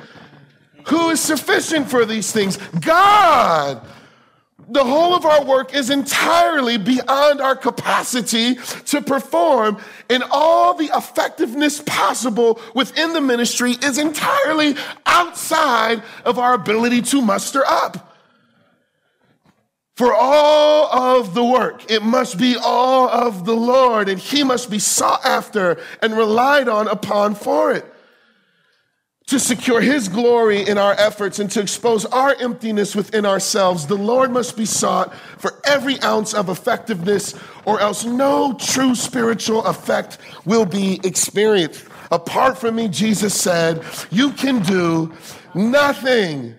Who 0.88 1.10
is 1.10 1.20
sufficient 1.20 1.90
for 1.90 2.06
these 2.06 2.32
things? 2.32 2.58
God. 2.80 3.82
The 4.70 4.84
whole 4.84 5.14
of 5.14 5.26
our 5.26 5.44
work 5.44 5.76
is 5.76 5.90
entirely 5.90 6.78
beyond 6.78 7.42
our 7.42 7.56
capacity 7.56 8.56
to 8.86 9.02
perform, 9.02 9.78
and 10.10 10.24
all 10.32 10.74
the 10.74 10.90
effectiveness 10.96 11.82
possible 11.82 12.62
within 12.74 13.14
the 13.14 13.22
ministry 13.22 13.74
is 13.74 13.98
entirely 13.98 14.76
outside 15.06 16.02
of 16.24 16.40
our 16.40 16.54
ability 16.54 17.02
to 17.04 17.22
muster 17.22 17.64
up. 17.66 18.13
For 19.96 20.14
all 20.14 21.18
of 21.18 21.34
the 21.34 21.44
work, 21.44 21.90
it 21.92 22.02
must 22.02 22.40
be 22.40 22.56
all 22.56 23.08
of 23.08 23.46
the 23.46 23.56
Lord, 23.56 24.10
and 24.10 24.20
He 24.20 24.44
must 24.44 24.72
be 24.72 24.80
sought 24.80 25.24
after 25.24 25.80
and 26.02 26.18
relied 26.18 26.68
on 26.68 26.88
upon 26.88 27.36
for 27.36 27.72
it 27.72 27.86
to 29.28 29.40
secure 29.40 29.80
his 29.82 30.10
glory 30.10 30.68
in 30.68 30.78
our 30.78 30.94
efforts 30.94 31.40
and 31.40 31.50
to 31.52 31.62
expose 31.62 32.06
our 32.06 32.36
emptiness 32.36 32.96
within 32.96 33.26
ourselves, 33.26 33.88
the 33.88 33.96
Lord 33.96 34.32
must 34.32 34.58
be 34.58 34.66
sought 34.66 35.16
for 35.38 35.62
every 35.64 36.00
ounce 36.02 36.34
of 36.34 36.50
effectiveness, 36.50 37.34
or 37.66 37.80
else 37.80 38.04
no 38.04 38.54
true 38.54 38.96
spiritual 38.96 39.66
effect 39.66 40.18
will 40.46 40.66
be 40.66 41.00
experienced. 41.04 41.86
Apart 42.12 42.58
from 42.58 42.76
me, 42.76 42.90
Jesus 42.90 43.34
said, 43.34 43.84
you 44.12 44.32
can 44.34 44.62
do 44.62 45.14
nothing. 45.56 46.56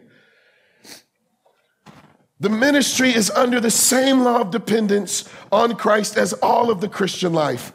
The 2.41 2.51
ministry 2.51 3.15
is 3.15 3.31
under 3.31 3.61
the 3.61 3.71
same 3.71 4.21
law 4.21 4.41
of 4.41 4.51
dependence 4.51 5.29
on 5.53 5.77
Christ 5.77 6.17
as 6.17 6.33
all 6.35 6.71
of 6.71 6.81
the 6.81 6.89
Christian 6.89 7.33
life. 7.33 7.73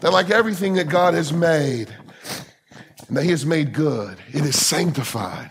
That, 0.00 0.12
like 0.12 0.30
everything 0.30 0.74
that 0.74 0.88
God 0.88 1.14
has 1.14 1.32
made, 1.32 1.92
and 3.08 3.16
that 3.16 3.24
he 3.24 3.30
has 3.30 3.44
made 3.44 3.72
good. 3.72 4.18
It 4.28 4.44
is 4.44 4.60
sanctified 4.60 5.50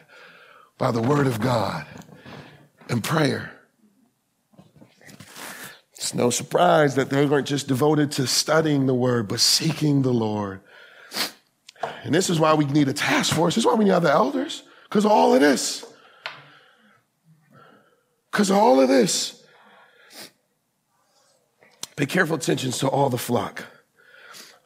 by 0.78 0.91
the 0.91 1.01
word 1.01 1.28
of 1.28 1.41
God 1.41 1.86
and 2.88 3.03
prayer. 3.03 3.51
It's 5.93 6.14
no 6.14 6.30
surprise 6.30 6.95
that 6.95 7.10
they 7.10 7.26
weren't 7.26 7.47
just 7.47 7.68
devoted 7.68 8.12
to 8.14 8.28
studying 8.28 8.86
the 8.86 8.93
word, 8.93 9.28
but 9.28 9.39
seeking 9.39 10.03
the 10.03 10.14
Lord. 10.14 10.62
And 12.03 12.14
this 12.14 12.30
is 12.30 12.39
why 12.39 12.53
we 12.53 12.66
need 12.66 12.88
a 12.88 12.93
task 12.93 13.36
force. 13.36 13.55
This 13.55 13.64
is 13.64 13.66
why 13.66 13.74
we 13.74 13.86
need 13.86 13.91
other 13.91 14.12
elders, 14.12 14.64
because 14.84 15.05
all 15.05 15.34
of 15.34 15.41
this. 15.41 15.86
Because 18.38 18.51
of 18.51 18.57
all 18.57 18.79
of 18.79 18.88
this. 18.88 19.41
Pay 21.95 22.05
careful 22.05 22.35
attention 22.35 22.69
to 22.69 22.88
all 22.88 23.09
the 23.09 23.17
flock. 23.17 23.65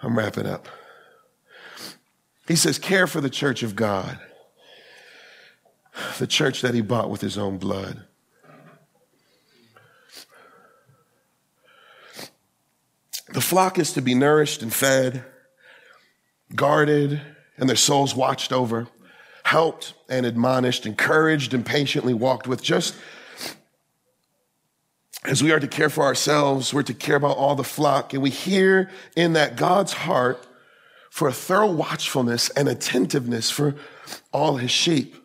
I'm 0.01 0.17
wrapping 0.17 0.45
up. 0.45 0.67
He 2.49 2.57
says, 2.57 2.77
care 2.77 3.07
for 3.07 3.21
the 3.21 3.29
church 3.29 3.63
of 3.63 3.77
God, 3.77 4.19
the 6.19 6.27
church 6.27 6.61
that 6.63 6.73
he 6.73 6.81
bought 6.81 7.09
with 7.09 7.21
his 7.21 7.37
own 7.37 7.59
blood. 7.59 8.03
The 13.29 13.39
flock 13.39 13.79
is 13.79 13.93
to 13.93 14.01
be 14.01 14.13
nourished 14.13 14.61
and 14.61 14.73
fed, 14.73 15.23
guarded, 16.53 17.21
and 17.55 17.69
their 17.69 17.77
souls 17.77 18.13
watched 18.13 18.51
over, 18.51 18.89
helped 19.45 19.93
and 20.09 20.25
admonished, 20.25 20.85
encouraged 20.85 21.53
and 21.53 21.65
patiently 21.65 22.13
walked 22.13 22.49
with. 22.49 22.61
Just 22.61 22.95
as 25.23 25.43
we 25.43 25.51
are 25.51 25.59
to 25.59 25.67
care 25.67 25.89
for 25.89 26.03
ourselves, 26.03 26.73
we're 26.73 26.83
to 26.83 26.93
care 26.93 27.15
about 27.15 27.37
all 27.37 27.55
the 27.55 27.63
flock. 27.63 28.13
And 28.13 28.23
we 28.23 28.29
hear 28.29 28.89
in 29.15 29.33
that 29.33 29.55
God's 29.55 29.93
heart 29.93 30.45
for 31.09 31.27
a 31.27 31.33
thorough 31.33 31.71
watchfulness 31.71 32.49
and 32.51 32.67
attentiveness 32.67 33.51
for 33.51 33.75
all 34.31 34.57
his 34.57 34.71
sheep. 34.71 35.15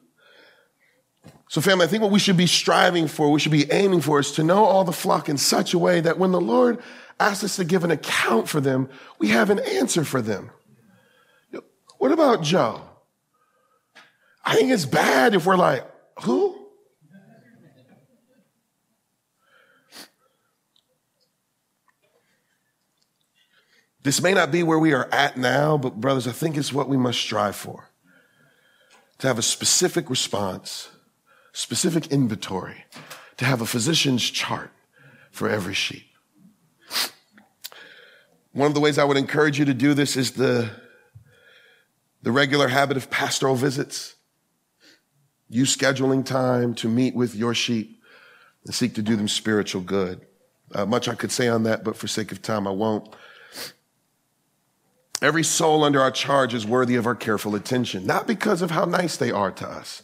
So, 1.48 1.60
family, 1.60 1.84
I 1.84 1.88
think 1.88 2.02
what 2.02 2.10
we 2.10 2.18
should 2.18 2.36
be 2.36 2.48
striving 2.48 3.06
for, 3.06 3.30
we 3.30 3.40
should 3.40 3.52
be 3.52 3.70
aiming 3.70 4.00
for, 4.00 4.18
is 4.18 4.32
to 4.32 4.42
know 4.42 4.64
all 4.64 4.84
the 4.84 4.92
flock 4.92 5.28
in 5.28 5.38
such 5.38 5.72
a 5.72 5.78
way 5.78 6.00
that 6.00 6.18
when 6.18 6.32
the 6.32 6.40
Lord 6.40 6.82
asks 7.20 7.44
us 7.44 7.56
to 7.56 7.64
give 7.64 7.84
an 7.84 7.90
account 7.90 8.48
for 8.48 8.60
them, 8.60 8.88
we 9.18 9.28
have 9.28 9.48
an 9.48 9.60
answer 9.60 10.04
for 10.04 10.20
them. 10.20 10.50
What 11.98 12.12
about 12.12 12.42
Joe? 12.42 12.82
I 14.44 14.54
think 14.56 14.70
it's 14.70 14.84
bad 14.84 15.34
if 15.34 15.46
we're 15.46 15.56
like, 15.56 15.84
who? 16.22 16.65
This 24.06 24.22
may 24.22 24.34
not 24.34 24.52
be 24.52 24.62
where 24.62 24.78
we 24.78 24.92
are 24.92 25.08
at 25.10 25.36
now, 25.36 25.76
but 25.76 26.00
brothers, 26.00 26.28
I 26.28 26.30
think 26.30 26.56
it's 26.56 26.72
what 26.72 26.88
we 26.88 26.96
must 26.96 27.18
strive 27.18 27.56
for. 27.56 27.90
To 29.18 29.26
have 29.26 29.36
a 29.36 29.42
specific 29.42 30.08
response, 30.08 30.90
specific 31.52 32.12
inventory, 32.12 32.84
to 33.36 33.44
have 33.44 33.60
a 33.60 33.66
physician's 33.66 34.22
chart 34.30 34.70
for 35.32 35.48
every 35.48 35.74
sheep. 35.74 36.06
One 38.52 38.68
of 38.68 38.74
the 38.74 38.80
ways 38.80 38.96
I 38.96 39.02
would 39.02 39.16
encourage 39.16 39.58
you 39.58 39.64
to 39.64 39.74
do 39.74 39.92
this 39.92 40.16
is 40.16 40.30
the, 40.30 40.70
the 42.22 42.30
regular 42.30 42.68
habit 42.68 42.96
of 42.96 43.10
pastoral 43.10 43.56
visits. 43.56 44.14
You 45.48 45.64
scheduling 45.64 46.24
time 46.24 46.74
to 46.76 46.88
meet 46.88 47.16
with 47.16 47.34
your 47.34 47.54
sheep 47.54 48.00
and 48.64 48.72
seek 48.72 48.94
to 48.94 49.02
do 49.02 49.16
them 49.16 49.26
spiritual 49.26 49.82
good. 49.82 50.24
Uh, 50.72 50.86
much 50.86 51.08
I 51.08 51.16
could 51.16 51.32
say 51.32 51.48
on 51.48 51.64
that, 51.64 51.82
but 51.82 51.96
for 51.96 52.06
sake 52.06 52.30
of 52.30 52.40
time, 52.40 52.68
I 52.68 52.70
won't. 52.70 53.12
Every 55.22 55.44
soul 55.44 55.82
under 55.82 56.00
our 56.00 56.10
charge 56.10 56.52
is 56.52 56.66
worthy 56.66 56.96
of 56.96 57.06
our 57.06 57.14
careful 57.14 57.54
attention, 57.54 58.06
not 58.06 58.26
because 58.26 58.60
of 58.62 58.70
how 58.70 58.84
nice 58.84 59.16
they 59.16 59.30
are 59.30 59.50
to 59.50 59.66
us. 59.68 60.02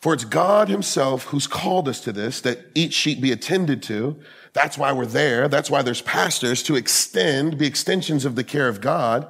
For 0.00 0.14
it's 0.14 0.24
God 0.24 0.68
himself 0.68 1.24
who's 1.24 1.46
called 1.46 1.88
us 1.88 2.00
to 2.02 2.12
this, 2.12 2.40
that 2.42 2.66
each 2.74 2.92
sheep 2.92 3.20
be 3.20 3.32
attended 3.32 3.82
to. 3.84 4.16
That's 4.52 4.78
why 4.78 4.92
we're 4.92 5.06
there. 5.06 5.48
That's 5.48 5.70
why 5.70 5.82
there's 5.82 6.02
pastors 6.02 6.62
to 6.64 6.76
extend, 6.76 7.58
be 7.58 7.66
extensions 7.66 8.24
of 8.24 8.36
the 8.36 8.44
care 8.44 8.68
of 8.68 8.80
God. 8.80 9.28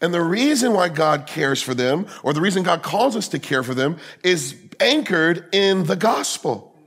And 0.00 0.12
the 0.12 0.22
reason 0.22 0.74
why 0.74 0.90
God 0.90 1.26
cares 1.26 1.62
for 1.62 1.74
them, 1.74 2.06
or 2.22 2.32
the 2.32 2.40
reason 2.40 2.62
God 2.62 2.82
calls 2.82 3.16
us 3.16 3.28
to 3.28 3.38
care 3.38 3.62
for 3.62 3.74
them, 3.74 3.96
is 4.22 4.54
anchored 4.78 5.48
in 5.52 5.84
the 5.84 5.96
gospel. 5.96 6.78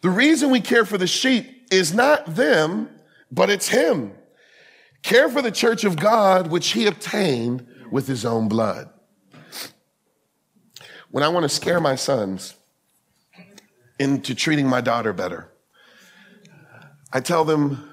The 0.00 0.10
reason 0.10 0.50
we 0.50 0.60
care 0.60 0.84
for 0.84 0.98
the 0.98 1.06
sheep 1.06 1.68
is 1.70 1.92
not 1.92 2.34
them, 2.34 2.88
but 3.30 3.50
it's 3.50 3.68
him. 3.68 4.12
Care 5.02 5.28
for 5.28 5.42
the 5.42 5.50
church 5.50 5.84
of 5.84 5.96
God, 5.96 6.48
which 6.48 6.72
he 6.72 6.86
obtained 6.86 7.66
with 7.90 8.06
his 8.06 8.24
own 8.24 8.48
blood. 8.48 8.90
When 11.10 11.24
I 11.24 11.28
want 11.28 11.44
to 11.44 11.48
scare 11.48 11.80
my 11.80 11.96
sons 11.96 12.54
into 13.98 14.34
treating 14.34 14.68
my 14.68 14.80
daughter 14.80 15.12
better, 15.12 15.50
I 17.12 17.20
tell 17.20 17.44
them, 17.44 17.88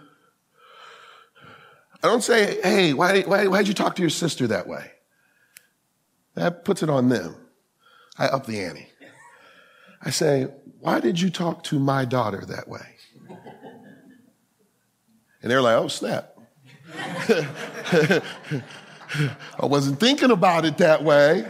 I 2.03 2.07
don't 2.07 2.21
say, 2.21 2.61
hey, 2.61 2.93
why, 2.93 3.21
why, 3.21 3.47
why'd 3.47 3.67
you 3.67 3.73
talk 3.73 3.95
to 3.95 4.01
your 4.03 4.11
sister 4.11 4.47
that 4.47 4.67
way? 4.67 4.91
That 6.35 6.63
puts 6.63 6.83
it 6.83 6.89
on 6.89 7.09
them. 7.09 7.35
I 8.19 8.27
up 8.27 8.45
the 8.45 8.59
ante. 8.61 8.87
I 10.01 10.11
say, 10.11 10.47
why 10.79 10.99
did 10.99 11.19
you 11.19 11.31
talk 11.31 11.63
to 11.65 11.79
my 11.79 12.05
daughter 12.05 12.45
that 12.45 12.67
way? 12.67 12.95
And 15.41 15.51
they're 15.51 15.61
like, 15.61 15.77
oh, 15.77 15.87
snap. 15.87 16.36
I 19.59 19.65
wasn't 19.65 19.99
thinking 19.99 20.31
about 20.31 20.65
it 20.65 20.77
that 20.77 21.03
way. 21.03 21.49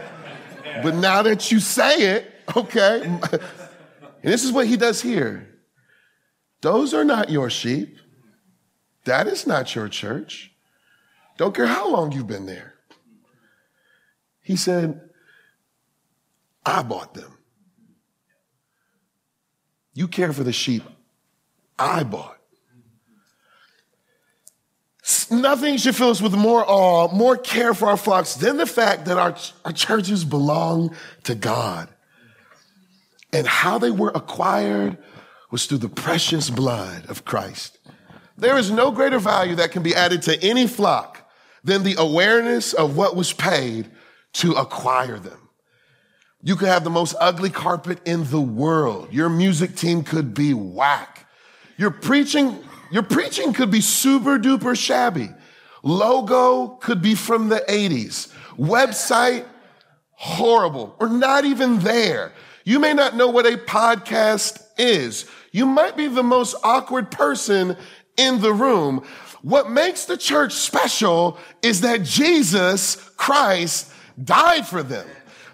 But 0.82 0.94
now 0.94 1.22
that 1.22 1.50
you 1.50 1.60
say 1.60 2.16
it, 2.16 2.32
okay. 2.56 3.02
And 3.04 4.32
this 4.32 4.44
is 4.44 4.52
what 4.52 4.66
he 4.66 4.76
does 4.76 5.00
here. 5.00 5.48
Those 6.60 6.94
are 6.94 7.04
not 7.04 7.30
your 7.30 7.50
sheep. 7.50 7.98
That 9.04 9.26
is 9.26 9.46
not 9.46 9.74
your 9.74 9.88
church. 9.88 10.52
Don't 11.36 11.54
care 11.54 11.66
how 11.66 11.88
long 11.88 12.12
you've 12.12 12.26
been 12.26 12.46
there. 12.46 12.74
He 14.42 14.56
said, 14.56 15.00
I 16.64 16.82
bought 16.82 17.14
them. 17.14 17.38
You 19.94 20.08
care 20.08 20.32
for 20.32 20.44
the 20.44 20.52
sheep 20.52 20.82
I 21.78 22.02
bought. 22.02 22.37
Nothing 25.30 25.76
should 25.76 25.96
fill 25.96 26.10
us 26.10 26.20
with 26.20 26.34
more 26.34 26.64
awe, 26.66 27.08
more 27.14 27.36
care 27.36 27.74
for 27.74 27.88
our 27.88 27.96
flocks 27.96 28.34
than 28.34 28.56
the 28.56 28.66
fact 28.66 29.06
that 29.06 29.18
our, 29.18 29.36
our 29.64 29.72
churches 29.72 30.24
belong 30.24 30.94
to 31.24 31.34
God. 31.34 31.88
And 33.32 33.46
how 33.46 33.78
they 33.78 33.90
were 33.90 34.12
acquired 34.14 34.98
was 35.50 35.66
through 35.66 35.78
the 35.78 35.88
precious 35.88 36.50
blood 36.50 37.06
of 37.08 37.24
Christ. 37.24 37.78
There 38.36 38.56
is 38.56 38.70
no 38.70 38.90
greater 38.90 39.18
value 39.18 39.56
that 39.56 39.72
can 39.72 39.82
be 39.82 39.94
added 39.94 40.22
to 40.22 40.42
any 40.42 40.66
flock 40.66 41.28
than 41.64 41.82
the 41.82 41.96
awareness 41.98 42.72
of 42.72 42.96
what 42.96 43.16
was 43.16 43.32
paid 43.32 43.90
to 44.34 44.52
acquire 44.52 45.18
them. 45.18 45.48
You 46.42 46.54
could 46.54 46.68
have 46.68 46.84
the 46.84 46.90
most 46.90 47.16
ugly 47.18 47.50
carpet 47.50 47.98
in 48.06 48.30
the 48.30 48.40
world. 48.40 49.12
Your 49.12 49.28
music 49.28 49.74
team 49.74 50.04
could 50.04 50.34
be 50.34 50.54
whack. 50.54 51.26
Your 51.76 51.90
preaching 51.90 52.62
your 52.90 53.02
preaching 53.02 53.52
could 53.52 53.70
be 53.70 53.80
super 53.80 54.38
duper 54.38 54.76
shabby. 54.76 55.30
Logo 55.82 56.68
could 56.80 57.02
be 57.02 57.14
from 57.14 57.48
the 57.48 57.62
80s. 57.68 58.32
Website, 58.58 59.46
horrible, 60.12 60.96
or 60.98 61.08
not 61.08 61.44
even 61.44 61.78
there. 61.80 62.32
You 62.64 62.78
may 62.78 62.92
not 62.92 63.16
know 63.16 63.28
what 63.28 63.46
a 63.46 63.56
podcast 63.56 64.62
is. 64.76 65.26
You 65.52 65.66
might 65.66 65.96
be 65.96 66.06
the 66.06 66.22
most 66.22 66.56
awkward 66.62 67.10
person 67.10 67.76
in 68.16 68.40
the 68.40 68.52
room. 68.52 69.04
What 69.42 69.70
makes 69.70 70.04
the 70.04 70.16
church 70.16 70.52
special 70.52 71.38
is 71.62 71.80
that 71.82 72.02
Jesus 72.02 72.96
Christ 73.16 73.92
died 74.22 74.66
for 74.66 74.82
them. 74.82 75.06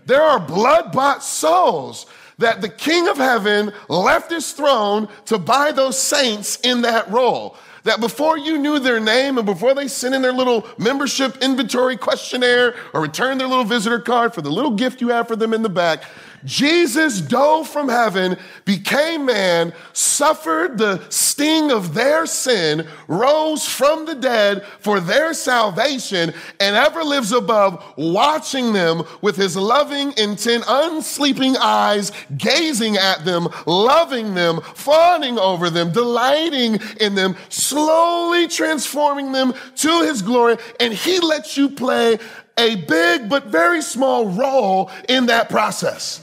There 0.06 0.22
are 0.22 0.40
blood 0.40 0.92
bought 0.92 1.22
souls 1.22 2.06
that 2.38 2.60
the 2.60 2.68
King 2.68 3.08
of 3.08 3.16
Heaven 3.16 3.72
left 3.88 4.30
his 4.30 4.52
throne 4.52 5.08
to 5.26 5.38
buy 5.38 5.72
those 5.72 5.98
saints 5.98 6.58
in 6.62 6.82
that 6.82 7.10
role. 7.10 7.56
That 7.84 8.00
before 8.00 8.38
you 8.38 8.56
knew 8.56 8.78
their 8.78 8.98
name 8.98 9.36
and 9.36 9.44
before 9.44 9.74
they 9.74 9.88
sent 9.88 10.14
in 10.14 10.22
their 10.22 10.32
little 10.32 10.66
membership 10.78 11.36
inventory 11.42 11.98
questionnaire 11.98 12.74
or 12.94 13.02
returned 13.02 13.40
their 13.40 13.46
little 13.46 13.64
visitor 13.64 13.98
card 13.98 14.32
for 14.32 14.40
the 14.40 14.50
little 14.50 14.70
gift 14.70 15.02
you 15.02 15.08
have 15.08 15.28
for 15.28 15.36
them 15.36 15.52
in 15.52 15.62
the 15.62 15.68
back, 15.68 16.04
Jesus 16.44 17.20
dove 17.20 17.68
from 17.68 17.88
heaven, 17.88 18.36
became 18.64 19.26
man, 19.26 19.72
suffered 19.92 20.76
the 20.76 21.02
sting 21.10 21.70
of 21.70 21.94
their 21.94 22.26
sin, 22.26 22.86
rose 23.08 23.66
from 23.66 24.04
the 24.04 24.14
dead 24.14 24.64
for 24.80 25.00
their 25.00 25.32
salvation, 25.32 26.34
and 26.60 26.76
ever 26.76 27.02
lives 27.02 27.32
above, 27.32 27.82
watching 27.96 28.72
them 28.72 29.04
with 29.22 29.36
his 29.36 29.56
loving, 29.56 30.12
intent, 30.18 30.64
unsleeping 30.64 31.56
eyes, 31.56 32.12
gazing 32.36 32.96
at 32.96 33.24
them, 33.24 33.48
loving 33.66 34.34
them, 34.34 34.60
fawning 34.74 35.38
over 35.38 35.70
them, 35.70 35.92
delighting 35.92 36.78
in 37.00 37.14
them, 37.14 37.36
slowly 37.48 38.48
transforming 38.48 39.32
them 39.32 39.54
to 39.76 40.02
his 40.02 40.20
glory. 40.20 40.56
And 40.78 40.92
he 40.92 41.20
lets 41.20 41.56
you 41.56 41.70
play 41.70 42.18
a 42.58 42.76
big 42.76 43.28
but 43.28 43.46
very 43.46 43.82
small 43.82 44.28
role 44.28 44.90
in 45.08 45.26
that 45.26 45.48
process. 45.48 46.20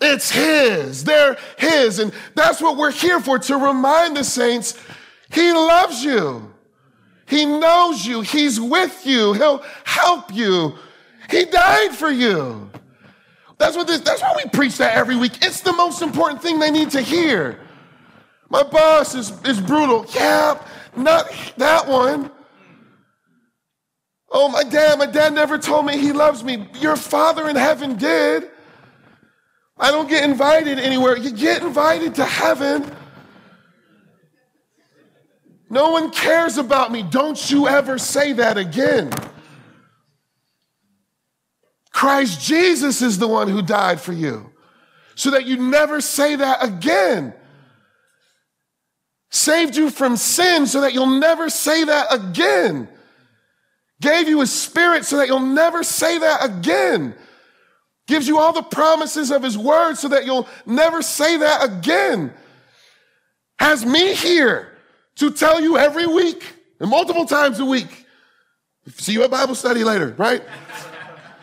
It's 0.00 0.30
His. 0.30 1.04
They're 1.04 1.36
His. 1.58 1.98
And 1.98 2.12
that's 2.34 2.60
what 2.60 2.76
we're 2.76 2.92
here 2.92 3.20
for 3.20 3.38
to 3.38 3.56
remind 3.56 4.16
the 4.16 4.24
saints 4.24 4.78
He 5.30 5.52
loves 5.52 6.04
you. 6.04 6.54
He 7.26 7.44
knows 7.44 8.06
you. 8.06 8.22
He's 8.22 8.60
with 8.60 9.06
you. 9.06 9.34
He'll 9.34 9.62
help 9.84 10.32
you. 10.34 10.74
He 11.30 11.44
died 11.44 11.94
for 11.94 12.10
you. 12.10 12.70
That's 13.58 13.76
what 13.76 13.86
this, 13.86 14.00
that's 14.00 14.22
why 14.22 14.32
we 14.36 14.48
preach 14.50 14.78
that 14.78 14.94
every 14.94 15.16
week. 15.16 15.32
It's 15.42 15.60
the 15.60 15.72
most 15.72 16.00
important 16.00 16.40
thing 16.40 16.58
they 16.58 16.70
need 16.70 16.90
to 16.92 17.02
hear. 17.02 17.60
My 18.48 18.62
boss 18.62 19.14
is, 19.14 19.32
is 19.44 19.60
brutal. 19.60 20.06
Yeah, 20.14 20.62
not 20.96 21.30
that 21.58 21.86
one. 21.86 22.30
Oh, 24.30 24.48
my 24.48 24.62
dad, 24.62 24.98
my 24.98 25.06
dad 25.06 25.34
never 25.34 25.58
told 25.58 25.86
me 25.86 25.98
he 25.98 26.12
loves 26.12 26.44
me. 26.44 26.68
Your 26.80 26.96
father 26.96 27.48
in 27.48 27.56
heaven 27.56 27.96
did. 27.96 28.50
I 29.78 29.90
don't 29.90 30.08
get 30.08 30.24
invited 30.24 30.78
anywhere. 30.78 31.16
You 31.16 31.30
get 31.30 31.62
invited 31.62 32.16
to 32.16 32.24
heaven. 32.24 32.90
No 35.70 35.90
one 35.90 36.10
cares 36.10 36.58
about 36.58 36.90
me. 36.90 37.02
Don't 37.02 37.50
you 37.50 37.68
ever 37.68 37.98
say 37.98 38.32
that 38.32 38.56
again. 38.56 39.12
Christ 41.92 42.40
Jesus 42.40 43.02
is 43.02 43.18
the 43.18 43.28
one 43.28 43.48
who 43.48 43.62
died 43.62 44.00
for 44.00 44.12
you 44.12 44.50
so 45.14 45.30
that 45.32 45.46
you 45.46 45.56
never 45.56 46.00
say 46.00 46.36
that 46.36 46.64
again. 46.64 47.34
Saved 49.30 49.76
you 49.76 49.90
from 49.90 50.16
sin 50.16 50.66
so 50.66 50.80
that 50.80 50.94
you'll 50.94 51.18
never 51.18 51.50
say 51.50 51.84
that 51.84 52.06
again. 52.12 52.88
Gave 54.00 54.28
you 54.28 54.40
a 54.40 54.46
spirit 54.46 55.04
so 55.04 55.18
that 55.18 55.28
you'll 55.28 55.40
never 55.40 55.82
say 55.82 56.18
that 56.18 56.44
again 56.44 57.14
gives 58.08 58.26
you 58.26 58.38
all 58.38 58.52
the 58.52 58.62
promises 58.62 59.30
of 59.30 59.42
his 59.42 59.56
word 59.56 59.94
so 59.94 60.08
that 60.08 60.26
you'll 60.26 60.48
never 60.66 61.02
say 61.02 61.36
that 61.36 61.62
again. 61.62 62.32
Has 63.60 63.84
me 63.84 64.14
here 64.14 64.76
to 65.16 65.30
tell 65.30 65.60
you 65.60 65.76
every 65.76 66.06
week 66.06 66.42
and 66.80 66.90
multiple 66.90 67.26
times 67.26 67.60
a 67.60 67.64
week. 67.64 68.06
See 68.96 69.12
you 69.12 69.22
at 69.22 69.30
Bible 69.30 69.54
study 69.54 69.84
later, 69.84 70.14
right? 70.16 70.42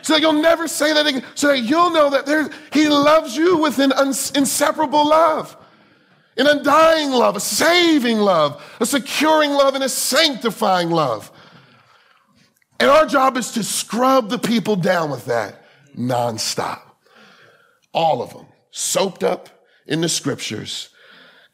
so 0.02 0.14
that 0.14 0.22
you'll 0.22 0.34
never 0.34 0.68
say 0.68 0.92
that 0.92 1.06
again. 1.06 1.24
So 1.36 1.50
that 1.50 1.60
you'll 1.60 1.92
know 1.92 2.10
that 2.10 2.26
there, 2.26 2.50
he 2.74 2.90
loves 2.90 3.38
you 3.38 3.58
with 3.58 3.78
an 3.80 3.92
inseparable 4.36 5.08
love, 5.08 5.56
an 6.36 6.48
undying 6.48 7.12
love, 7.12 7.36
a 7.36 7.40
saving 7.40 8.18
love, 8.18 8.64
a 8.80 8.86
securing 8.88 9.52
love, 9.52 9.76
and 9.76 9.84
a 9.84 9.90
sanctifying 9.90 10.90
love. 10.90 11.32
And 12.80 12.90
our 12.90 13.06
job 13.06 13.38
is 13.38 13.52
to 13.52 13.64
scrub 13.64 14.30
the 14.30 14.40
people 14.40 14.76
down 14.76 15.12
with 15.12 15.26
that 15.26 15.65
nonstop. 15.96 16.82
All 17.94 18.22
of 18.22 18.34
them 18.34 18.46
soaked 18.72 19.24
up 19.24 19.50
in 19.88 20.02
the 20.02 20.10
scriptures, 20.10 20.90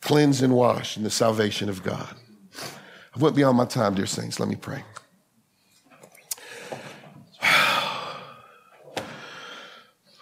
cleansed 0.01 0.41
and 0.41 0.53
washed 0.53 0.97
in 0.97 1.03
the 1.03 1.09
salvation 1.09 1.69
of 1.69 1.83
God. 1.83 2.15
I 3.15 3.19
went 3.19 3.35
beyond 3.35 3.57
my 3.57 3.65
time, 3.65 3.93
dear 3.93 4.05
saints. 4.05 4.39
Let 4.39 4.49
me 4.49 4.55
pray. 4.55 4.83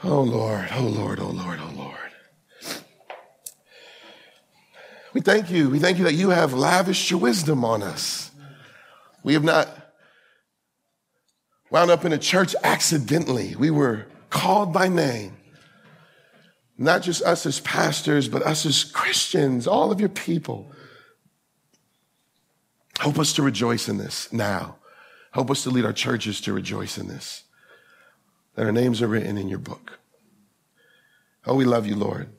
Oh 0.01 0.22
Lord, 0.22 0.70
oh 0.72 0.84
Lord, 0.84 1.20
oh 1.20 1.28
Lord, 1.28 1.59
oh 1.61 1.74
Lord. 1.76 2.09
We 5.13 5.20
thank 5.20 5.51
you. 5.51 5.70
We 5.70 5.80
thank 5.80 5.97
you 5.97 6.05
that 6.05 6.13
you 6.13 6.30
have 6.30 6.53
lavished 6.53 7.11
your 7.11 7.20
wisdom 7.20 7.65
on 7.65 7.84
us. 7.84 8.32
We 9.24 9.34
have 9.34 9.43
not 9.43 9.67
wound 11.70 11.91
up 11.91 12.05
in 12.05 12.13
a 12.13 12.17
church 12.17 12.55
accidentally. 12.63 13.55
We 13.55 13.72
were 13.72 14.05
called 14.30 14.74
by 14.74 14.88
name. 14.88 15.36
Not 16.78 17.02
just 17.02 17.22
us 17.24 17.46
as 17.46 17.60
pastors, 17.60 18.30
but 18.30 18.44
us 18.44 18.66
as 18.66 18.84
Christians, 18.84 19.68
all 19.68 19.92
of 19.92 20.00
your 20.00 20.10
people. 20.10 20.72
Help 23.00 23.20
us 23.20 23.34
to 23.34 23.42
rejoice 23.42 23.90
in 23.90 23.98
this 23.98 24.32
now. 24.32 24.78
Help 25.32 25.52
us 25.52 25.64
to 25.64 25.70
lead 25.70 25.86
our 25.86 25.94
churches 25.94 26.42
to 26.42 26.54
rejoice 26.54 26.98
in 26.98 27.08
this. 27.08 27.44
That 28.56 28.66
our 28.66 28.72
names 28.72 29.02
are 29.02 29.08
written 29.08 29.38
in 29.38 29.50
your 29.50 29.60
book. 29.60 30.00
Oh, 31.46 31.56
we 31.56 31.66
love 31.66 31.86
you, 31.86 31.96
Lord. 31.96 32.30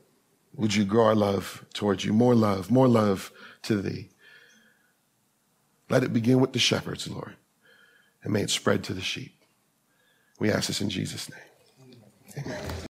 Would 0.55 0.75
you 0.75 0.85
grow 0.85 1.05
our 1.05 1.15
love 1.15 1.65
towards 1.73 2.03
you? 2.03 2.13
More 2.13 2.35
love, 2.35 2.69
more 2.69 2.87
love 2.87 3.31
to 3.63 3.81
thee. 3.81 4.09
Let 5.89 6.03
it 6.03 6.13
begin 6.13 6.39
with 6.39 6.53
the 6.53 6.59
shepherds, 6.59 7.07
Lord, 7.07 7.35
and 8.23 8.33
may 8.33 8.41
it 8.41 8.49
spread 8.49 8.83
to 8.85 8.93
the 8.93 9.01
sheep. 9.01 9.43
We 10.39 10.51
ask 10.51 10.67
this 10.67 10.81
in 10.81 10.89
Jesus' 10.89 11.29
name. 11.29 11.50
Amen. 12.37 12.90